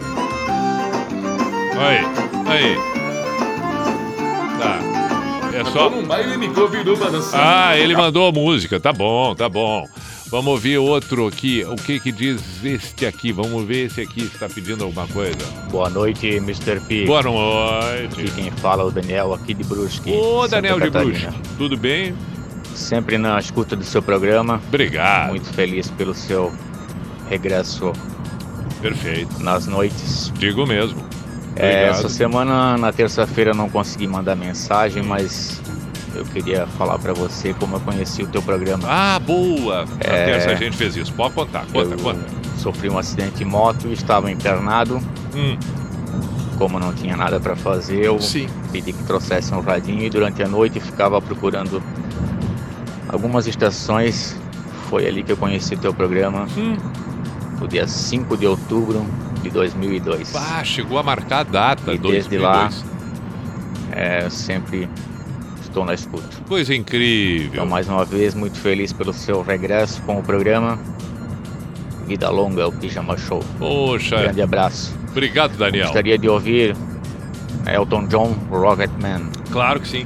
Aí, 1.76 1.98
aí. 2.46 2.76
Tá. 4.56 5.58
É 5.58 5.64
só. 5.72 5.90
num 5.90 6.04
baile 6.04 6.36
me 6.36 6.48
convidou 6.54 6.96
pra 6.96 7.10
dançar. 7.10 7.40
Ah, 7.70 7.76
ele 7.76 7.96
mandou 7.96 8.28
a 8.28 8.30
música. 8.30 8.78
Tá 8.78 8.92
bom, 8.92 9.34
tá 9.34 9.48
bom. 9.48 9.84
Vamos 10.32 10.50
ouvir 10.50 10.78
outro 10.78 11.26
aqui. 11.26 11.62
O 11.62 11.76
que 11.76 12.00
que 12.00 12.10
diz 12.10 12.64
este 12.64 13.04
aqui? 13.04 13.32
Vamos 13.32 13.66
ver 13.66 13.84
esse 13.84 14.00
aqui 14.00 14.22
está 14.22 14.48
pedindo 14.48 14.82
alguma 14.82 15.06
coisa. 15.08 15.36
Boa 15.70 15.90
noite, 15.90 16.26
Mr. 16.26 16.80
P. 16.88 17.04
Boa 17.04 17.22
noite. 17.22 18.18
Aqui 18.18 18.30
quem 18.30 18.50
fala 18.50 18.82
é 18.82 18.86
o 18.86 18.90
Daniel, 18.90 19.34
aqui 19.34 19.52
de 19.52 19.62
Brusque. 19.62 20.10
Ô, 20.10 20.48
Daniel 20.48 20.80
de. 20.80 20.88
Brusque. 20.88 21.28
Tudo 21.58 21.76
bem? 21.76 22.14
Sempre 22.74 23.18
na 23.18 23.38
escuta 23.38 23.76
do 23.76 23.84
seu 23.84 24.00
programa. 24.00 24.58
Obrigado. 24.68 25.28
Muito 25.28 25.52
feliz 25.52 25.90
pelo 25.90 26.14
seu 26.14 26.50
regresso. 27.28 27.92
Perfeito. 28.80 29.38
Nas 29.38 29.66
noites. 29.66 30.32
Digo 30.38 30.66
mesmo. 30.66 31.04
É, 31.56 31.88
essa 31.88 32.08
semana, 32.08 32.78
na 32.78 32.90
terça-feira, 32.90 33.52
não 33.52 33.68
consegui 33.68 34.06
mandar 34.06 34.34
mensagem, 34.34 35.02
mas 35.02 35.60
eu 36.14 36.24
queria 36.24 36.66
falar 36.66 36.98
pra 36.98 37.12
você 37.12 37.54
como 37.54 37.76
eu 37.76 37.80
conheci 37.80 38.22
o 38.22 38.26
teu 38.26 38.42
programa. 38.42 38.84
Ah, 38.88 39.18
boa! 39.18 39.84
É. 40.00 40.24
terça 40.26 40.50
a 40.50 40.54
gente 40.54 40.76
fez 40.76 40.96
isso. 40.96 41.12
Pode 41.12 41.34
contar, 41.34 41.64
conta, 41.72 41.94
eu 41.94 41.98
conta. 41.98 42.20
sofri 42.58 42.88
um 42.90 42.98
acidente 42.98 43.36
de 43.36 43.44
moto, 43.44 43.88
estava 43.88 44.30
internado. 44.30 45.00
Hum. 45.34 45.56
Como 46.58 46.78
não 46.78 46.92
tinha 46.92 47.16
nada 47.16 47.40
para 47.40 47.56
fazer, 47.56 48.04
eu 48.04 48.18
pedi 48.70 48.92
que 48.92 49.02
trouxesse 49.04 49.52
um 49.54 49.60
radinho 49.60 50.02
e 50.02 50.10
durante 50.10 50.42
a 50.42 50.48
noite 50.48 50.78
ficava 50.78 51.20
procurando 51.20 51.82
algumas 53.08 53.46
estações. 53.46 54.36
Foi 54.88 55.06
ali 55.06 55.22
que 55.22 55.32
eu 55.32 55.36
conheci 55.36 55.74
o 55.74 55.78
teu 55.78 55.92
programa. 55.94 56.46
Hum. 56.56 56.76
No 57.60 57.66
dia 57.68 57.86
5 57.86 58.36
de 58.36 58.46
outubro 58.46 59.04
de 59.42 59.48
2002. 59.50 60.34
Ah, 60.34 60.62
chegou 60.64 60.98
a 60.98 61.02
marcar 61.02 61.38
a 61.40 61.42
data, 61.44 61.92
E 61.92 61.98
desde 61.98 62.36
2002. 62.36 62.42
lá, 62.42 62.70
é, 63.92 64.28
sempre 64.30 64.88
na 65.84 65.94
escuta. 65.94 66.28
Coisa 66.48 66.74
incrível. 66.74 67.50
Então, 67.52 67.66
mais 67.66 67.88
uma 67.88 68.04
vez, 68.04 68.34
muito 68.34 68.58
feliz 68.58 68.92
pelo 68.92 69.12
seu 69.12 69.42
regresso 69.42 70.02
com 70.02 70.18
o 70.18 70.22
programa. 70.22 70.78
Vida 72.06 72.28
longa, 72.28 72.62
é 72.62 72.66
o 72.66 72.72
Pijama 72.72 73.16
Show. 73.16 73.42
Poxa. 73.58 74.16
Grande 74.16 74.42
abraço. 74.42 74.94
Obrigado, 75.10 75.56
Daniel. 75.56 75.84
Gostaria 75.84 76.18
de 76.18 76.28
ouvir 76.28 76.76
Elton 77.66 78.06
John, 78.08 78.36
Rocketman. 78.50 79.30
Claro 79.50 79.80
que 79.80 79.88
sim. 79.88 80.04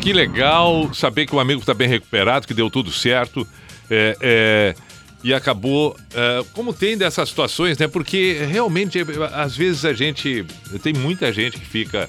Que 0.00 0.12
legal 0.12 0.92
saber 0.94 1.26
que 1.26 1.34
o 1.34 1.40
amigo 1.40 1.60
está 1.60 1.74
bem 1.74 1.88
recuperado, 1.88 2.46
que 2.46 2.54
deu 2.54 2.70
tudo 2.70 2.90
certo. 2.90 3.46
É, 3.90 4.16
é, 4.20 4.74
e 5.22 5.32
acabou. 5.32 5.96
é, 6.14 6.44
como 6.52 6.72
tem 6.72 6.96
dessas 6.96 7.28
situações, 7.28 7.78
né? 7.78 7.86
Porque 7.86 8.44
realmente, 8.48 8.98
às 9.32 9.56
vezes 9.56 9.84
a 9.84 9.92
gente. 9.92 10.44
Tem 10.82 10.92
muita 10.92 11.32
gente 11.32 11.58
que 11.58 11.66
fica 11.66 12.08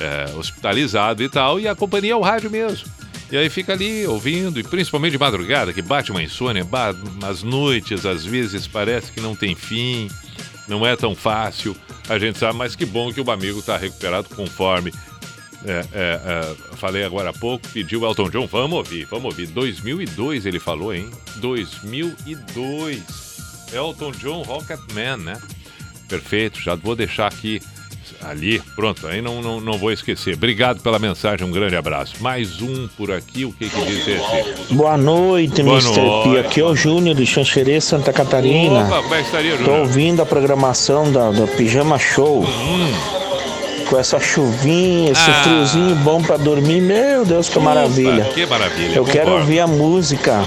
é, 0.00 0.34
hospitalizado 0.36 1.22
e 1.22 1.28
tal, 1.28 1.58
e 1.58 1.66
a 1.68 1.74
companhia 1.74 2.12
é 2.12 2.16
o 2.16 2.20
rádio 2.20 2.50
mesmo. 2.50 2.88
E 3.30 3.36
aí 3.36 3.50
fica 3.50 3.74
ali 3.74 4.06
ouvindo, 4.06 4.58
e 4.58 4.62
principalmente 4.62 5.12
de 5.12 5.18
madrugada, 5.18 5.72
que 5.72 5.82
bate 5.82 6.10
uma 6.10 6.22
insônia, 6.22 6.66
as 7.22 7.42
noites 7.42 8.06
às 8.06 8.24
vezes 8.24 8.66
parece 8.66 9.12
que 9.12 9.20
não 9.20 9.36
tem 9.36 9.54
fim, 9.54 10.08
não 10.66 10.86
é 10.86 10.96
tão 10.96 11.14
fácil, 11.14 11.76
a 12.08 12.18
gente 12.18 12.38
sabe, 12.38 12.56
mas 12.56 12.74
que 12.74 12.86
bom 12.86 13.12
que 13.12 13.20
o 13.20 13.30
amigo 13.30 13.58
está 13.58 13.76
recuperado 13.76 14.28
conforme 14.34 14.92
É, 15.64 15.84
é, 15.92 16.20
é, 16.24 16.54
falei 16.76 17.02
agora 17.04 17.30
há 17.30 17.32
pouco, 17.32 17.66
pediu 17.68 18.04
Elton 18.04 18.30
John, 18.30 18.46
vamos 18.46 18.78
ouvir, 18.78 19.04
vamos 19.06 19.24
ouvir. 19.24 19.48
2002 19.48 20.46
ele 20.46 20.60
falou, 20.60 20.94
hein? 20.94 21.10
2002. 21.36 23.02
Elton 23.72 24.12
John 24.12 24.42
Rocketman, 24.42 25.16
né? 25.16 25.40
Perfeito, 26.08 26.60
já 26.60 26.76
vou 26.76 26.94
deixar 26.94 27.26
aqui, 27.26 27.60
ali, 28.22 28.60
pronto, 28.74 29.06
aí 29.06 29.20
não, 29.22 29.40
não, 29.42 29.60
não 29.60 29.78
vou 29.78 29.90
esquecer. 29.92 30.34
Obrigado 30.34 30.80
pela 30.80 30.98
mensagem, 30.98 31.46
um 31.46 31.50
grande 31.50 31.76
abraço. 31.76 32.14
Mais 32.20 32.60
um 32.62 32.88
por 32.96 33.10
aqui, 33.12 33.44
o 33.44 33.52
que 33.52 33.68
que 33.68 33.80
diz 33.84 34.06
esse? 34.08 34.74
Boa 34.74 34.96
noite, 34.96 35.62
Boa 35.62 35.78
Mr. 35.78 36.00
P. 36.32 36.38
Aqui 36.40 36.60
é 36.60 36.64
o 36.64 36.74
Júnior 36.74 37.14
de 37.16 37.24
Xanxerê, 37.26 37.80
Santa 37.80 38.12
Catarina. 38.12 38.84
Opa, 38.86 39.02
como 39.02 39.14
é 39.14 39.18
que 39.18 39.24
estaria, 39.26 39.52
Tô 39.52 39.58
Júnior? 39.58 39.80
ouvindo 39.80 40.22
a 40.22 40.26
programação 40.26 41.10
da, 41.12 41.30
do 41.30 41.46
Pijama 41.48 41.98
Show. 41.98 42.44
Com 43.88 43.98
essa 43.98 44.20
chuvinha, 44.20 45.12
esse 45.12 45.20
Hum. 45.30 45.32
Ah. 45.34 45.42
friozinho 45.42 45.96
bom 45.96 46.20
pra 46.22 46.36
dormir. 46.36 46.82
Meu 46.82 47.24
Deus, 47.24 47.48
que 47.48 47.58
maravilha. 47.58 48.24
que 48.34 48.44
maravilha, 48.44 48.94
Eu 48.94 49.02
quero 49.04 49.24
concordo. 49.24 49.40
ouvir 49.46 49.60
a 49.60 49.66
música 49.66 50.44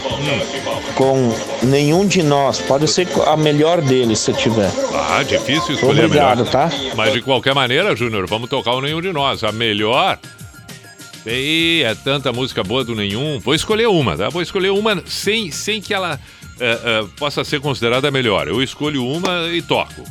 com 1.01 1.33
nenhum 1.63 2.05
de 2.05 2.21
nós. 2.21 2.59
Pode 2.59 2.87
ser 2.87 3.07
a 3.25 3.35
melhor 3.35 3.81
deles, 3.81 4.19
se 4.19 4.31
tiver. 4.33 4.69
Ah, 4.93 5.23
difícil 5.23 5.73
escolher 5.73 6.05
Obrigado, 6.05 6.41
a 6.41 6.43
melhor. 6.43 6.51
tá? 6.51 6.69
Mas 6.95 7.13
de 7.13 7.23
qualquer 7.23 7.55
maneira, 7.55 7.95
Júnior, 7.95 8.27
vamos 8.27 8.47
tocar 8.47 8.73
o 8.73 8.81
nenhum 8.81 9.01
de 9.01 9.11
nós. 9.11 9.43
A 9.43 9.51
melhor. 9.51 10.19
Ei, 11.25 11.83
é 11.83 11.95
tanta 11.95 12.31
música 12.31 12.63
boa 12.63 12.83
do 12.83 12.93
nenhum. 12.93 13.39
Vou 13.39 13.55
escolher 13.55 13.87
uma, 13.87 14.15
tá? 14.15 14.29
Vou 14.29 14.43
escolher 14.43 14.69
uma 14.69 15.01
sem, 15.07 15.49
sem 15.49 15.81
que 15.81 15.91
ela 15.91 16.19
eh, 16.59 16.79
eh, 16.83 17.05
possa 17.17 17.43
ser 17.43 17.59
considerada 17.59 18.07
a 18.07 18.11
melhor. 18.11 18.47
Eu 18.47 18.61
escolho 18.61 19.03
uma 19.03 19.47
e 19.51 19.59
toco. 19.63 20.03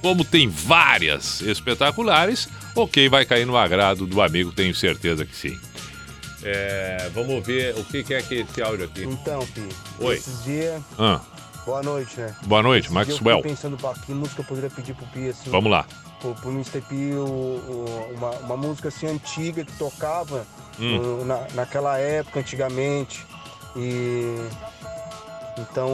Como 0.00 0.24
tem 0.24 0.48
várias 0.48 1.42
espetaculares, 1.42 2.48
ok, 2.74 3.10
vai 3.10 3.26
cair 3.26 3.46
no 3.46 3.58
agrado 3.58 4.06
do 4.06 4.22
amigo, 4.22 4.52
tenho 4.52 4.74
certeza 4.74 5.26
que 5.26 5.36
sim. 5.36 5.58
É, 6.42 7.10
vamos 7.14 7.44
ver 7.46 7.74
o 7.76 7.84
que, 7.84 8.02
que 8.02 8.14
é 8.14 8.22
que 8.22 8.36
esse 8.36 8.62
áudio 8.62 8.86
aqui. 8.86 9.04
Então, 9.04 9.44
Pi, 9.46 9.68
Oi. 10.00 10.14
esses 10.16 10.44
dias. 10.44 10.82
Ah, 10.98 11.20
Boa 11.66 11.82
noite, 11.82 12.18
né? 12.18 12.34
Boa 12.46 12.62
noite, 12.62 12.84
Esses 12.86 12.94
Maxwell. 12.94 13.36
Eu 13.36 13.42
pensando, 13.42 13.76
pá, 13.76 13.92
que 13.94 14.12
música 14.12 14.40
eu 14.40 14.44
poderia 14.46 14.70
pedir 14.70 14.94
pro 14.94 15.06
Pi, 15.08 15.28
assim. 15.28 15.50
Vamos 15.50 15.70
lá. 15.70 15.84
Pro, 16.20 16.34
pro 16.34 16.50
Mr. 16.50 16.80
P, 16.80 16.94
o- 17.14 17.20
o- 17.26 18.14
uma, 18.16 18.30
uma 18.30 18.56
música 18.56 18.88
assim 18.88 19.06
antiga 19.06 19.64
que 19.64 19.72
tocava 19.76 20.46
Hum. 20.80 21.20
o- 21.20 21.24
na, 21.26 21.46
naquela 21.54 21.98
época, 21.98 22.40
antigamente. 22.40 23.24
E. 23.76 24.36
Então, 25.58 25.88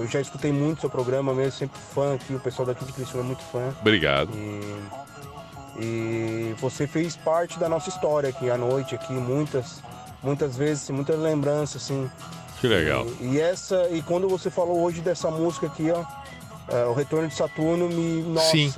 eu 0.00 0.08
já 0.08 0.20
escutei 0.20 0.50
muito 0.50 0.80
seu 0.80 0.90
programa 0.90 1.32
mesmo, 1.32 1.52
sempre 1.52 1.78
fã 1.94 2.14
aqui, 2.14 2.34
o 2.34 2.40
pessoal 2.40 2.66
daqui 2.66 2.84
de 2.84 2.92
Criciúma 2.92 3.22
é 3.22 3.26
muito 3.26 3.42
fã. 3.44 3.72
Obrigado. 3.80 4.30
E, 4.34 4.60
e 5.80 6.54
você 6.58 6.86
fez 6.86 7.16
parte 7.16 7.58
da 7.58 7.68
nossa 7.68 7.88
história 7.88 8.28
aqui 8.28 8.50
à 8.50 8.56
noite, 8.56 8.94
aqui, 8.94 9.12
muitas, 9.12 9.82
muitas 10.22 10.56
vezes, 10.56 10.88
muitas 10.90 11.18
lembranças, 11.18 11.82
assim. 11.82 12.10
Que 12.60 12.68
legal. 12.68 13.06
E, 13.20 13.34
e 13.34 13.40
essa, 13.40 13.88
e 13.90 14.02
quando 14.02 14.28
você 14.28 14.50
falou 14.50 14.82
hoje 14.82 15.00
dessa 15.00 15.30
música 15.30 15.66
aqui, 15.66 15.90
ó, 15.90 16.04
é, 16.68 16.84
o 16.86 16.94
Retorno 16.94 17.28
de 17.28 17.34
Saturno 17.34 17.88
me. 17.88 18.22
Nossa! 18.22 18.50
Sim. 18.50 18.72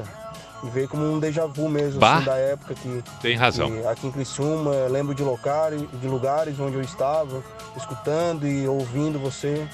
Me 0.62 0.70
veio 0.70 0.88
como 0.88 1.04
um 1.04 1.20
déjà 1.20 1.46
vu 1.46 1.68
mesmo, 1.68 2.04
assim, 2.04 2.24
da 2.24 2.36
época 2.36 2.74
que. 2.74 3.04
Tem 3.22 3.36
razão. 3.36 3.70
que 3.70 3.86
aqui 3.86 4.06
em 4.08 4.10
Criciúma, 4.10 4.72
lembro 4.90 5.14
de 5.14 5.22
lugares, 5.22 5.80
de 6.00 6.08
lugares 6.08 6.58
onde 6.58 6.74
eu 6.74 6.80
estava, 6.80 7.42
escutando 7.76 8.46
e 8.46 8.66
ouvindo 8.66 9.20
você. 9.20 9.68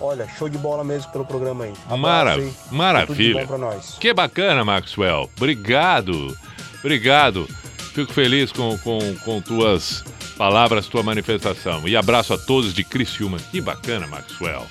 Olha, 0.00 0.26
show 0.38 0.48
de 0.48 0.56
bola 0.56 0.82
mesmo 0.82 1.10
pelo 1.12 1.24
programa 1.26 1.64
aí. 1.64 1.72
Abraço 1.84 1.98
Mara- 2.00 2.32
aí. 2.34 2.40
Tudo 2.40 2.68
de 2.70 2.76
maravilha. 2.76 3.40
bom 3.42 3.46
pra 3.46 3.58
nós. 3.58 3.96
Que 4.00 4.14
bacana, 4.14 4.64
Maxwell. 4.64 5.28
Obrigado. 5.36 6.36
Obrigado. 6.78 7.46
Fico 7.94 8.12
feliz 8.12 8.50
com, 8.52 8.78
com, 8.78 9.14
com 9.24 9.40
tuas 9.42 10.02
palavras, 10.38 10.86
tua 10.86 11.02
manifestação. 11.02 11.86
E 11.86 11.96
abraço 11.96 12.32
a 12.32 12.38
todos 12.38 12.72
de 12.72 12.82
Criciúma. 12.82 13.36
Que 13.50 13.60
bacana, 13.60 14.06
Maxwell. 14.06 14.64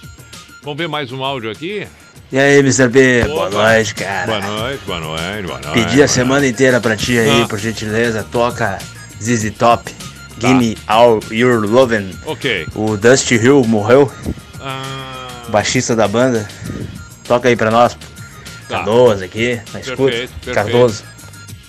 Vamos 0.63 0.77
ver 0.77 0.87
mais 0.87 1.11
um 1.11 1.23
áudio 1.23 1.51
aqui? 1.51 1.87
E 2.31 2.37
aí, 2.39 2.59
Mr. 2.59 2.87
B, 2.89 3.23
boa 3.25 3.47
Opa. 3.47 3.73
noite, 3.73 3.93
cara. 3.95 4.25
Boa 4.25 4.41
noite, 4.41 4.81
boa 4.85 4.99
noite, 4.99 5.47
boa 5.47 5.59
noite. 5.59 5.73
Pedi 5.73 6.01
a 6.01 6.07
semana 6.07 6.47
inteira 6.47 6.79
pra 6.79 6.95
ti 6.95 7.17
aí, 7.19 7.41
Ah. 7.43 7.47
por 7.47 7.59
gentileza. 7.59 8.23
Toca 8.31 8.77
ZZ 9.21 9.51
Top. 9.57 9.91
Gimme 10.39 10.77
All 10.87 11.19
Your 11.31 11.65
Lovin'. 11.69 12.11
Tá. 12.13 12.31
Ok. 12.31 12.67
O 12.75 12.95
Dusty 12.97 13.35
Hill 13.35 13.63
morreu. 13.65 14.11
Ah. 14.61 15.18
Baixista 15.49 15.95
da 15.95 16.07
banda. 16.07 16.47
Toca 17.27 17.49
aí 17.49 17.55
pra 17.55 17.69
nós. 17.69 17.97
Tá. 18.67 18.79
Canoas 18.79 19.21
aqui, 19.21 19.59
na 19.73 19.79
escuta. 19.79 20.11
Perfeito, 20.11 20.31
perfeito. 20.33 20.53
Cardoso. 20.53 21.03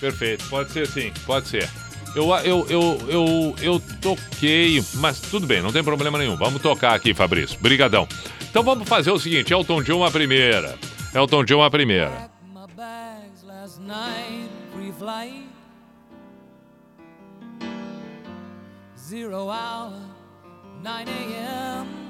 Perfeito, 0.01 0.45
pode 0.49 0.71
ser 0.73 0.87
sim, 0.87 1.13
pode 1.27 1.49
ser. 1.49 1.69
Eu, 2.15 2.29
eu, 2.39 2.67
eu, 2.69 3.01
eu, 3.09 3.55
eu 3.63 3.83
toquei, 4.01 4.83
mas 4.95 5.21
tudo 5.21 5.47
bem, 5.47 5.63
não 5.63 5.73
tem 5.73 5.85
problema 5.85 6.19
nenhum. 6.19 6.37
Vamos 6.37 6.61
tocar 6.61 6.95
aqui, 6.95 7.15
Fabrício. 7.15 7.59
Brigadão. 7.61 8.09
Então 8.51 8.63
vamos 8.63 8.89
fazer 8.89 9.11
o 9.11 9.19
seguinte, 9.19 9.53
Elton 9.53 9.83
John 9.83 10.05
a 10.05 10.11
primeira. 10.11 10.77
Elton 11.15 11.45
John 11.45 11.63
a 11.63 11.71
primeira. 11.71 12.31
Zero 18.97 19.49
hour, 19.49 19.93
9 20.83 21.11
a.m. 21.11 22.10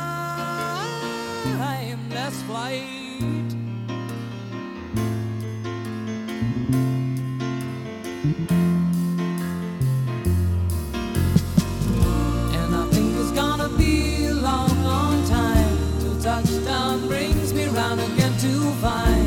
timeless 1.43 2.41
flight. 2.43 2.83
And 12.53 12.75
I 12.75 12.87
think 12.91 13.17
it's 13.17 13.31
gonna 13.31 13.69
be 13.77 14.25
a 14.25 14.33
long, 14.33 14.83
long 14.83 15.25
time 15.27 15.77
till 15.99 16.21
touchdown 16.21 17.07
brings 17.07 17.53
me 17.53 17.65
round 17.67 17.99
again 18.01 18.33
to 18.37 18.71
find 18.81 19.20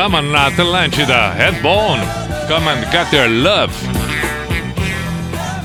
Pijama 0.00 0.22
na 0.22 0.46
Atlântida. 0.46 1.30
Headbone. 1.34 2.00
Come 2.48 2.70
and 2.70 2.90
get 2.90 3.12
your 3.12 3.28
love. 3.28 3.70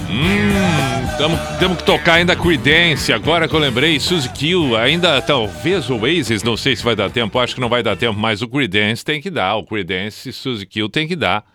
Hum, 0.09 1.17
tamo, 1.17 1.37
temos 1.57 1.77
que 1.77 1.85
tocar 1.85 2.15
ainda 2.15 2.35
Creedence. 2.35 3.13
Agora 3.13 3.47
que 3.47 3.55
eu 3.55 3.59
lembrei, 3.61 3.97
Suzy 3.97 4.27
Q. 4.27 4.75
Ainda 4.75 5.21
talvez 5.21 5.89
o 5.89 5.95
Oasis, 6.01 6.43
não 6.43 6.57
sei 6.57 6.75
se 6.75 6.83
vai 6.83 6.97
dar 6.97 7.09
tempo. 7.09 7.39
Acho 7.39 7.55
que 7.55 7.61
não 7.61 7.69
vai 7.69 7.81
dar 7.81 7.95
tempo, 7.95 8.19
mas 8.19 8.41
o 8.41 8.47
Creedence 8.49 9.05
tem 9.05 9.21
que 9.21 9.29
dar. 9.29 9.55
O 9.55 9.63
Creedence 9.63 10.33
Suzy 10.33 10.65
Q 10.65 10.89
tem 10.89 11.07
que 11.07 11.15
dar. 11.15 11.45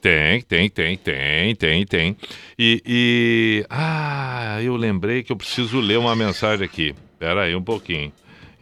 Tem, 0.00 0.40
tem, 0.40 0.70
tem, 0.70 0.96
tem, 0.96 1.54
tem, 1.54 1.84
tem. 1.84 2.16
E, 2.58 2.82
e. 2.86 3.66
Ah, 3.68 4.58
eu 4.62 4.74
lembrei 4.74 5.22
que 5.22 5.32
eu 5.32 5.36
preciso 5.36 5.80
ler 5.80 5.98
uma 5.98 6.16
mensagem 6.16 6.64
aqui. 6.64 6.94
Pera 7.18 7.42
aí 7.42 7.54
um 7.54 7.62
pouquinho. 7.62 8.10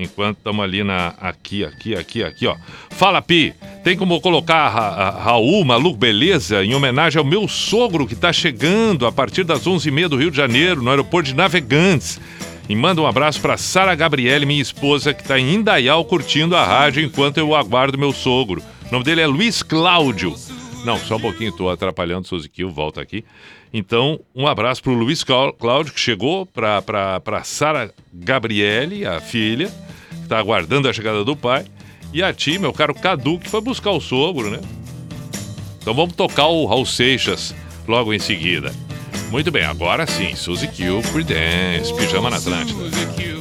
Enquanto 0.03 0.39
estamos 0.39 0.65
ali 0.65 0.83
na. 0.83 1.09
Aqui, 1.21 1.63
aqui, 1.65 1.95
aqui, 1.95 2.25
aqui, 2.25 2.47
ó. 2.47 2.57
Fala, 2.91 3.21
Pi! 3.21 3.55
Tem 3.85 3.97
como 3.97 4.21
colocar 4.21 4.69
Ra 4.69 4.89
Ra- 4.91 5.11
Raul 5.23 5.65
Maluco 5.65 5.97
Beleza 5.99 6.65
em 6.65 6.75
homenagem 6.75 7.19
ao 7.19 7.25
meu 7.25 7.47
sogro 7.47 8.07
que 8.07 8.15
está 8.15 8.33
chegando 8.33 9.07
a 9.07 9.13
partir 9.13 9.45
das 9.45 9.67
11h30 9.67 10.09
do 10.09 10.17
Rio 10.17 10.31
de 10.31 10.37
Janeiro, 10.37 10.83
no 10.83 10.91
aeroporto 10.91 11.29
de 11.29 11.35
Navegantes. 11.37 12.19
E 12.69 12.75
manda 12.75 13.01
um 13.03 13.07
abraço 13.07 13.41
para 13.41 13.57
Sara 13.57 13.95
Gabriele, 13.95 14.47
minha 14.47 14.63
esposa, 14.63 15.13
que 15.13 15.23
está 15.23 15.39
em 15.39 15.55
Indaial 15.57 16.05
curtindo 16.05 16.55
a 16.57 16.65
rádio 16.65 17.03
enquanto 17.05 17.39
eu 17.39 17.55
aguardo 17.55 17.99
meu 17.99 18.13
sogro. 18.13 18.63
O 18.89 18.93
nome 18.93 19.05
dele 19.05 19.21
é 19.21 19.27
Luiz 19.27 19.63
Cláudio. 19.63 20.35
Não, 20.85 20.97
só 20.97 21.17
um 21.17 21.21
pouquinho, 21.21 21.51
estou 21.51 21.69
atrapalhando 21.69 22.23
o 22.25 22.29
Suzy 22.29 22.49
Kiel, 22.49 22.71
volta 22.71 23.01
aqui. 23.03 23.23
Então, 23.73 24.19
um 24.35 24.47
abraço 24.47 24.83
para 24.83 24.93
o 24.93 24.97
Luiz 24.97 25.23
Clá- 25.23 25.53
Cláudio, 25.53 25.93
que 25.93 26.01
chegou, 26.01 26.45
para 26.47 27.43
Sara 27.45 27.93
Gabriele, 28.13 29.05
a 29.07 29.21
filha, 29.21 29.71
está 30.31 30.39
aguardando 30.39 30.89
a 30.89 30.93
chegada 30.93 31.25
do 31.25 31.35
pai, 31.35 31.65
e 32.13 32.23
a 32.23 32.33
ti, 32.33 32.57
meu 32.57 32.73
caro 32.73 32.95
Cadu, 32.95 33.39
que 33.41 33.51
foi 33.51 33.61
buscar 33.61 33.91
o 33.91 34.01
sogro, 34.01 34.49
né? 34.49 34.61
Então 35.81 35.93
vamos 35.93 36.15
tocar 36.15 36.47
o 36.47 36.67
Raul 36.67 36.87
Seixas 36.87 37.53
logo 37.87 38.15
em 38.15 38.21
seguida. 38.21 38.73
Muito 39.33 39.51
bem, 39.51 39.65
agora 39.65 40.07
sim, 40.07 40.37
Suzy 40.37 40.69
Kiel, 40.69 41.03
Creedence, 41.13 41.93
Pijama 41.95 42.31
na 42.31 42.37
Atlântida. 42.37 43.40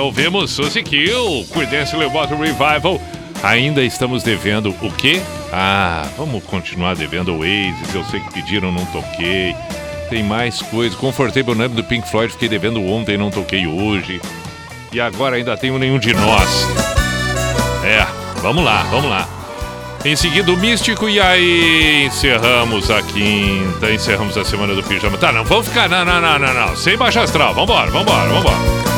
Ouvimos 0.00 0.50
Suzy 0.50 0.82
Kill, 0.82 1.46
Creedence 1.52 1.94
Clearwater 1.94 2.38
Revival. 2.38 3.00
Ainda 3.42 3.82
estamos 3.82 4.22
devendo 4.22 4.74
o 4.80 4.90
quê? 4.92 5.20
Ah, 5.52 6.06
vamos 6.16 6.42
continuar 6.44 6.96
devendo 6.96 7.34
o 7.34 7.40
Oasis. 7.40 7.94
Eu 7.94 8.04
sei 8.04 8.20
que 8.20 8.32
pediram, 8.32 8.72
não 8.72 8.84
toquei. 8.86 9.54
Tem 10.08 10.22
mais 10.22 10.62
coisa. 10.62 10.96
Comfortable 10.96 11.54
Numb 11.54 11.74
do 11.74 11.84
Pink 11.84 12.08
Floyd, 12.08 12.32
fiquei 12.32 12.48
devendo 12.48 12.84
ontem, 12.84 13.16
não 13.16 13.30
toquei 13.30 13.66
hoje. 13.66 14.20
E 14.92 15.00
agora 15.00 15.36
ainda 15.36 15.56
tem 15.56 15.70
o 15.70 15.78
Nenhum 15.78 15.98
de 15.98 16.14
Nós. 16.14 16.66
É, 17.84 18.06
vamos 18.40 18.64
lá, 18.64 18.82
vamos 18.90 19.10
lá. 19.10 19.28
Em 20.04 20.14
seguida, 20.14 20.52
o 20.52 20.56
Místico, 20.56 21.08
e 21.08 21.20
aí 21.20 22.06
encerramos 22.06 22.90
a 22.90 23.02
quinta, 23.02 23.90
encerramos 23.90 24.36
a 24.38 24.44
semana 24.44 24.74
do 24.74 24.82
pijama. 24.82 25.18
Tá, 25.18 25.32
não, 25.32 25.44
vamos 25.44 25.66
ficar, 25.66 25.88
não, 25.88 26.04
não, 26.04 26.20
não, 26.20 26.38
não, 26.38 26.54
não. 26.54 26.76
Sem 26.76 26.96
baixa 26.96 27.22
astral, 27.22 27.52
vambora, 27.54 27.90
vambora, 27.90 28.28
vambora. 28.28 28.95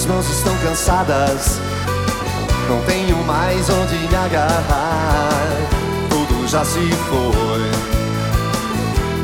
Minhas 0.00 0.14
mãos 0.14 0.30
estão 0.30 0.56
cansadas, 0.64 1.60
não 2.70 2.80
tenho 2.86 3.18
mais 3.26 3.68
onde 3.68 3.96
me 3.96 4.16
agarrar. 4.16 5.28
Tudo 6.08 6.48
já 6.48 6.64
se 6.64 6.80
foi. 7.10 7.70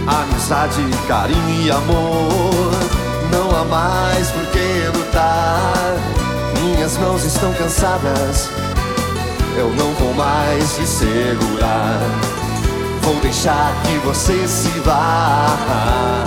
Amizade, 0.06 0.82
carinho 1.08 1.62
e 1.62 1.70
amor, 1.70 2.72
não 3.32 3.58
há 3.58 3.64
mais 3.64 4.30
por 4.32 4.44
que 4.48 4.98
lutar. 4.98 5.96
Minhas 6.60 6.98
mãos 6.98 7.24
estão 7.24 7.54
cansadas, 7.54 8.50
eu 9.56 9.70
não 9.70 9.94
vou 9.94 10.12
mais 10.12 10.76
te 10.76 10.86
segurar. 10.86 12.00
Vou 13.00 13.14
deixar 13.22 13.74
que 13.82 13.96
você 14.06 14.46
se 14.46 14.68
vá. 14.80 16.26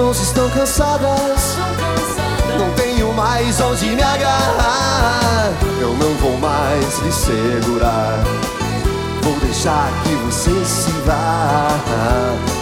Mãos 0.00 0.20
estão 0.20 0.48
cansadas. 0.50 1.56
Não 2.58 2.70
tenho 2.74 3.12
mais 3.12 3.60
onde 3.60 3.86
me 3.94 4.02
agarrar. 4.02 5.52
Eu 5.80 5.94
não 5.94 6.14
vou 6.14 6.38
mais 6.38 6.98
lhe 7.00 7.12
segurar. 7.12 8.18
Vou 9.22 9.38
deixar 9.40 9.90
que 10.02 10.14
você 10.14 10.64
se 10.64 10.90
vá. 11.04 11.68
Vá. 11.86 12.59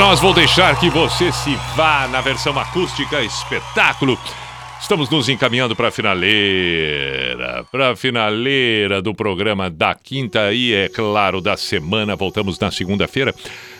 Nós 0.00 0.18
vou 0.18 0.32
deixar 0.32 0.80
que 0.80 0.88
você 0.88 1.30
se 1.30 1.54
vá 1.76 2.08
na 2.08 2.22
versão 2.22 2.58
acústica 2.58 3.20
espetáculo. 3.20 4.18
Estamos 4.80 5.10
nos 5.10 5.28
encaminhando 5.28 5.76
para 5.76 5.88
a 5.88 5.90
finaleira, 5.90 7.66
para 7.70 7.90
a 7.90 7.96
finaleira 7.96 9.02
do 9.02 9.14
programa 9.14 9.68
da 9.68 9.94
quinta 9.94 10.54
e, 10.54 10.72
é 10.72 10.88
claro, 10.88 11.42
da 11.42 11.54
semana. 11.54 12.16
Voltamos 12.16 12.58
na 12.58 12.70
segunda-feira, 12.70 13.34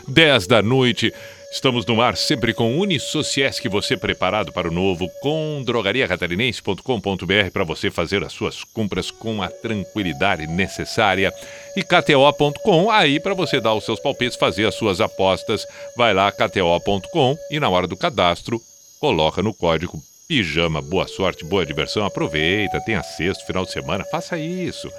10 0.07 0.47
da 0.47 0.61
noite. 0.61 1.11
Estamos 1.51 1.87
no 1.87 2.03
ar 2.03 2.19
sempre 2.19 2.53
com 2.53 2.79
Unisociesc, 2.79 3.67
você 3.71 3.97
preparado 3.97 4.53
para 4.53 4.69
o 4.69 4.71
novo, 4.71 5.09
com 5.23 5.63
drogariacatarinense.com.br 5.65 7.51
para 7.51 7.65
você 7.65 7.91
fazer 7.91 8.23
as 8.23 8.35
suas 8.35 8.63
compras 8.63 9.11
com 9.11 9.43
a 9.43 9.49
tranquilidade 9.49 10.47
necessária. 10.47 11.33
E 11.77 11.83
KTO.com, 11.83 12.91
aí 12.91 13.21
para 13.21 13.35
você 13.35 13.61
dar 13.61 13.75
os 13.75 13.85
seus 13.85 14.01
palpites, 14.01 14.37
fazer 14.37 14.67
as 14.67 14.75
suas 14.75 15.01
apostas. 15.01 15.67
Vai 15.97 16.13
lá, 16.13 16.31
KTO.com, 16.33 17.37
e 17.51 17.61
na 17.61 17.69
hora 17.69 17.87
do 17.87 17.97
cadastro, 17.97 18.61
coloca 19.01 19.43
no 19.43 19.55
código 19.55 19.99
pijama. 20.29 20.81
Boa 20.81 21.09
sorte, 21.09 21.45
boa 21.45 21.67
diversão. 21.67 22.05
Aproveita, 22.05 22.81
tenha 22.85 23.03
sexto, 23.03 23.47
final 23.47 23.65
de 23.65 23.73
semana. 23.73 24.05
Faça 24.05 24.39
isso. 24.39 24.91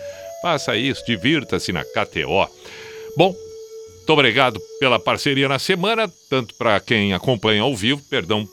Faça 0.41 0.75
isso, 0.75 1.05
divirta-se 1.05 1.71
na 1.71 1.83
KTO. 1.83 2.49
Bom, 3.15 3.35
muito 3.97 4.09
obrigado 4.13 4.59
pela 4.79 4.99
parceria 4.99 5.47
na 5.47 5.59
semana, 5.59 6.11
tanto 6.29 6.53
para 6.55 6.79
quem 6.79 7.13
acompanha 7.13 7.61
ao 7.61 7.75
vivo, 7.75 8.01
perdão, 8.09 8.47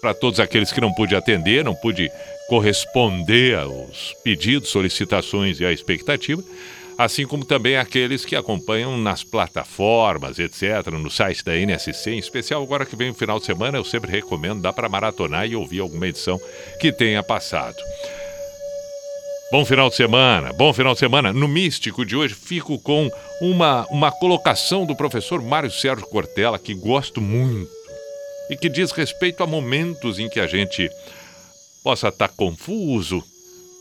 para 0.00 0.14
todos 0.14 0.40
aqueles 0.40 0.72
que 0.72 0.80
não 0.80 0.92
pude 0.94 1.14
atender, 1.14 1.64
não 1.64 1.74
pude 1.74 2.10
corresponder 2.48 3.58
aos 3.58 4.14
pedidos, 4.24 4.70
solicitações 4.70 5.60
e 5.60 5.66
à 5.66 5.72
expectativa, 5.72 6.42
assim 6.96 7.26
como 7.26 7.44
também 7.44 7.76
aqueles 7.76 8.24
que 8.24 8.36
acompanham 8.36 8.96
nas 8.98 9.24
plataformas, 9.24 10.38
etc., 10.38 10.90
no 10.92 11.10
site 11.10 11.44
da 11.44 11.56
NSC, 11.56 12.10
em 12.10 12.18
especial 12.18 12.62
agora 12.62 12.86
que 12.86 12.96
vem 12.96 13.10
o 13.10 13.14
final 13.14 13.38
de 13.38 13.46
semana, 13.46 13.78
eu 13.78 13.84
sempre 13.84 14.10
recomendo, 14.10 14.62
dá 14.62 14.72
para 14.72 14.88
maratonar 14.88 15.46
e 15.46 15.56
ouvir 15.56 15.80
alguma 15.80 16.06
edição 16.06 16.40
que 16.80 16.92
tenha 16.92 17.22
passado. 17.22 17.76
Bom 19.52 19.66
final 19.66 19.90
de 19.90 19.96
semana, 19.96 20.50
bom 20.54 20.72
final 20.72 20.94
de 20.94 20.98
semana. 20.98 21.30
No 21.30 21.46
Místico 21.46 22.06
de 22.06 22.16
hoje, 22.16 22.34
fico 22.34 22.78
com 22.78 23.10
uma, 23.38 23.86
uma 23.90 24.10
colocação 24.10 24.86
do 24.86 24.96
professor 24.96 25.42
Mário 25.42 25.70
Sérgio 25.70 26.06
Cortella, 26.06 26.58
que 26.58 26.72
gosto 26.72 27.20
muito, 27.20 27.70
e 28.48 28.56
que 28.56 28.70
diz 28.70 28.92
respeito 28.92 29.42
a 29.42 29.46
momentos 29.46 30.18
em 30.18 30.28
que 30.28 30.40
a 30.40 30.46
gente 30.46 30.90
possa 31.84 32.08
estar 32.08 32.28
confuso, 32.28 33.22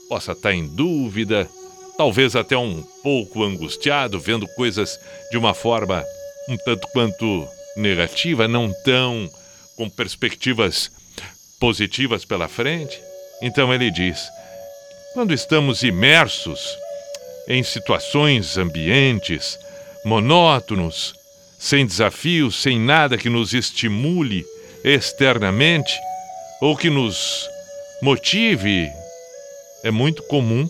possa 0.10 0.34
estar 0.34 0.54
em 0.54 0.68
dúvida, 0.68 1.50
talvez 1.98 2.36
até 2.36 2.58
um 2.58 2.84
pouco 3.04 3.44
angustiado, 3.44 4.20
vendo 4.20 4.48
coisas 4.50 5.00
de 5.32 5.38
uma 5.38 5.54
forma 5.54 6.04
um 6.50 6.58
tanto 6.58 6.88
quanto 6.90 7.48
negativa, 7.76 8.48
não 8.48 8.74
tão 8.84 9.30
com 9.78 9.90
perspectivas 9.90 10.92
positivas 11.60 12.26
pela 12.26 12.48
frente. 12.48 13.00
Então 13.42 13.74
ele 13.74 13.90
diz: 13.92 14.28
quando 15.14 15.34
estamos 15.34 15.84
imersos 15.84 16.78
em 17.48 17.64
situações, 17.64 18.58
ambientes 18.58 19.58
monótonos, 20.04 21.14
sem 21.60 21.86
desafios, 21.86 22.56
sem 22.56 22.80
nada 22.80 23.18
que 23.18 23.30
nos 23.30 23.54
estimule 23.54 24.44
externamente 24.84 25.94
ou 26.60 26.76
que 26.76 26.90
nos 26.90 27.48
motive, 28.02 28.90
é 29.84 29.92
muito 29.92 30.24
comum 30.24 30.68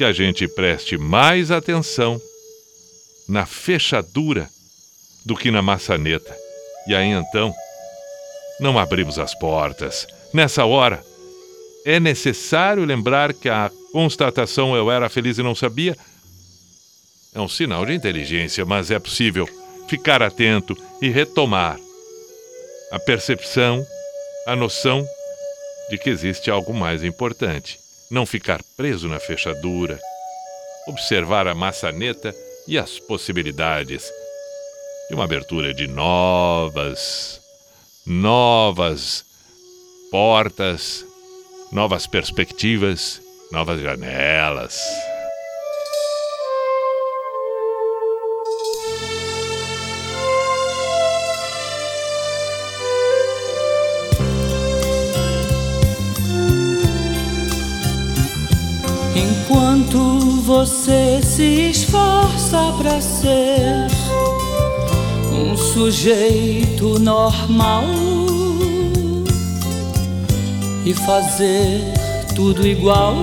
que 0.00 0.04
a 0.04 0.12
gente 0.12 0.48
preste 0.48 0.96
mais 0.96 1.50
atenção 1.50 2.18
na 3.28 3.44
fechadura 3.44 4.48
do 5.26 5.36
que 5.36 5.50
na 5.50 5.60
maçaneta. 5.60 6.34
E 6.88 6.94
aí 6.94 7.10
então, 7.10 7.52
não 8.60 8.78
abrimos 8.78 9.18
as 9.18 9.34
portas. 9.34 10.06
Nessa 10.32 10.64
hora, 10.64 11.04
é 11.84 12.00
necessário 12.00 12.82
lembrar 12.82 13.34
que 13.34 13.50
a 13.50 13.70
constatação 13.92 14.74
eu 14.74 14.90
era 14.90 15.10
feliz 15.10 15.36
e 15.36 15.42
não 15.42 15.54
sabia 15.54 15.94
é 17.34 17.38
um 17.38 17.46
sinal 17.46 17.84
de 17.84 17.92
inteligência, 17.92 18.64
mas 18.64 18.90
é 18.90 18.98
possível 18.98 19.46
ficar 19.86 20.22
atento 20.22 20.74
e 21.02 21.10
retomar 21.10 21.78
a 22.90 22.98
percepção, 22.98 23.84
a 24.46 24.56
noção 24.56 25.06
de 25.90 25.98
que 25.98 26.08
existe 26.08 26.50
algo 26.50 26.72
mais 26.72 27.04
importante. 27.04 27.89
Não 28.10 28.26
ficar 28.26 28.60
preso 28.76 29.08
na 29.08 29.20
fechadura, 29.20 29.98
observar 30.88 31.46
a 31.46 31.54
maçaneta 31.54 32.34
e 32.66 32.76
as 32.76 32.98
possibilidades 32.98 34.10
de 35.08 35.14
uma 35.14 35.24
abertura 35.24 35.72
de 35.72 35.86
novas, 35.86 37.40
novas 38.04 39.24
portas, 40.10 41.04
novas 41.70 42.06
perspectivas, 42.06 43.22
novas 43.52 43.80
janelas. 43.80 44.76
Você 60.60 61.22
se 61.22 61.70
esforça 61.70 62.74
para 62.76 63.00
ser 63.00 63.86
um 65.32 65.56
sujeito 65.56 66.98
normal 66.98 67.84
e 70.84 70.92
fazer 70.92 71.80
tudo 72.36 72.66
igual. 72.66 73.14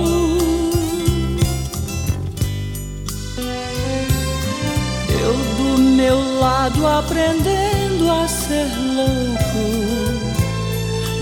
Eu 5.22 5.34
do 5.58 5.80
meu 5.80 6.40
lado 6.40 6.84
aprendendo 6.88 8.10
a 8.10 8.26
ser 8.26 8.66
louco, 8.96 9.62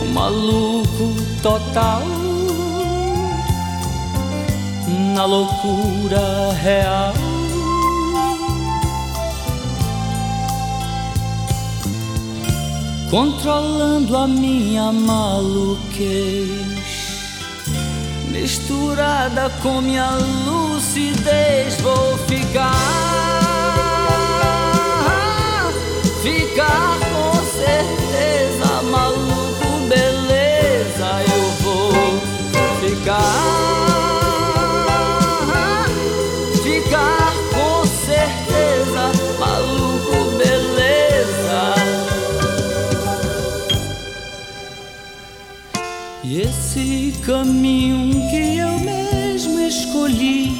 um 0.00 0.12
maluco 0.14 1.12
total 1.42 2.15
na 5.16 5.24
loucura 5.24 6.52
real. 6.62 7.14
Controlando 13.10 14.14
a 14.14 14.28
minha 14.28 14.92
maluquez, 14.92 16.60
misturada 18.30 19.48
com 19.62 19.80
minha 19.80 20.10
lucidez, 20.44 21.80
vou 21.80 22.18
ficar, 22.18 22.74
ficar 26.22 26.98
com 27.10 27.32
certeza, 27.56 28.82
maluco, 28.82 29.88
beleza, 29.88 31.22
eu 31.32 31.50
vou 31.62 32.20
ficar. 32.82 33.85
Caminho 47.26 48.30
que 48.30 48.56
eu 48.58 48.78
mesmo 48.78 49.58
escolhi 49.58 50.52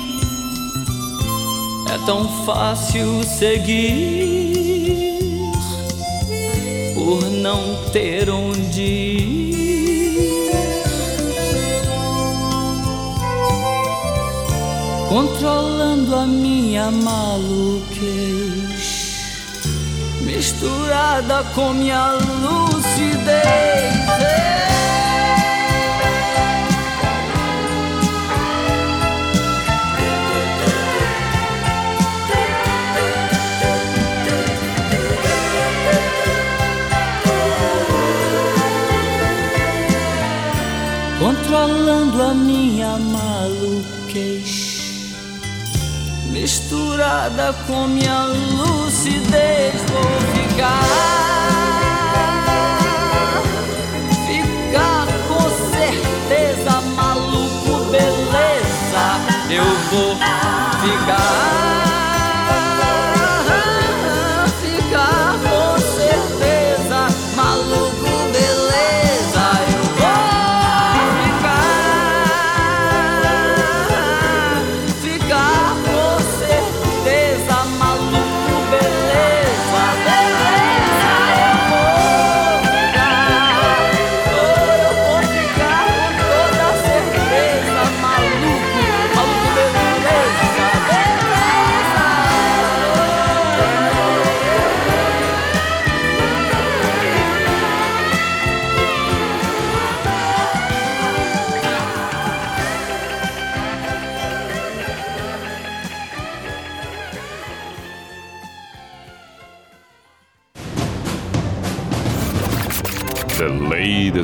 é 1.88 1.98
tão 2.04 2.44
fácil 2.44 3.22
seguir 3.22 4.58
por 6.92 7.22
não 7.30 7.76
ter 7.92 8.28
onde 8.28 8.82
ir. 8.82 9.46
controlando 15.08 16.16
a 16.16 16.26
minha 16.26 16.90
maluquez, 16.90 17.86
misturada 20.20 21.44
com 21.54 21.72
minha 21.72 22.12
lucidez. 22.42 24.05
Controlando 41.46 42.20
a 42.24 42.34
minha 42.34 42.98
maluquez 42.98 44.56
misturada 46.32 47.52
com 47.68 47.86
minha 47.86 48.24
lucidez. 48.24 49.74
Vou 49.92 50.10
ficar 50.34 50.82
ficar 54.26 55.06
com 55.28 55.48
certeza 55.70 56.80
maluco 56.96 57.84
beleza. 57.92 59.04
Eu 59.48 59.64
vou 59.88 60.16
ficar 60.16 60.80
ficar 60.82 61.75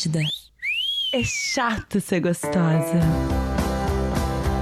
Atlântida. 0.00 0.20
É 1.12 1.22
chato 1.24 2.00
ser 2.00 2.20
gostosa. 2.20 3.49